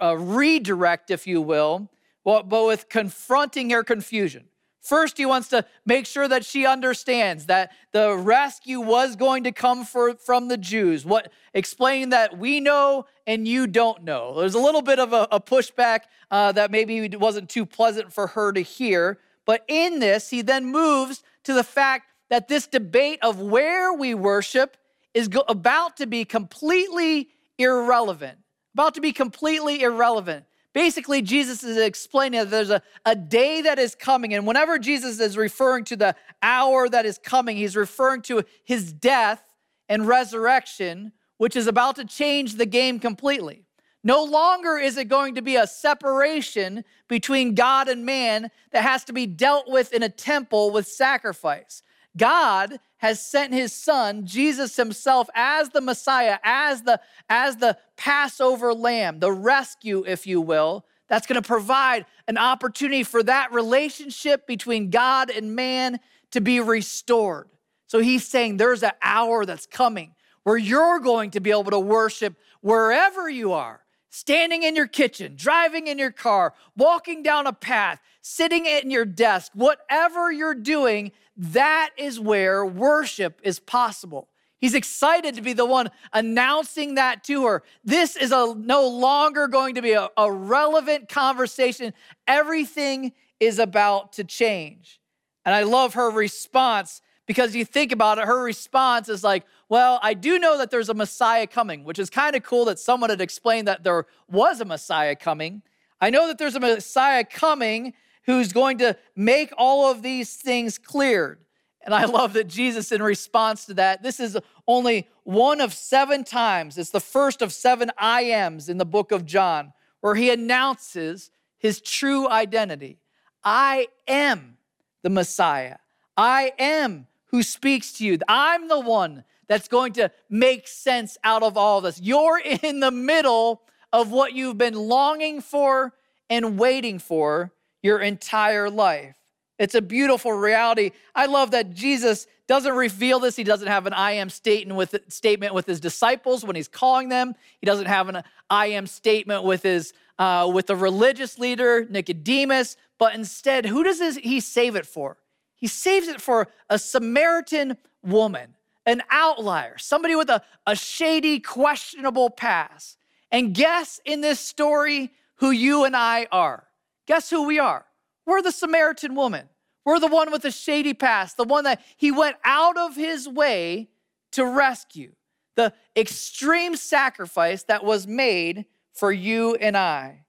uh, 0.00 0.16
redirect, 0.16 1.10
if 1.10 1.26
you 1.26 1.42
will, 1.42 1.90
but 2.24 2.48
with 2.48 2.88
confronting 2.88 3.70
her 3.70 3.82
confusion. 3.82 4.44
First, 4.80 5.18
he 5.18 5.26
wants 5.26 5.48
to 5.48 5.66
make 5.84 6.06
sure 6.06 6.26
that 6.26 6.44
she 6.44 6.64
understands 6.64 7.46
that 7.46 7.72
the 7.92 8.16
rescue 8.16 8.80
was 8.80 9.14
going 9.14 9.44
to 9.44 9.52
come 9.52 9.84
for, 9.84 10.14
from 10.14 10.48
the 10.48 10.56
Jews. 10.56 11.04
What 11.04 11.30
explaining 11.52 12.10
that 12.10 12.38
we 12.38 12.60
know 12.60 13.04
and 13.26 13.46
you 13.46 13.66
don't 13.66 14.04
know. 14.04 14.40
There's 14.40 14.54
a 14.54 14.60
little 14.60 14.80
bit 14.80 14.98
of 14.98 15.12
a, 15.12 15.28
a 15.30 15.40
pushback 15.40 16.00
uh, 16.30 16.52
that 16.52 16.70
maybe 16.70 17.14
wasn't 17.16 17.50
too 17.50 17.66
pleasant 17.66 18.12
for 18.12 18.28
her 18.28 18.52
to 18.52 18.60
hear. 18.60 19.18
But 19.50 19.64
in 19.66 19.98
this, 19.98 20.30
he 20.30 20.42
then 20.42 20.66
moves 20.66 21.24
to 21.42 21.52
the 21.52 21.64
fact 21.64 22.06
that 22.28 22.46
this 22.46 22.68
debate 22.68 23.18
of 23.20 23.40
where 23.40 23.92
we 23.92 24.14
worship 24.14 24.76
is 25.12 25.26
go- 25.26 25.42
about 25.48 25.96
to 25.96 26.06
be 26.06 26.24
completely 26.24 27.30
irrelevant. 27.58 28.38
About 28.74 28.94
to 28.94 29.00
be 29.00 29.12
completely 29.12 29.82
irrelevant. 29.82 30.44
Basically, 30.72 31.20
Jesus 31.20 31.64
is 31.64 31.78
explaining 31.78 32.38
that 32.38 32.50
there's 32.50 32.70
a, 32.70 32.80
a 33.04 33.16
day 33.16 33.62
that 33.62 33.80
is 33.80 33.96
coming. 33.96 34.34
And 34.34 34.46
whenever 34.46 34.78
Jesus 34.78 35.18
is 35.18 35.36
referring 35.36 35.82
to 35.86 35.96
the 35.96 36.14
hour 36.40 36.88
that 36.88 37.04
is 37.04 37.18
coming, 37.18 37.56
he's 37.56 37.74
referring 37.74 38.22
to 38.22 38.44
his 38.62 38.92
death 38.92 39.42
and 39.88 40.06
resurrection, 40.06 41.10
which 41.38 41.56
is 41.56 41.66
about 41.66 41.96
to 41.96 42.04
change 42.04 42.54
the 42.54 42.66
game 42.66 43.00
completely. 43.00 43.64
No 44.02 44.24
longer 44.24 44.78
is 44.78 44.96
it 44.96 45.08
going 45.08 45.34
to 45.34 45.42
be 45.42 45.56
a 45.56 45.66
separation 45.66 46.84
between 47.08 47.54
God 47.54 47.88
and 47.88 48.06
man 48.06 48.50
that 48.72 48.82
has 48.82 49.04
to 49.04 49.12
be 49.12 49.26
dealt 49.26 49.70
with 49.70 49.92
in 49.92 50.02
a 50.02 50.08
temple 50.08 50.70
with 50.70 50.86
sacrifice. 50.86 51.82
God 52.16 52.80
has 52.98 53.24
sent 53.24 53.52
his 53.52 53.72
son, 53.72 54.26
Jesus 54.26 54.76
himself, 54.76 55.28
as 55.34 55.68
the 55.70 55.80
Messiah, 55.80 56.38
as 56.42 56.82
the, 56.82 57.00
as 57.28 57.56
the 57.56 57.76
Passover 57.96 58.74
lamb, 58.74 59.20
the 59.20 59.32
rescue, 59.32 60.02
if 60.06 60.26
you 60.26 60.40
will, 60.40 60.86
that's 61.08 61.26
going 61.26 61.40
to 61.40 61.46
provide 61.46 62.06
an 62.26 62.38
opportunity 62.38 63.02
for 63.02 63.22
that 63.22 63.52
relationship 63.52 64.46
between 64.46 64.90
God 64.90 65.30
and 65.30 65.54
man 65.54 66.00
to 66.30 66.40
be 66.40 66.60
restored. 66.60 67.48
So 67.86 67.98
he's 67.98 68.26
saying 68.26 68.56
there's 68.56 68.82
an 68.82 68.92
hour 69.02 69.44
that's 69.44 69.66
coming 69.66 70.14
where 70.44 70.56
you're 70.56 71.00
going 71.00 71.32
to 71.32 71.40
be 71.40 71.50
able 71.50 71.70
to 71.70 71.80
worship 71.80 72.34
wherever 72.60 73.28
you 73.28 73.52
are 73.52 73.80
standing 74.10 74.64
in 74.64 74.76
your 74.76 74.88
kitchen, 74.88 75.34
driving 75.36 75.86
in 75.86 75.98
your 75.98 76.10
car, 76.10 76.52
walking 76.76 77.22
down 77.22 77.46
a 77.46 77.52
path, 77.52 78.00
sitting 78.20 78.66
in 78.66 78.90
your 78.90 79.04
desk, 79.04 79.52
whatever 79.54 80.30
you're 80.30 80.54
doing, 80.54 81.12
that 81.36 81.90
is 81.96 82.20
where 82.20 82.66
worship 82.66 83.40
is 83.42 83.58
possible. 83.58 84.28
He's 84.58 84.74
excited 84.74 85.36
to 85.36 85.42
be 85.42 85.54
the 85.54 85.64
one 85.64 85.90
announcing 86.12 86.96
that 86.96 87.24
to 87.24 87.46
her. 87.46 87.62
This 87.82 88.14
is 88.14 88.30
a, 88.30 88.54
no 88.58 88.86
longer 88.86 89.48
going 89.48 89.76
to 89.76 89.82
be 89.82 89.92
a, 89.92 90.10
a 90.18 90.30
relevant 90.30 91.08
conversation. 91.08 91.94
Everything 92.26 93.12
is 93.38 93.58
about 93.58 94.12
to 94.14 94.24
change. 94.24 95.00
And 95.46 95.54
I 95.54 95.62
love 95.62 95.94
her 95.94 96.10
response 96.10 97.00
because 97.26 97.54
you 97.54 97.64
think 97.64 97.92
about 97.92 98.18
it, 98.18 98.26
her 98.26 98.42
response 98.42 99.08
is 99.08 99.24
like, 99.24 99.44
Well, 99.70 100.00
I 100.02 100.14
do 100.14 100.40
know 100.40 100.58
that 100.58 100.72
there's 100.72 100.88
a 100.88 100.94
Messiah 100.94 101.46
coming, 101.46 101.84
which 101.84 102.00
is 102.00 102.10
kind 102.10 102.34
of 102.34 102.42
cool 102.42 102.64
that 102.64 102.80
someone 102.80 103.08
had 103.08 103.20
explained 103.20 103.68
that 103.68 103.84
there 103.84 104.04
was 104.28 104.60
a 104.60 104.64
Messiah 104.64 105.14
coming. 105.14 105.62
I 106.00 106.10
know 106.10 106.26
that 106.26 106.38
there's 106.38 106.56
a 106.56 106.60
Messiah 106.60 107.22
coming 107.22 107.94
who's 108.24 108.52
going 108.52 108.78
to 108.78 108.96
make 109.14 109.52
all 109.56 109.88
of 109.88 110.02
these 110.02 110.34
things 110.34 110.76
cleared. 110.76 111.38
And 111.82 111.94
I 111.94 112.04
love 112.06 112.32
that 112.32 112.48
Jesus, 112.48 112.90
in 112.90 113.00
response 113.00 113.64
to 113.66 113.74
that, 113.74 114.02
this 114.02 114.18
is 114.18 114.36
only 114.66 115.08
one 115.22 115.60
of 115.60 115.72
seven 115.72 116.24
times, 116.24 116.76
it's 116.76 116.90
the 116.90 116.98
first 116.98 117.40
of 117.40 117.52
seven 117.52 117.92
I 117.96 118.22
ams 118.22 118.68
in 118.68 118.78
the 118.78 118.84
book 118.84 119.12
of 119.12 119.24
John, 119.24 119.72
where 120.00 120.16
he 120.16 120.30
announces 120.30 121.30
his 121.58 121.80
true 121.80 122.28
identity 122.28 122.98
I 123.44 123.86
am 124.08 124.56
the 125.02 125.10
Messiah. 125.10 125.76
I 126.16 126.54
am 126.58 127.06
who 127.26 127.44
speaks 127.44 127.92
to 127.94 128.04
you. 128.04 128.18
I'm 128.28 128.66
the 128.66 128.80
one 128.80 129.22
that's 129.50 129.66
going 129.66 129.92
to 129.94 130.12
make 130.28 130.68
sense 130.68 131.18
out 131.24 131.42
of 131.42 131.56
all 131.56 131.78
of 131.78 131.84
this. 131.84 132.00
You're 132.00 132.38
in 132.38 132.78
the 132.78 132.92
middle 132.92 133.62
of 133.92 134.12
what 134.12 134.32
you've 134.32 134.56
been 134.56 134.74
longing 134.74 135.40
for 135.40 135.92
and 136.30 136.56
waiting 136.56 137.00
for 137.00 137.52
your 137.82 137.98
entire 137.98 138.70
life. 138.70 139.16
It's 139.58 139.74
a 139.74 139.82
beautiful 139.82 140.32
reality. 140.32 140.92
I 141.16 141.26
love 141.26 141.50
that 141.50 141.74
Jesus 141.74 142.28
doesn't 142.46 142.74
reveal 142.74 143.18
this. 143.18 143.34
He 143.34 143.42
doesn't 143.42 143.66
have 143.66 143.86
an 143.86 143.92
I 143.92 144.12
am 144.12 144.30
statement 144.30 144.78
with, 144.78 144.94
statement 145.08 145.52
with 145.52 145.66
his 145.66 145.80
disciples 145.80 146.44
when 146.44 146.54
he's 146.54 146.68
calling 146.68 147.08
them. 147.08 147.34
He 147.58 147.66
doesn't 147.66 147.86
have 147.86 148.08
an 148.08 148.22
I 148.48 148.66
am 148.68 148.86
statement 148.86 149.42
with 149.42 149.64
his 149.64 149.92
uh, 150.20 150.48
with 150.52 150.66
the 150.66 150.76
religious 150.76 151.40
leader 151.40 151.86
Nicodemus. 151.90 152.76
But 152.98 153.16
instead, 153.16 153.66
who 153.66 153.82
does 153.82 153.98
this, 153.98 154.16
he 154.16 154.38
save 154.38 154.76
it 154.76 154.86
for? 154.86 155.16
He 155.56 155.66
saves 155.66 156.06
it 156.06 156.20
for 156.20 156.46
a 156.68 156.78
Samaritan 156.78 157.78
woman, 158.02 158.54
an 158.90 159.02
outlier, 159.08 159.78
somebody 159.78 160.16
with 160.16 160.28
a, 160.28 160.42
a 160.66 160.74
shady, 160.74 161.38
questionable 161.38 162.28
past. 162.28 162.98
And 163.30 163.54
guess 163.54 164.00
in 164.04 164.20
this 164.20 164.40
story 164.40 165.12
who 165.36 165.52
you 165.52 165.84
and 165.84 165.96
I 165.96 166.26
are. 166.32 166.66
Guess 167.06 167.30
who 167.30 167.46
we 167.46 167.60
are? 167.60 167.86
We're 168.26 168.42
the 168.42 168.50
Samaritan 168.50 169.14
woman. 169.14 169.48
We're 169.84 170.00
the 170.00 170.08
one 170.08 170.32
with 170.32 170.42
the 170.42 170.50
shady 170.50 170.92
past, 170.92 171.36
the 171.36 171.44
one 171.44 171.64
that 171.64 171.80
he 171.96 172.10
went 172.10 172.36
out 172.44 172.76
of 172.76 172.96
his 172.96 173.28
way 173.28 173.88
to 174.32 174.44
rescue, 174.44 175.12
the 175.54 175.72
extreme 175.96 176.74
sacrifice 176.74 177.62
that 177.64 177.84
was 177.84 178.08
made 178.08 178.66
for 178.92 179.12
you 179.12 179.54
and 179.54 179.76
I. 179.76 180.24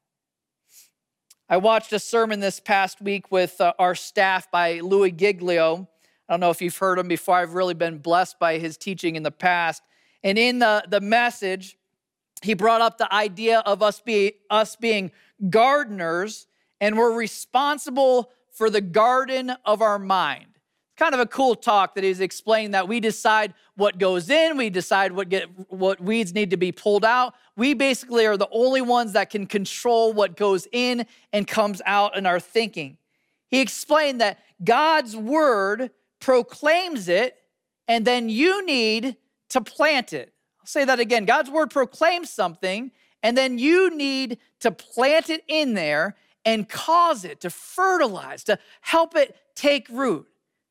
I 1.49 1.57
watched 1.57 1.91
a 1.93 1.99
sermon 1.99 2.39
this 2.39 2.59
past 2.59 3.01
week 3.01 3.31
with 3.31 3.59
uh, 3.59 3.73
our 3.79 3.95
staff 3.95 4.49
by 4.51 4.79
Louis 4.79 5.11
Giglio. 5.11 5.89
I 6.31 6.35
don't 6.35 6.39
know 6.39 6.49
if 6.49 6.61
you've 6.61 6.77
heard 6.77 6.97
him 6.97 7.09
before. 7.09 7.35
I've 7.35 7.55
really 7.55 7.73
been 7.73 7.97
blessed 7.97 8.39
by 8.39 8.57
his 8.57 8.77
teaching 8.77 9.17
in 9.17 9.23
the 9.23 9.31
past. 9.31 9.83
And 10.23 10.37
in 10.37 10.59
the, 10.59 10.81
the 10.87 11.01
message, 11.01 11.77
he 12.41 12.53
brought 12.53 12.79
up 12.79 12.97
the 12.97 13.13
idea 13.13 13.59
of 13.59 13.83
us, 13.83 13.99
be, 13.99 14.35
us 14.49 14.77
being 14.77 15.11
gardeners 15.49 16.47
and 16.79 16.97
we're 16.97 17.11
responsible 17.11 18.31
for 18.49 18.69
the 18.69 18.79
garden 18.79 19.51
of 19.65 19.81
our 19.81 19.99
mind. 19.99 20.45
It's 20.55 20.95
kind 20.95 21.13
of 21.13 21.19
a 21.19 21.25
cool 21.25 21.53
talk 21.53 21.95
that 21.95 22.03
he's 22.05 22.21
explaining 22.21 22.71
that 22.71 22.87
we 22.87 23.01
decide 23.01 23.53
what 23.75 23.97
goes 23.97 24.29
in, 24.29 24.55
we 24.55 24.69
decide 24.69 25.11
what 25.11 25.27
get 25.27 25.49
what 25.67 25.99
weeds 25.99 26.33
need 26.33 26.51
to 26.51 26.57
be 26.57 26.71
pulled 26.71 27.03
out. 27.03 27.35
We 27.57 27.73
basically 27.73 28.25
are 28.25 28.37
the 28.37 28.47
only 28.51 28.81
ones 28.81 29.11
that 29.13 29.31
can 29.31 29.47
control 29.47 30.13
what 30.13 30.37
goes 30.37 30.65
in 30.71 31.07
and 31.33 31.45
comes 31.45 31.81
out 31.85 32.15
in 32.15 32.25
our 32.25 32.39
thinking. 32.39 32.97
He 33.49 33.59
explained 33.59 34.21
that 34.21 34.39
God's 34.63 35.17
word 35.17 35.91
proclaims 36.21 37.09
it, 37.09 37.35
and 37.87 38.05
then 38.05 38.29
you 38.29 38.65
need 38.65 39.17
to 39.49 39.59
plant 39.59 40.13
it. 40.13 40.33
I'll 40.61 40.67
say 40.67 40.85
that 40.85 40.99
again. 40.99 41.25
God's 41.25 41.49
word 41.49 41.71
proclaims 41.71 42.29
something, 42.29 42.91
and 43.21 43.37
then 43.37 43.57
you 43.57 43.95
need 43.95 44.37
to 44.61 44.71
plant 44.71 45.29
it 45.29 45.43
in 45.47 45.73
there 45.73 46.15
and 46.45 46.69
cause 46.69 47.25
it 47.25 47.41
to 47.41 47.49
fertilize, 47.49 48.43
to 48.45 48.57
help 48.79 49.15
it 49.15 49.35
take 49.55 49.89
root. 49.89 50.27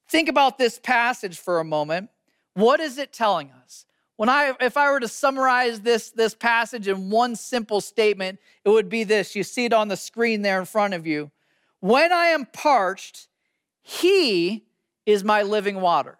Think 0.08 0.28
about 0.28 0.58
this 0.58 0.78
passage 0.78 1.38
for 1.38 1.60
a 1.60 1.64
moment. 1.64 2.10
What 2.54 2.80
is 2.80 2.98
it 2.98 3.12
telling 3.12 3.52
us? 3.64 3.84
When 4.16 4.28
I, 4.28 4.54
if 4.60 4.76
I 4.76 4.90
were 4.90 5.00
to 5.00 5.08
summarize 5.08 5.80
this, 5.80 6.10
this 6.10 6.34
passage 6.34 6.88
in 6.88 7.10
one 7.10 7.36
simple 7.36 7.80
statement, 7.80 8.38
it 8.64 8.68
would 8.68 8.88
be 8.88 9.04
this. 9.04 9.34
You 9.34 9.42
see 9.44 9.64
it 9.64 9.72
on 9.72 9.88
the 9.88 9.96
screen 9.96 10.42
there 10.42 10.58
in 10.58 10.66
front 10.66 10.94
of 10.94 11.06
you. 11.06 11.30
When 11.80 12.12
I 12.12 12.26
am 12.26 12.46
parched, 12.46 13.28
he 13.82 14.66
is 15.12 15.24
my 15.24 15.42
living 15.42 15.80
water. 15.80 16.18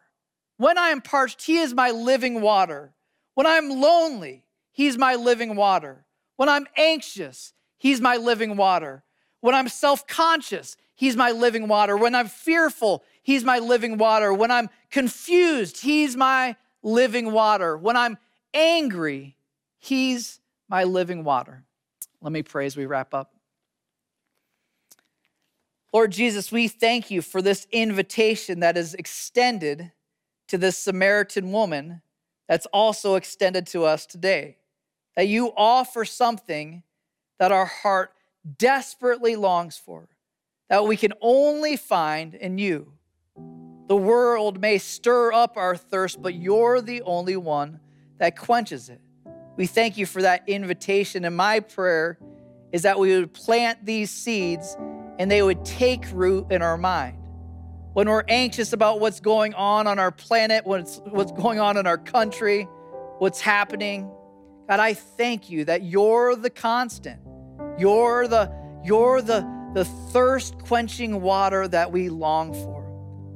When 0.57 0.79
I 0.79 0.89
am 0.91 1.01
parched, 1.01 1.43
he 1.43 1.59
is 1.59 1.75
my 1.75 1.91
living 1.91 2.41
water. 2.41 2.93
When 3.35 3.47
I'm 3.47 3.69
lonely, 3.69 4.45
he's 4.73 4.99
my 4.99 5.15
living 5.15 5.57
water. 5.57 6.05
When 6.37 6.49
I'm 6.49 6.67
anxious, 6.77 7.53
he's 7.79 8.01
my 8.01 8.17
living 8.17 8.57
water. 8.57 9.05
When 9.41 9.55
I'm 9.55 9.69
self 9.69 10.07
conscious, 10.07 10.77
He's 11.01 11.17
my 11.17 11.31
living 11.31 11.67
water. 11.67 11.97
When 11.97 12.15
I'm 12.15 12.29
fearful, 12.29 13.05
He's 13.23 13.43
my 13.43 13.59
living 13.59 13.97
water. 13.97 14.35
When 14.35 14.51
I'm 14.51 14.69
confused, 14.91 15.81
He's 15.81 16.15
my 16.15 16.57
living 16.83 17.33
water. 17.33 17.75
When 17.75 17.97
I'm 17.97 18.19
angry, 18.53 19.35
He's 19.79 20.41
my 20.69 20.85
living 20.85 21.25
water. 21.25 21.65
Let 22.21 22.33
me 22.33 22.43
pray 22.43 22.67
as 22.67 22.77
we 22.77 22.85
wrap 22.85 23.15
up. 23.15 23.33
Lord 25.93 26.13
Jesus, 26.13 26.53
we 26.53 26.69
thank 26.69 27.11
you 27.11 27.21
for 27.21 27.43
this 27.43 27.67
invitation 27.73 28.61
that 28.61 28.77
is 28.77 28.95
extended 28.95 29.91
to 30.49 30.57
this 30.57 30.79
Samaritan 30.79 31.51
woman 31.51 32.03
that's 32.49 32.67
also 32.67 33.17
extended 33.17 33.67
to 33.69 33.85
us 33.85 34.07
today. 34.07 34.57
That 35.17 35.27
you 35.27 35.53
offer 35.57 36.05
something 36.05 36.85
that 37.41 37.51
our 37.51 37.67
heart 37.67 38.13
desperately 38.59 39.35
longs 39.35 39.77
for, 39.77 40.09
that 40.69 40.87
we 40.87 40.97
can 40.97 41.13
only 41.21 41.77
find 41.77 42.35
in 42.35 42.59
you. 42.59 42.93
The 43.89 43.97
world 43.97 44.61
may 44.61 44.79
stir 44.79 45.33
up 45.33 45.57
our 45.57 45.77
thirst, 45.77 46.23
but 46.23 46.35
you're 46.35 46.81
the 46.81 47.03
only 47.03 47.37
one 47.37 47.81
that 48.19 48.39
quenches 48.39 48.89
it. 48.89 49.01
We 49.57 49.67
thank 49.67 49.99
you 49.99 50.07
for 50.07 50.23
that 50.23 50.49
invitation. 50.49 51.25
And 51.25 51.37
my 51.37 51.59
prayer 51.59 52.19
is 52.71 52.83
that 52.83 52.99
we 52.99 53.19
would 53.19 53.35
plant 53.35 53.85
these 53.85 54.11
seeds 54.11 54.77
and 55.19 55.31
they 55.31 55.43
would 55.43 55.65
take 55.65 56.07
root 56.13 56.51
in 56.51 56.63
our 56.63 56.77
mind. 56.77 57.17
When 57.93 58.09
we're 58.09 58.25
anxious 58.29 58.73
about 58.73 59.01
what's 59.01 59.21
going 59.21 59.53
on 59.55 59.87
on 59.87 59.99
our 59.99 60.13
planet, 60.13 60.67
what's, 60.67 61.01
what's 61.07 61.33
going 61.33 61.59
on 61.59 61.77
in 61.77 61.87
our 61.87 61.99
country, 61.99 62.69
what's 63.19 63.41
happening, 63.41 64.11
God, 64.69 64.81
I 64.81 64.95
thank 64.95 65.51
you 65.51 65.65
that 65.65 65.83
you're 65.83 66.37
the 66.37 66.51
constant 66.51 67.21
you're 67.81 68.29
the, 68.29 68.53
you're 68.85 69.23
the, 69.23 69.47
the 69.75 69.85
thirst 69.85 70.59
quenching 70.59 71.23
water 71.23 71.67
that 71.69 71.91
we 71.91 72.09
long 72.09 72.53
for. 72.53 72.79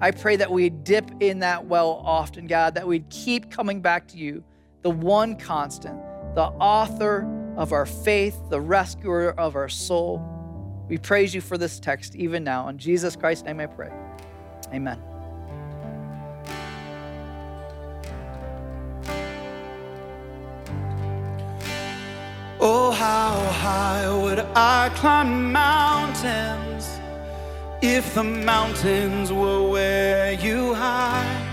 I 0.01 0.11
pray 0.11 0.37
that 0.37 0.51
we 0.51 0.69
dip 0.69 1.11
in 1.21 1.39
that 1.39 1.65
well 1.67 2.03
often, 2.05 2.47
God, 2.47 2.75
that 2.75 2.87
we'd 2.87 3.09
keep 3.09 3.51
coming 3.51 3.81
back 3.81 4.09
to 4.09 4.19
you, 4.19 4.45
the 4.83 4.91
one 4.91 5.37
constant, 5.37 5.99
the 6.35 6.43
author 6.43 7.55
of 7.57 7.73
our 7.73 7.87
faith, 7.87 8.39
the 8.51 8.61
rescuer 8.61 9.31
of 9.31 9.57
our 9.57 9.69
soul. 9.69 10.23
We 10.89 10.99
praise 10.99 11.35
you 11.35 11.41
for 11.41 11.57
this 11.57 11.81
text 11.81 12.15
even 12.15 12.45
now. 12.45 12.69
In 12.69 12.79
Jesus 12.79 13.17
Christ's 13.17 13.45
name 13.45 13.61
I 13.61 13.67
pray. 13.67 13.91
Amen. 14.73 15.01
Oh, 22.61 22.91
how 22.91 23.35
high 23.53 24.09
would 24.23 24.41
I 24.55 24.91
climb 24.95 25.53
mountains 25.53 26.89
if 27.83 28.15
the 28.15 28.25
mountains 28.25 29.33
were 29.33 29.69
where 29.69 30.33
you 30.33 30.75
hide? 30.75 31.51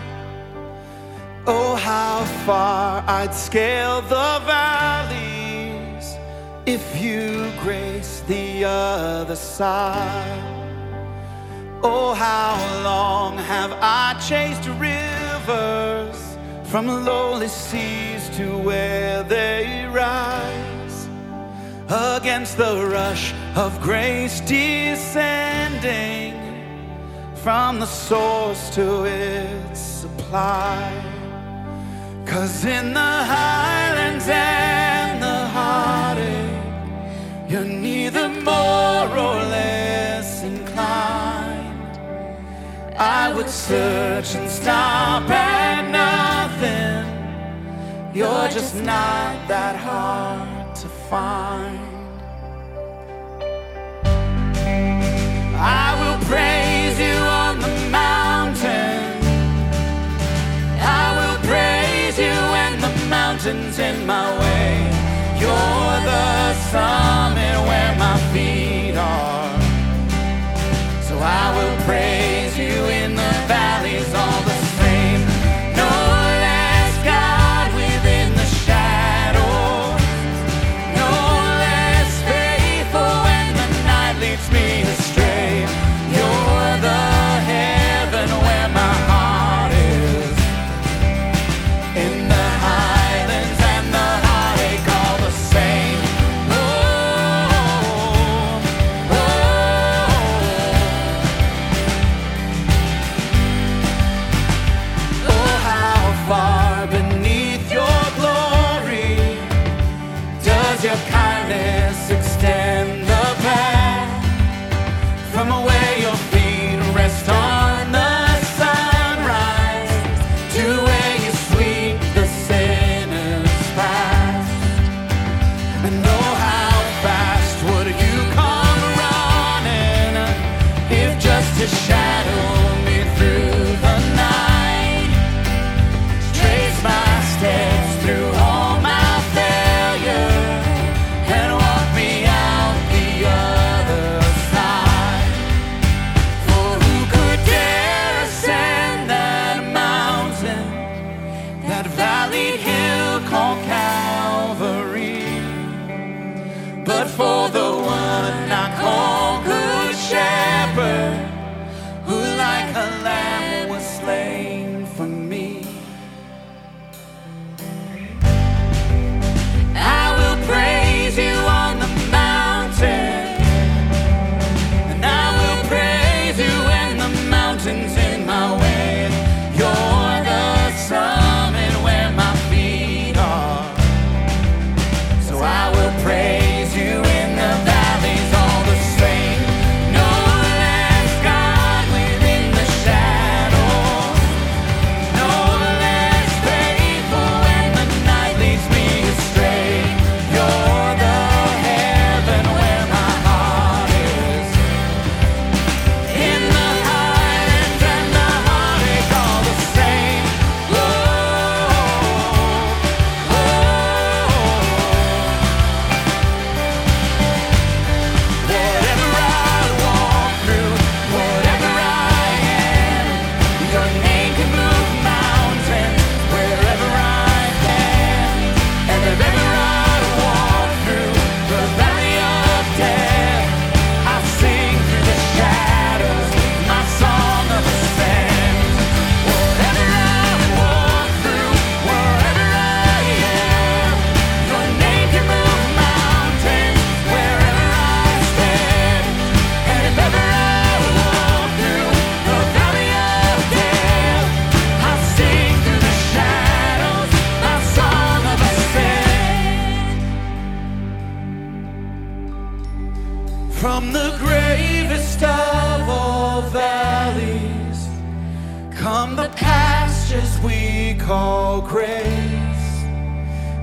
Oh, 1.48 1.76
how 1.76 2.24
far 2.46 3.04
I'd 3.08 3.34
scale 3.34 4.02
the 4.02 4.42
valleys 4.46 5.41
if 6.66 7.02
you 7.02 7.52
grace 7.62 8.22
the 8.28 8.66
other 8.66 9.36
side. 9.36 10.48
Oh, 11.84 12.14
how 12.14 12.56
long 12.84 13.38
have 13.38 13.72
I 13.82 14.14
chased 14.30 14.68
rivers 14.80 16.38
from 16.64 16.88
lowly 16.88 17.48
seas 17.48 18.30
to 18.38 18.58
where 18.58 19.24
they 19.24 19.88
rise? 19.92 20.72
against 21.92 22.58
the 22.58 22.88
rush 22.88 23.34
of 23.56 23.82
grace 23.82 24.40
descending 24.42 25.82
from 27.36 27.80
the 27.80 27.86
source 27.86 28.70
to 28.70 29.04
its 29.04 29.80
supply. 29.80 30.90
Cause 32.26 32.64
in 32.64 32.94
the 32.94 33.00
highlands 33.00 34.30
and 34.30 35.22
the 35.22 35.48
heartache, 35.48 36.01
you're 37.52 37.66
neither 37.66 38.30
more 38.30 39.10
or 39.28 39.36
less 39.58 40.42
inclined. 40.42 41.98
I 42.98 43.34
would 43.36 43.50
search 43.50 44.36
and 44.36 44.50
stop 44.50 45.30
at 45.30 45.82
nothing. 45.92 47.04
You're 48.16 48.48
just 48.48 48.76
not 48.76 49.36
that 49.50 49.76
hard 49.76 50.76
to 50.78 50.88
find. 51.10 51.78
I 55.58 55.88
will 56.00 56.20
praise 56.32 56.98
you 57.06 57.18
on 57.44 57.60
the 57.60 57.74
mountain. 57.90 59.12
I 60.80 61.06
will 61.20 61.40
praise 61.52 62.18
you 62.18 62.34
when 62.56 62.80
the 62.80 62.94
mountain's 63.10 63.78
in 63.78 64.06
my 64.06 64.40
way. 64.40 64.72
You're 65.42 65.98
the 66.12 66.54
summit 66.72 67.01
I 71.24 71.56
will 71.56 71.71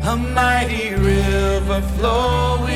a 0.08 0.16
mighty 0.16 0.94
river 0.94 1.82
flowing. 1.98 2.67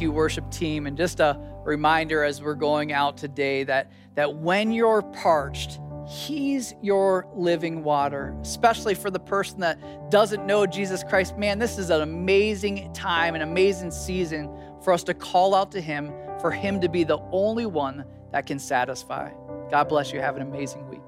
You, 0.00 0.12
worship 0.12 0.50
team. 0.50 0.86
And 0.86 0.96
just 0.96 1.20
a 1.20 1.38
reminder 1.64 2.24
as 2.24 2.42
we're 2.42 2.54
going 2.54 2.92
out 2.92 3.16
today 3.16 3.64
that, 3.64 3.90
that 4.14 4.34
when 4.36 4.72
you're 4.72 5.02
parched, 5.02 5.80
He's 6.08 6.74
your 6.80 7.28
living 7.34 7.84
water, 7.84 8.34
especially 8.40 8.94
for 8.94 9.10
the 9.10 9.20
person 9.20 9.60
that 9.60 10.10
doesn't 10.10 10.46
know 10.46 10.64
Jesus 10.64 11.04
Christ. 11.04 11.36
Man, 11.36 11.58
this 11.58 11.78
is 11.78 11.90
an 11.90 12.00
amazing 12.00 12.90
time, 12.94 13.34
an 13.34 13.42
amazing 13.42 13.90
season 13.90 14.50
for 14.82 14.94
us 14.94 15.02
to 15.04 15.12
call 15.12 15.54
out 15.54 15.70
to 15.72 15.82
Him, 15.82 16.10
for 16.40 16.50
Him 16.50 16.80
to 16.80 16.88
be 16.88 17.04
the 17.04 17.18
only 17.30 17.66
one 17.66 18.06
that 18.32 18.46
can 18.46 18.58
satisfy. 18.58 19.30
God 19.70 19.84
bless 19.84 20.10
you. 20.10 20.20
Have 20.20 20.36
an 20.36 20.42
amazing 20.42 20.88
week. 20.88 21.07